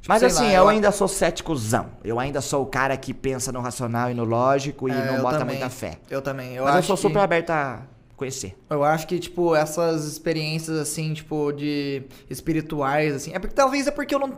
Tipo, 0.00 0.08
Mas 0.08 0.22
assim, 0.24 0.46
lá, 0.46 0.52
eu 0.54 0.68
ainda 0.68 0.90
sou 0.90 1.06
céticozão. 1.06 1.90
Eu 2.02 2.18
ainda 2.18 2.40
sou 2.40 2.62
o 2.62 2.66
cara 2.66 2.96
que 2.96 3.14
pensa 3.14 3.52
no 3.52 3.60
racional 3.60 4.10
e 4.10 4.14
no 4.14 4.24
lógico 4.24 4.88
e 4.88 4.92
É, 4.92 4.94
não 5.06 5.16
eu 5.16 5.22
bota 5.22 5.38
também. 5.38 5.56
muita 5.58 5.70
fé. 5.70 5.98
Eu 6.10 6.20
também. 6.20 6.54
Eu 6.54 6.64
Mas 6.64 6.72
eu 6.72 6.78
acho 6.80 6.86
sou 6.88 6.96
que- 6.96 7.02
super 7.02 7.20
aberto 7.20 7.50
a 7.50 7.82
conhecer. 8.16 8.56
Eu 8.70 8.82
acho 8.82 9.06
que, 9.06 9.18
tipo, 9.20 9.54
essas 9.54 10.04
experiências, 10.06 10.76
assim, 10.78 11.12
tipo, 11.14 11.52
de 11.52 12.02
espirituais, 12.28 13.14
assim. 13.14 13.32
É 13.32 13.38
porque 13.38 13.54
talvez 13.54 13.86
é 13.86 13.90
porque 13.92 14.14
eu 14.14 14.18
não. 14.18 14.30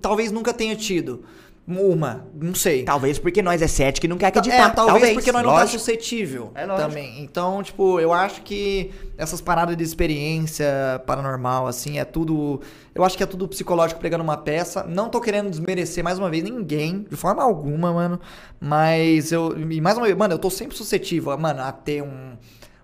Talvez 0.00 0.30
nunca 0.32 0.52
tenha 0.54 0.76
tido. 0.76 1.24
Uma, 1.64 2.26
não 2.34 2.56
sei. 2.56 2.82
Talvez 2.82 3.20
porque 3.20 3.40
nós 3.40 3.62
é 3.62 3.68
cético 3.68 4.06
e 4.06 4.08
não 4.08 4.18
quer 4.18 4.26
acreditar. 4.26 4.70
É, 4.70 4.70
talvez, 4.70 5.14
porque 5.14 5.30
nós 5.30 5.42
não 5.44 5.50
tá 5.52 5.60
lógico. 5.60 5.78
suscetível 5.78 6.50
É 6.56 6.66
lógico. 6.66 6.88
também. 6.88 7.22
Então, 7.22 7.62
tipo, 7.62 8.00
eu 8.00 8.12
acho 8.12 8.42
que 8.42 8.90
essas 9.16 9.40
paradas 9.40 9.76
de 9.76 9.84
experiência 9.84 10.66
paranormal, 11.06 11.68
assim, 11.68 12.00
é 12.00 12.04
tudo. 12.04 12.60
Eu 12.92 13.04
acho 13.04 13.16
que 13.16 13.22
é 13.22 13.26
tudo 13.26 13.46
psicológico 13.46 14.00
pregando 14.00 14.24
uma 14.24 14.36
peça. 14.36 14.82
Não 14.82 15.08
tô 15.08 15.20
querendo 15.20 15.48
desmerecer 15.50 16.02
mais 16.02 16.18
uma 16.18 16.28
vez 16.28 16.42
ninguém, 16.42 17.06
de 17.08 17.16
forma 17.16 17.42
alguma, 17.44 17.92
mano. 17.92 18.20
Mas 18.60 19.30
eu. 19.30 19.56
E 19.70 19.80
mais 19.80 19.96
uma 19.96 20.06
vez, 20.06 20.18
mano, 20.18 20.34
eu 20.34 20.38
tô 20.40 20.50
sempre 20.50 20.76
suscetível, 20.76 21.36
mano, 21.38 21.62
a 21.62 21.70
ter 21.70 22.02
um. 22.02 22.36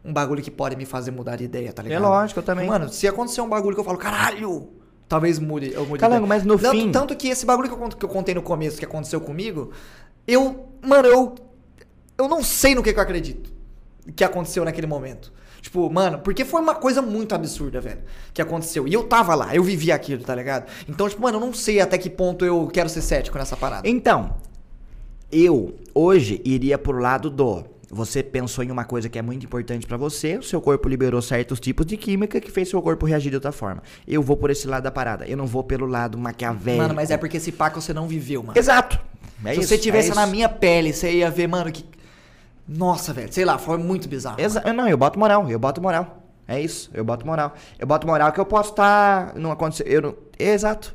Um 0.05 0.12
bagulho 0.12 0.41
que 0.43 0.51
pode 0.51 0.76
me 0.76 0.87
fazer 0.87 1.11
mudar 1.11 1.37
de 1.37 1.45
ideia, 1.45 1.72
tá 1.72 1.83
ligado? 1.83 2.03
É 2.03 2.07
lógico, 2.09 2.39
eu 2.39 2.45
também. 2.45 2.66
Mano, 2.66 2.89
se 2.89 3.07
acontecer 3.07 3.41
um 3.43 3.49
bagulho 3.49 3.74
que 3.74 3.81
eu 3.81 3.85
falo, 3.85 3.99
caralho, 3.99 4.68
talvez 5.09 5.39
mude. 5.39 5.73
Eu 5.73 5.81
mude 5.83 5.95
de 5.95 5.99
Calango, 6.01 6.27
mas 6.27 6.45
no 6.45 6.59
tanto, 6.59 6.71
fim- 6.77 6.93
Tanto 6.93 7.17
que 7.17 7.29
esse 7.29 7.47
bagulho 7.47 7.69
que 7.69 7.75
eu, 7.75 7.89
que 7.89 8.05
eu 8.05 8.09
contei 8.09 8.35
no 8.35 8.43
começo, 8.43 8.79
que 8.79 8.85
aconteceu 8.85 9.21
comigo, 9.21 9.71
eu. 10.27 10.69
Mano, 10.83 11.09
eu. 11.09 11.35
Eu 12.17 12.29
não 12.29 12.43
sei 12.43 12.75
no 12.75 12.83
que, 12.83 12.93
que 12.93 12.99
eu 12.99 13.03
acredito. 13.03 13.53
que 14.17 14.25
aconteceu 14.25 14.65
naquele 14.65 14.87
momento. 14.87 15.33
Tipo, 15.61 15.91
mano, 15.91 16.19
porque 16.21 16.45
foi 16.45 16.61
uma 16.63 16.75
coisa 16.75 17.03
muito 17.03 17.35
absurda, 17.35 17.81
velho, 17.81 18.01
que 18.33 18.41
aconteceu. 18.41 18.87
E 18.89 18.95
eu 18.95 19.05
tava 19.05 19.35
lá, 19.35 19.55
eu 19.55 19.63
vivi 19.63 19.91
aquilo, 19.93 20.23
tá 20.25 20.35
ligado? 20.35 20.67
Então, 20.89 21.09
tipo, 21.09 21.21
mano, 21.21 21.37
eu 21.37 21.41
não 21.41 21.53
sei 21.53 21.81
até 21.81 21.99
que 21.99 22.09
ponto 22.09 22.45
eu 22.45 22.69
quero 22.73 22.89
ser 22.89 23.03
cético 23.03 23.37
nessa 23.37 23.57
parada. 23.57 23.87
Então, 23.89 24.37
eu 25.31 25.75
hoje 25.95 26.41
iria 26.45 26.79
pro 26.79 26.99
lado 26.99 27.29
do. 27.29 27.65
Você 27.91 28.22
pensou 28.22 28.62
em 28.62 28.70
uma 28.70 28.84
coisa 28.84 29.09
que 29.09 29.18
é 29.18 29.22
muito 29.22 29.47
importante 29.47 29.86
pra 29.86 29.97
você, 29.97 30.36
o 30.36 30.43
seu 30.43 30.61
corpo 30.61 30.89
liberou 30.89 31.22
certos 31.22 31.59
tipos 31.59 31.86
de 31.86 31.97
química 31.97 32.39
que 32.39 32.51
fez 32.51 32.68
seu 32.68 32.82
corpo 32.82 33.07
reagir 33.07 33.30
de 33.30 33.36
outra 33.36 33.51
forma. 33.51 33.82
Eu 34.07 34.22
vou 34.22 34.36
por 34.36 34.51
esse 34.51 34.66
lado 34.66 34.82
da 34.82 34.91
parada. 34.91 35.26
Eu 35.26 35.36
não 35.39 35.47
vou 35.47 35.64
pelo 35.64 35.86
lado 35.86 36.18
maquiavélico. 36.18 36.82
Mano, 36.82 36.95
mas 36.95 37.11
é 37.11 37.16
porque 37.16 37.39
esse 37.39 37.51
paco 37.51 37.80
você 37.80 37.95
não 37.95 38.07
viveu, 38.07 38.43
mano. 38.43 38.59
Exato. 38.59 39.01
É 39.45 39.55
Se 39.55 39.61
isso, 39.61 39.68
você 39.68 39.78
tivesse 39.78 40.11
é 40.11 40.14
na 40.14 40.26
minha 40.26 40.49
pele, 40.49 40.93
você 40.93 41.12
ia 41.12 41.30
ver, 41.30 41.47
mano, 41.47 41.72
que. 41.72 41.84
Nossa, 42.68 43.14
velho, 43.14 43.32
sei 43.32 43.45
lá, 43.45 43.57
foi 43.57 43.78
muito 43.78 44.07
bizarro. 44.09 44.39
Exa 44.39 44.61
não, 44.74 44.86
eu 44.86 44.99
boto 44.99 45.18
moral, 45.18 45.49
eu 45.49 45.59
boto 45.59 45.80
moral. 45.80 46.22
É 46.47 46.61
isso, 46.61 46.91
eu 46.93 47.05
boto 47.05 47.26
moral. 47.26 47.55
Eu 47.78 47.86
boto 47.86 48.07
moral 48.07 48.32
que 48.32 48.41
eu 48.41 48.47
posso 48.47 48.70
estar. 48.70 49.34
não 49.36 49.51
aconteceu. 49.51 49.86
Eu 49.86 50.03
não... 50.03 50.14
Exato. 50.39 50.95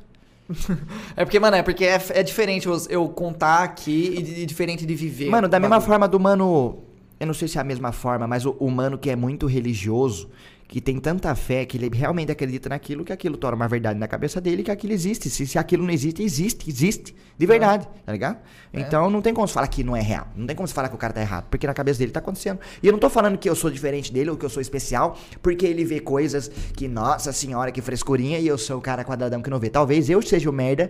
É 1.15 1.23
porque, 1.23 1.39
mano, 1.39 1.55
é 1.57 1.63
porque 1.63 1.85
é, 1.85 2.01
é 2.09 2.23
diferente 2.23 2.67
eu, 2.67 2.77
eu 2.89 3.09
contar 3.09 3.63
aqui 3.63 4.15
e, 4.17 4.41
e 4.41 4.45
diferente 4.45 4.85
de 4.85 4.95
viver. 4.95 5.29
Mano, 5.29 5.47
da 5.47 5.59
mesma 5.59 5.79
forma 5.81 6.07
do 6.07 6.19
mano. 6.19 6.83
Eu 7.19 7.27
não 7.27 7.33
sei 7.33 7.47
se 7.47 7.57
é 7.57 7.61
a 7.61 7.63
mesma 7.63 7.91
forma, 7.91 8.27
mas 8.27 8.45
o, 8.45 8.51
o 8.59 8.69
mano 8.69 8.97
que 8.97 9.09
é 9.09 9.15
muito 9.15 9.45
religioso, 9.45 10.29
que 10.74 10.82
tem 10.82 10.97
tanta 10.97 11.36
fé, 11.36 11.67
que 11.67 11.78
ele 11.78 11.95
realmente 11.95 12.32
acredita 12.32 12.67
naquilo, 12.67 13.05
que 13.05 13.13
aquilo 13.13 13.38
torna 13.38 13.55
uma 13.55 13.67
verdade 13.67 13.99
na 13.99 14.07
cabeça 14.07 14.41
dele, 14.41 14.63
que 14.63 14.71
aquilo 14.71 14.91
existe. 14.91 15.30
Se, 15.30 15.45
se 15.45 15.59
aquilo 15.59 15.84
não 15.84 15.93
existe, 15.93 16.24
existe, 16.24 16.67
existe. 16.67 17.15
De 17.38 17.45
verdade, 17.45 17.88
tá 18.03 18.11
ligado? 18.11 18.39
Então 18.74 19.07
não 19.07 19.21
tem 19.21 19.36
como 19.36 19.47
se 19.47 19.53
falar 19.53 19.67
que 19.67 19.84
não 19.84 19.95
é 19.95 20.01
real. 20.01 20.28
Não 20.36 20.47
tem 20.47 20.55
como 20.55 20.67
se 20.67 20.74
falar 20.74 20.89
que 20.89 20.95
o 20.95 20.97
cara 20.97 21.13
tá 21.13 21.21
errado, 21.21 21.45
porque 21.47 21.67
na 21.67 21.76
cabeça 21.76 21.99
dele 21.99 22.11
tá 22.11 22.21
acontecendo. 22.21 22.59
E 22.82 22.88
eu 22.88 22.91
não 22.91 22.97
tô 22.97 23.07
falando 23.07 23.38
que 23.38 23.47
eu 23.47 23.53
sou 23.53 23.69
diferente 23.69 24.11
dele 24.11 24.32
ou 24.32 24.36
que 24.36 24.43
eu 24.43 24.49
sou 24.49 24.61
especial, 24.61 25.15
porque 25.43 25.63
ele 25.63 25.86
vê 25.86 25.99
coisas 25.99 26.49
que, 26.76 26.88
nossa 26.88 27.32
senhora, 27.32 27.71
que 27.71 27.80
frescurinha, 27.80 28.39
e 28.39 28.47
eu 28.47 28.57
sou 28.57 28.80
o 28.80 28.82
cara 28.82 29.03
quadradão 29.03 29.43
que 29.43 29.51
não 29.51 29.59
vê. 29.59 29.69
Talvez 29.69 30.09
eu 30.09 30.24
seja 30.24 30.49
o 30.49 30.53
merda 30.53 30.89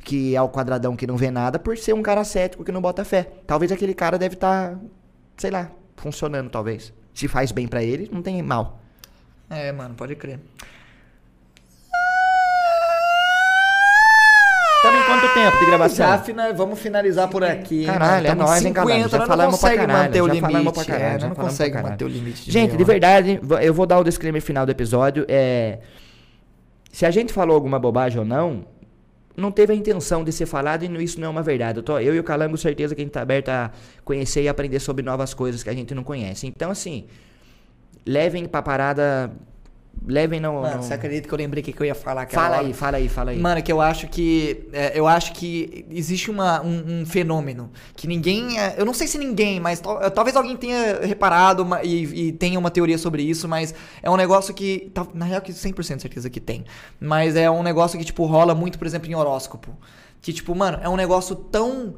que 0.00 0.34
é 0.34 0.42
o 0.42 0.48
quadradão 0.48 0.96
que 0.96 1.06
não 1.06 1.16
vê 1.16 1.30
nada 1.30 1.56
por 1.56 1.78
ser 1.78 1.92
um 1.92 2.02
cara 2.02 2.24
cético 2.24 2.64
que 2.64 2.72
não 2.72 2.80
bota 2.80 3.04
fé. 3.04 3.30
Talvez 3.46 3.70
aquele 3.70 3.94
cara 3.94 4.18
deve 4.18 4.34
estar, 4.34 4.76
sei 5.36 5.52
lá, 5.52 5.70
funcionando 5.94 6.50
talvez. 6.50 6.92
Se 7.14 7.28
faz 7.28 7.52
bem 7.52 7.68
pra 7.68 7.80
ele, 7.80 8.10
não 8.12 8.22
tem 8.22 8.42
mal. 8.42 8.80
É, 9.50 9.72
mano, 9.72 9.94
pode 9.94 10.14
crer. 10.14 10.38
Também 14.82 15.02
quanto 15.04 15.34
tempo 15.34 15.58
de 15.58 15.66
gravação? 15.66 16.06
Já 16.08 16.18
fina- 16.18 16.52
vamos 16.54 16.78
finalizar 16.78 17.28
por 17.28 17.44
aqui. 17.44 17.84
Caralho, 17.84 18.26
é 18.26 18.30
em 18.30 18.34
nóis, 18.34 18.64
hein? 18.64 18.68
50, 18.72 19.08
Já 19.10 19.26
falamos 19.26 19.28
não 19.28 19.36
pra 19.36 19.68
consegue 19.70 19.76
caralho, 19.86 20.04
manter 20.04 20.22
o 20.22 20.26
já 20.26 20.32
limite. 20.32 20.52
falamos 20.52 20.72
pra 20.72 20.82
é, 20.82 20.86
caralho, 20.86 21.12
nós 21.12 21.20
já 21.22 21.28
não 21.28 21.34
consegue 21.36 21.82
manter 21.82 22.04
o 22.04 22.08
limite. 22.08 22.44
de 22.46 22.50
Gente, 22.50 22.76
de 22.78 22.84
verdade, 22.84 23.40
eu 23.62 23.74
vou 23.74 23.84
dar 23.84 23.98
o 23.98 24.04
disclaimer 24.04 24.40
final 24.40 24.64
do 24.64 24.72
episódio. 24.72 25.26
É. 25.28 25.80
Se 26.90 27.04
a 27.04 27.10
gente 27.10 27.30
falou 27.32 27.54
alguma 27.54 27.78
bobagem 27.78 28.18
ou 28.18 28.24
não, 28.24 28.64
não 29.36 29.50
teve 29.52 29.72
a 29.74 29.76
intenção 29.76 30.24
de 30.24 30.32
ser 30.32 30.46
falado 30.46 30.82
e 30.82 31.04
isso 31.04 31.20
não 31.20 31.26
é 31.26 31.30
uma 31.30 31.42
verdade. 31.42 31.78
Eu, 31.80 31.82
tô, 31.82 31.98
eu 31.98 32.14
e 32.14 32.18
o 32.18 32.24
Calango, 32.24 32.56
certeza 32.56 32.94
que 32.94 33.02
a 33.02 33.04
gente 33.04 33.12
tá 33.12 33.20
aberto 33.20 33.50
a 33.50 33.70
conhecer 34.02 34.42
e 34.42 34.48
aprender 34.48 34.80
sobre 34.80 35.04
novas 35.04 35.34
coisas 35.34 35.62
que 35.62 35.68
a 35.68 35.74
gente 35.74 35.94
não 35.94 36.02
conhece. 36.02 36.46
Então, 36.46 36.70
assim, 36.70 37.04
levem 38.06 38.46
pra 38.46 38.62
parada. 38.62 39.30
Levem 40.06 40.40
no. 40.40 40.62
Mano, 40.62 40.76
no- 40.78 40.82
você 40.82 40.94
acredita 40.94 41.28
que 41.28 41.34
eu 41.34 41.36
lembrei 41.36 41.60
o 41.60 41.64
que, 41.64 41.74
que 41.74 41.80
eu 41.82 41.84
ia 41.84 41.94
falar 41.94 42.22
aquela 42.22 42.42
Fala 42.44 42.56
hora? 42.56 42.66
aí, 42.66 42.72
fala 42.72 42.96
aí, 42.96 43.08
fala 43.08 43.30
aí. 43.32 43.38
Mano, 43.38 43.62
que 43.62 43.70
eu 43.70 43.82
acho 43.82 44.08
que. 44.08 44.66
é, 44.72 44.98
eu 44.98 45.06
acho 45.06 45.32
que 45.34 45.84
existe 45.90 46.30
uma, 46.30 46.62
um, 46.62 47.00
um 47.02 47.06
fenômeno 47.06 47.70
que 47.94 48.06
ninguém. 48.06 48.58
é, 48.58 48.76
eu 48.78 48.86
não 48.86 48.94
sei 48.94 49.06
se 49.06 49.18
ninguém, 49.18 49.60
mas 49.60 49.78
tal- 49.78 50.10
talvez 50.10 50.34
alguém 50.36 50.56
tenha 50.56 51.00
reparado 51.04 51.62
uma- 51.64 51.82
e, 51.84 52.28
e 52.28 52.32
tenha 52.32 52.58
uma 52.58 52.70
teoria 52.70 52.96
sobre 52.96 53.22
isso, 53.22 53.46
mas 53.46 53.74
é 54.02 54.08
um 54.08 54.16
negócio 54.16 54.54
que. 54.54 54.90
tá- 54.94 55.06
Na 55.12 55.26
real, 55.26 55.42
que 55.42 55.52
100% 55.52 56.00
certeza 56.00 56.30
que 56.30 56.40
tem. 56.40 56.64
Mas 56.98 57.36
é 57.36 57.50
um 57.50 57.62
negócio 57.62 57.98
que, 57.98 58.04
tipo, 58.04 58.24
rola 58.24 58.54
muito, 58.54 58.78
por 58.78 58.86
exemplo, 58.86 59.10
em 59.10 59.14
horóscopo. 59.14 59.76
Que, 60.22 60.32
tipo, 60.32 60.54
mano, 60.54 60.78
é 60.82 60.88
um 60.88 60.96
negócio 60.96 61.34
tão. 61.36 61.96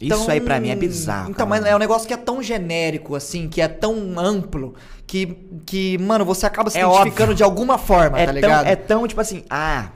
Isso 0.00 0.24
tão- 0.24 0.30
aí 0.32 0.40
pra 0.40 0.60
mim 0.60 0.70
é 0.70 0.76
bizarro, 0.76 1.30
Então, 1.30 1.46
cara. 1.46 1.60
mas 1.62 1.64
é 1.70 1.74
um 1.74 1.78
negócio 1.78 2.06
que 2.06 2.14
é 2.14 2.16
tão 2.16 2.42
genérico, 2.42 3.14
assim, 3.16 3.48
que 3.48 3.60
é 3.60 3.66
tão 3.68 4.18
amplo, 4.18 4.74
que, 5.06 5.36
que 5.66 5.98
mano, 5.98 6.24
você 6.24 6.46
acaba 6.46 6.70
se 6.70 6.78
É 6.78 6.82
identificando 6.82 7.22
óbvio. 7.32 7.34
de 7.36 7.42
alguma 7.42 7.76
forma, 7.78 8.18
é, 8.18 8.26
tá 8.26 8.32
tão, 8.32 8.34
ligado? 8.40 8.66
é 8.66 8.76
tão 8.76 9.06
tipo 9.08 9.20
assim, 9.20 9.42
ah, 9.50 9.88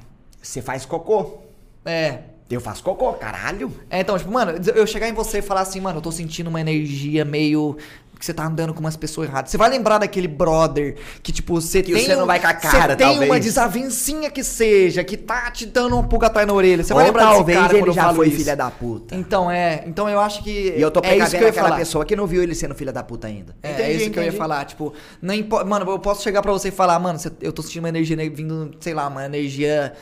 você 0.42 0.61
faz 0.61 0.84
cocô. 0.84 1.38
é. 1.84 2.18
Eu 2.50 2.61
faço 2.61 2.82
cocô, 2.82 3.14
caralho. 3.14 3.72
É, 3.88 4.00
então, 4.00 4.18
tipo, 4.18 4.30
mano, 4.30 4.53
eu 4.74 4.86
chegar 4.86 5.09
em 5.09 5.14
você 5.14 5.38
e 5.38 5.42
falar 5.42 5.62
assim, 5.62 5.80
mano, 5.80 5.96
eu 5.98 6.03
tô 6.03 6.12
sentindo 6.12 6.48
uma 6.48 6.61
energia 6.61 7.24
meio. 7.24 7.78
Que 8.23 8.27
você 8.27 8.33
tá 8.33 8.47
andando 8.47 8.73
com 8.73 8.79
umas 8.79 8.97
pessoas 8.97 9.29
erradas. 9.29 9.51
Você 9.51 9.57
vai 9.59 9.68
lembrar 9.68 9.99
daquele 9.99 10.29
brother 10.29 10.95
que, 11.25 11.33
tipo, 11.33 11.55
você 11.61 11.83
Que 11.83 11.93
tem. 11.93 12.05
você 12.05 12.14
não 12.14 12.23
um- 12.23 12.27
vai 12.27 12.39
com 12.39 12.47
a 12.47 12.55
cara, 12.55 12.93
Você 12.93 12.97
tem 12.97 13.07
talvez. 13.09 13.29
uma 13.31 13.41
desavencinha 13.41 14.31
que 14.31 14.45
seja, 14.45 15.03
que 15.03 15.16
tá 15.16 15.51
te 15.51 15.66
dando 15.66 15.97
uma 15.97 16.05
pulga 16.05 16.29
atrás 16.29 16.47
na 16.47 16.55
orelha. 16.55 16.85
Você 16.85 16.95
vai 16.95 17.07
lembrar 17.07 17.25
talvez 17.25 17.47
desse 17.47 17.59
cara 17.59 17.73
ele 17.73 17.81
quando 17.83 17.89
eu 17.89 17.95
já 17.95 18.03
falo 18.05 18.16
foi 18.16 18.29
isso. 18.29 18.37
filha 18.37 18.55
da 18.57 18.70
puta. 18.70 19.16
Então, 19.16 19.51
é. 19.51 19.83
Então 19.89 20.09
eu 20.09 20.20
acho 20.20 20.45
que. 20.45 20.51
E 20.77 20.81
eu 20.81 20.89
tô 20.91 21.01
é 21.03 21.16
isso 21.16 21.25
que 21.27 21.31
pegando 21.33 21.35
eu 21.35 21.43
ia 21.47 21.51
aquela 21.51 21.68
falar. 21.68 21.79
pessoa 21.81 22.05
que 22.05 22.14
não 22.14 22.27
viu 22.29 22.43
ele 22.45 22.55
sendo 22.55 22.77
filha 22.77 22.93
da 22.93 23.03
puta 23.03 23.27
ainda. 23.27 23.57
É, 23.61 23.73
Entendi, 23.73 23.83
é 23.83 23.93
isso 23.93 24.11
que 24.11 24.18
eu 24.18 24.23
ia 24.23 24.29
entendi. 24.29 24.39
falar, 24.39 24.64
tipo, 24.66 24.93
não 25.20 25.35
impo- 25.35 25.64
mano, 25.64 25.91
eu 25.91 25.99
posso 25.99 26.23
chegar 26.23 26.43
pra 26.43 26.53
você 26.53 26.68
e 26.68 26.70
falar, 26.70 26.97
mano, 27.01 27.18
eu 27.41 27.53
tô 27.53 27.61
sentindo 27.61 27.83
uma 27.83 27.89
energia 27.89 28.14
ne- 28.14 28.31
vindo, 28.31 28.70
sei 28.79 28.95
lá, 28.95 29.09
uma 29.09 29.25
energia 29.27 29.93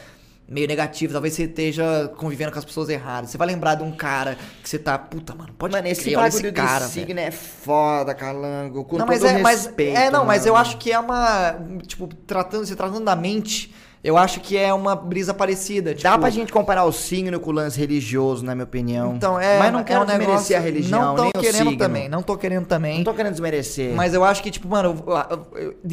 meio 0.50 0.66
negativa, 0.66 1.12
talvez 1.12 1.32
você 1.34 1.44
esteja 1.44 2.10
convivendo 2.16 2.50
com 2.50 2.58
as 2.58 2.64
pessoas 2.64 2.88
erradas. 2.88 3.30
Você 3.30 3.38
vai 3.38 3.46
lembrar 3.46 3.76
de 3.76 3.84
um 3.84 3.92
cara 3.92 4.36
que 4.60 4.68
você 4.68 4.80
tá, 4.80 4.98
puta, 4.98 5.32
mano, 5.32 5.52
pode 5.56 5.72
Mano, 5.72 5.86
esse 5.86 6.02
crer, 6.02 6.18
olha 6.18 6.26
esse 6.26 6.52
cara, 6.52 6.86
de 6.86 6.90
signo 6.90 7.20
é 7.20 7.30
foda, 7.30 8.12
calango. 8.12 8.84
Com 8.84 8.98
Não, 8.98 9.06
mas 9.06 9.22
é, 9.22 9.38
mas 9.38 9.66
respeito, 9.66 9.96
é, 9.96 10.10
não, 10.10 10.24
mas 10.24 10.44
eu 10.44 10.54
mano. 10.54 10.66
acho 10.66 10.76
que 10.76 10.90
é 10.90 10.98
uma, 10.98 11.54
tipo, 11.86 12.08
tratando, 12.26 12.66
se 12.66 12.74
tratando 12.74 13.04
da 13.04 13.14
mente, 13.14 13.72
eu 14.02 14.16
acho 14.16 14.40
que 14.40 14.56
é 14.56 14.72
uma 14.72 14.96
brisa 14.96 15.34
parecida, 15.34 15.90
tipo, 15.90 16.02
Dá 16.02 16.16
pra 16.18 16.30
gente 16.30 16.50
comparar 16.50 16.84
o 16.84 16.92
signo 16.92 17.38
com 17.38 17.50
o 17.50 17.52
lance 17.52 17.78
religioso, 17.78 18.42
na 18.42 18.54
minha 18.54 18.64
opinião. 18.64 19.14
Então, 19.14 19.38
é, 19.38 19.58
Mas 19.58 19.72
não 19.72 19.80
é 19.80 19.84
quero 19.84 20.02
um 20.02 20.06
desmerecer 20.06 20.56
a 20.56 20.60
religião, 20.60 21.00
não 21.00 21.16
tô 21.16 21.22
nem 21.22 21.32
o 21.36 21.38
querendo 21.38 21.68
signo. 21.68 21.76
também, 21.76 22.08
não 22.08 22.22
tô 22.22 22.36
querendo 22.38 22.66
também. 22.66 22.96
Não 22.96 23.04
tô 23.04 23.12
querendo 23.12 23.32
desmerecer. 23.32 23.94
Mas 23.94 24.14
eu 24.14 24.24
acho 24.24 24.42
que, 24.42 24.50
tipo, 24.50 24.66
mano, 24.68 25.04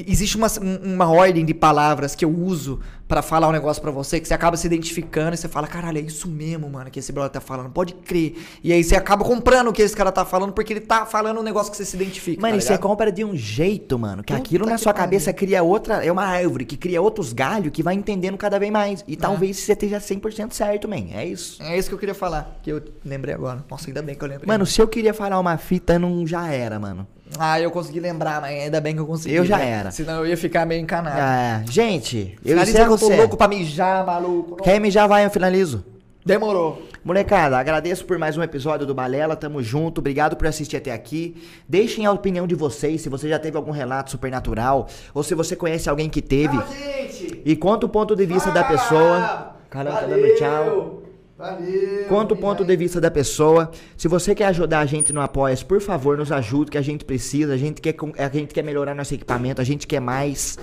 existe 0.08 0.38
uma, 0.38 0.48
uma 0.84 1.10
ordem 1.10 1.44
de 1.44 1.54
palavras 1.54 2.16
que 2.16 2.24
eu 2.24 2.32
uso 2.32 2.80
pra 3.08 3.22
falar 3.22 3.48
um 3.48 3.52
negócio 3.52 3.82
pra 3.82 3.92
você, 3.92 4.20
que 4.20 4.28
você 4.28 4.34
acaba 4.34 4.58
se 4.58 4.68
identificando 4.68 5.34
e 5.34 5.38
você 5.38 5.48
fala, 5.48 5.68
caralho, 5.68 5.98
é 5.98 6.02
isso 6.02 6.28
mesmo, 6.28 6.70
mano, 6.70 6.92
que 6.92 7.00
esse 7.00 7.12
brother 7.12 7.32
tá 7.32 7.40
falando, 7.42 7.70
pode 7.70 7.94
crer. 7.94 8.36
E 8.64 8.74
aí 8.74 8.84
você 8.84 8.96
acaba 8.96 9.24
comprando 9.24 9.70
o 9.70 9.74
que 9.74 9.82
esse 9.82 9.96
cara 9.96 10.12
tá 10.12 10.26
falando, 10.26 10.52
porque 10.52 10.74
ele 10.74 10.82
tá 10.82 11.06
falando 11.06 11.40
um 11.40 11.44
negócio 11.44 11.72
que 11.72 11.78
você 11.78 11.86
se 11.86 11.96
identifica. 11.96 12.42
Mano, 12.42 12.54
tá 12.54 12.58
e 12.58 12.62
você 12.62 12.78
compra 12.78 13.12
de 13.12 13.24
um 13.24 13.36
jeito, 13.36 13.98
mano, 13.98 14.24
que 14.24 14.34
Puta 14.34 14.46
aquilo 14.46 14.66
na 14.66 14.76
que 14.76 14.82
sua 14.82 14.94
cabeça 14.94 15.32
cria 15.32 15.64
outra. 15.64 16.06
É 16.06 16.12
uma 16.12 16.26
árvore 16.26 16.66
que 16.66 16.76
cria 16.76 17.02
outros 17.02 17.32
galhos 17.32 17.72
que 17.72 17.82
vai 17.82 17.96
entendendo 17.96 18.38
cada 18.38 18.60
vez 18.60 18.72
mais. 18.72 19.04
E 19.08 19.16
talvez 19.16 19.58
você 19.58 19.74
esteja 19.74 20.00
100% 20.00 20.52
certo, 20.52 20.88
man. 20.88 21.08
É 21.14 21.26
isso. 21.26 21.62
É 21.64 21.78
isso 21.78 21.88
que 21.90 21.96
eu 21.96 22.00
queria 22.00 22.16
falar, 22.16 22.60
que 22.62 22.72
eu 22.72 22.82
lembrei 23.06 23.34
agora. 23.34 23.64
Nossa, 23.70 23.90
ainda 23.90 24.02
bem 24.02 24.16
que 24.16 24.24
eu 24.24 24.28
lembrei. 24.28 24.48
Mano, 24.48 24.66
se 24.66 24.82
eu 24.82 24.88
queria 24.88 25.14
falar 25.14 25.40
uma 25.40 25.58
fita, 25.58 25.98
não 25.98 26.28
já 26.28 26.52
era, 26.52 26.80
mano. 26.80 27.08
Ah, 27.38 27.60
eu 27.60 27.70
consegui 27.72 28.00
lembrar, 28.00 28.40
mas 28.42 28.60
ainda 28.64 28.80
bem 28.80 28.94
que 28.94 29.02
eu 29.02 29.06
consegui. 29.06 29.36
Eu 29.36 29.46
já 29.46 29.58
né? 29.58 29.70
era. 29.70 29.92
Senão 29.92 30.20
eu 30.20 30.28
ia 30.28 30.38
ficar 30.38 30.66
meio 30.66 30.82
encanado. 30.82 31.18
Ah, 31.20 31.64
gente, 31.70 32.38
eu 32.44 32.58
encerro 32.60 32.94
eu 32.94 32.98
tô 32.98 33.08
você. 33.08 33.16
louco 33.16 33.38
pra 33.38 33.48
mijar, 33.48 34.06
maluco. 34.06 34.56
Quer 34.64 34.84
já 34.90 35.06
vai, 35.08 35.26
eu 35.26 35.30
finalizo. 35.30 35.84
Demorou. 36.26 36.82
Molecada, 37.04 37.58
agradeço 37.58 38.04
por 38.04 38.18
mais 38.18 38.36
um 38.36 38.44
episódio 38.44 38.86
do 38.86 38.94
Balela, 38.94 39.34
tamo 39.34 39.64
junto, 39.64 40.00
obrigado 40.00 40.36
por 40.36 40.46
assistir 40.46 40.76
até 40.76 40.92
aqui. 40.92 41.42
Deixem 41.68 42.06
a 42.06 42.12
opinião 42.12 42.46
de 42.46 42.54
vocês, 42.54 43.02
se 43.02 43.08
você 43.08 43.30
já 43.30 43.40
teve 43.40 43.56
algum 43.56 43.72
relato 43.72 44.12
supernatural, 44.12 44.90
ou 45.14 45.24
se 45.24 45.34
você 45.34 45.56
conhece 45.56 45.90
alguém 45.90 46.10
que 46.10 46.22
teve. 46.22 46.58
gente! 46.70 47.42
E 47.46 47.56
conta 47.56 47.86
o 47.86 47.90
ponto 47.90 48.14
de 48.14 48.26
vista 48.26 48.52
da 48.52 48.64
pessoa. 48.66 49.56
Caramba, 49.70 50.02
tá 50.02 50.06
dando 50.06 50.36
tchau. 50.36 51.07
Valeu! 51.38 52.06
Conta 52.10 52.34
o 52.34 52.38
ponto 52.38 52.66
de 52.66 52.76
vista 52.76 53.00
da 53.00 53.12
pessoa. 53.12 53.70
Se 53.96 54.08
você 54.08 54.34
quer 54.34 54.46
ajudar 54.46 54.80
a 54.80 54.86
gente 54.88 55.14
no 55.14 55.22
apoia 55.22 55.56
por 55.58 55.80
favor, 55.80 56.18
nos 56.18 56.32
ajude, 56.32 56.72
que 56.72 56.78
a 56.80 56.82
gente 56.82 57.06
precisa. 57.06 57.54
A 57.54 57.58
gente 57.58 57.80
quer, 57.80 57.96
a 58.18 58.30
gente 58.30 58.54
quer 58.56 58.64
melhorar 58.64 58.96
nosso 58.96 59.14
equipamento, 59.14 59.62
a 59.62 59.64
gente 59.64 59.86
quer 59.86 60.00
mais. 60.00 60.58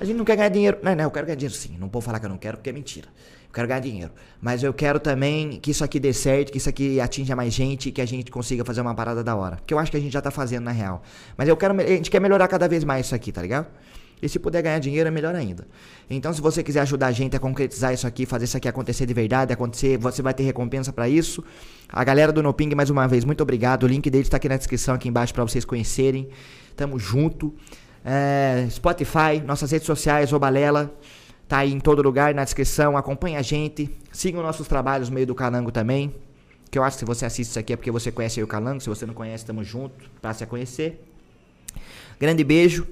A 0.00 0.04
gente 0.04 0.16
não 0.16 0.24
quer 0.24 0.36
ganhar 0.36 0.48
dinheiro. 0.48 0.78
Não, 0.82 0.96
não, 0.96 1.04
eu 1.04 1.10
quero 1.12 1.26
ganhar 1.26 1.36
dinheiro 1.36 1.54
sim. 1.54 1.76
Não 1.78 1.88
vou 1.88 2.02
falar 2.02 2.18
que 2.18 2.26
eu 2.26 2.30
não 2.30 2.36
quero, 2.36 2.56
porque 2.56 2.70
é 2.70 2.72
mentira. 2.72 3.06
Eu 3.46 3.54
quero 3.54 3.68
ganhar 3.68 3.78
dinheiro. 3.78 4.10
Mas 4.40 4.64
eu 4.64 4.74
quero 4.74 4.98
também 4.98 5.60
que 5.60 5.70
isso 5.70 5.84
aqui 5.84 6.00
dê 6.00 6.12
certo, 6.12 6.50
que 6.50 6.58
isso 6.58 6.68
aqui 6.68 7.00
atinja 7.00 7.36
mais 7.36 7.54
gente 7.54 7.90
e 7.90 7.92
que 7.92 8.00
a 8.00 8.06
gente 8.06 8.28
consiga 8.28 8.64
fazer 8.64 8.80
uma 8.80 8.96
parada 8.96 9.22
da 9.22 9.36
hora. 9.36 9.58
Que 9.64 9.72
eu 9.72 9.78
acho 9.78 9.92
que 9.92 9.96
a 9.96 10.00
gente 10.00 10.12
já 10.12 10.20
tá 10.20 10.32
fazendo 10.32 10.64
na 10.64 10.72
real. 10.72 11.00
Mas 11.36 11.48
eu 11.48 11.56
quero. 11.56 11.80
A 11.80 11.86
gente 11.86 12.10
quer 12.10 12.20
melhorar 12.20 12.48
cada 12.48 12.66
vez 12.66 12.82
mais 12.82 13.06
isso 13.06 13.14
aqui, 13.14 13.30
tá 13.30 13.40
ligado? 13.40 13.68
E 14.22 14.28
se 14.28 14.38
puder 14.38 14.62
ganhar 14.62 14.78
dinheiro, 14.78 15.08
é 15.08 15.10
melhor 15.10 15.34
ainda. 15.34 15.66
Então, 16.08 16.32
se 16.32 16.40
você 16.40 16.62
quiser 16.62 16.80
ajudar 16.82 17.08
a 17.08 17.12
gente 17.12 17.34
a 17.34 17.40
concretizar 17.40 17.92
isso 17.92 18.06
aqui, 18.06 18.24
fazer 18.24 18.44
isso 18.44 18.56
aqui 18.56 18.68
acontecer 18.68 19.04
de 19.04 19.12
verdade, 19.12 19.52
acontecer, 19.52 19.98
você 19.98 20.22
vai 20.22 20.32
ter 20.32 20.44
recompensa 20.44 20.92
pra 20.92 21.08
isso. 21.08 21.42
A 21.88 22.04
galera 22.04 22.30
do 22.30 22.40
Noping, 22.40 22.72
mais 22.76 22.88
uma 22.88 23.08
vez, 23.08 23.24
muito 23.24 23.42
obrigado. 23.42 23.82
O 23.82 23.86
link 23.88 24.08
deles 24.08 24.28
tá 24.28 24.36
aqui 24.36 24.48
na 24.48 24.56
descrição, 24.56 24.94
aqui 24.94 25.08
embaixo, 25.08 25.34
pra 25.34 25.42
vocês 25.42 25.64
conhecerem. 25.64 26.28
Tamo 26.76 27.00
junto. 27.00 27.52
É, 28.04 28.68
Spotify, 28.70 29.42
nossas 29.44 29.72
redes 29.72 29.86
sociais, 29.86 30.32
Obalela. 30.32 30.94
Tá 31.48 31.58
aí 31.58 31.72
em 31.72 31.80
todo 31.80 32.00
lugar, 32.00 32.32
na 32.32 32.44
descrição. 32.44 32.96
Acompanha 32.96 33.40
a 33.40 33.42
gente. 33.42 33.90
Sigam 34.12 34.40
nossos 34.40 34.68
trabalhos 34.68 35.08
no 35.08 35.16
meio 35.16 35.26
do 35.26 35.34
Calango 35.34 35.72
também. 35.72 36.14
Que 36.70 36.78
eu 36.78 36.84
acho 36.84 36.96
que 36.96 37.00
se 37.00 37.04
você 37.04 37.26
assiste 37.26 37.50
isso 37.50 37.58
aqui 37.58 37.72
é 37.72 37.76
porque 37.76 37.90
você 37.90 38.12
conhece 38.12 38.40
o 38.40 38.46
Calango. 38.46 38.80
Se 38.80 38.88
você 38.88 39.04
não 39.04 39.14
conhece, 39.14 39.44
tamo 39.44 39.64
junto. 39.64 40.08
Passe 40.22 40.44
a 40.44 40.46
conhecer. 40.46 41.04
Grande 42.18 42.44
beijo. 42.44 42.86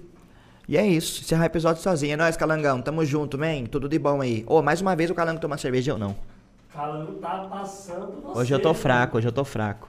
E 0.71 0.77
é 0.77 0.87
isso. 0.87 1.23
Encerrar 1.23 1.43
o 1.43 1.47
episódio 1.47 1.83
sozinho. 1.83 2.12
É 2.12 2.16
nóis, 2.16 2.37
Calangão. 2.37 2.81
Tamo 2.81 3.05
junto, 3.05 3.37
man. 3.37 3.64
Tudo 3.64 3.89
de 3.89 3.99
bom 3.99 4.21
aí. 4.21 4.45
Ô, 4.47 4.62
mais 4.62 4.81
uma 4.81 4.95
vez 4.95 5.11
o 5.11 5.14
Calango 5.16 5.41
toma 5.41 5.59
cerveja 5.59 5.95
ou 5.95 5.99
não? 5.99 6.14
Calango 6.73 7.14
tá 7.14 7.49
passando 7.51 8.23
você. 8.23 8.39
Hoje 8.39 8.55
eu 8.55 8.62
tô 8.62 8.73
fraco, 8.73 9.18
hoje 9.18 9.27
eu 9.27 9.33
tô 9.33 9.45
fraco. 9.45 9.89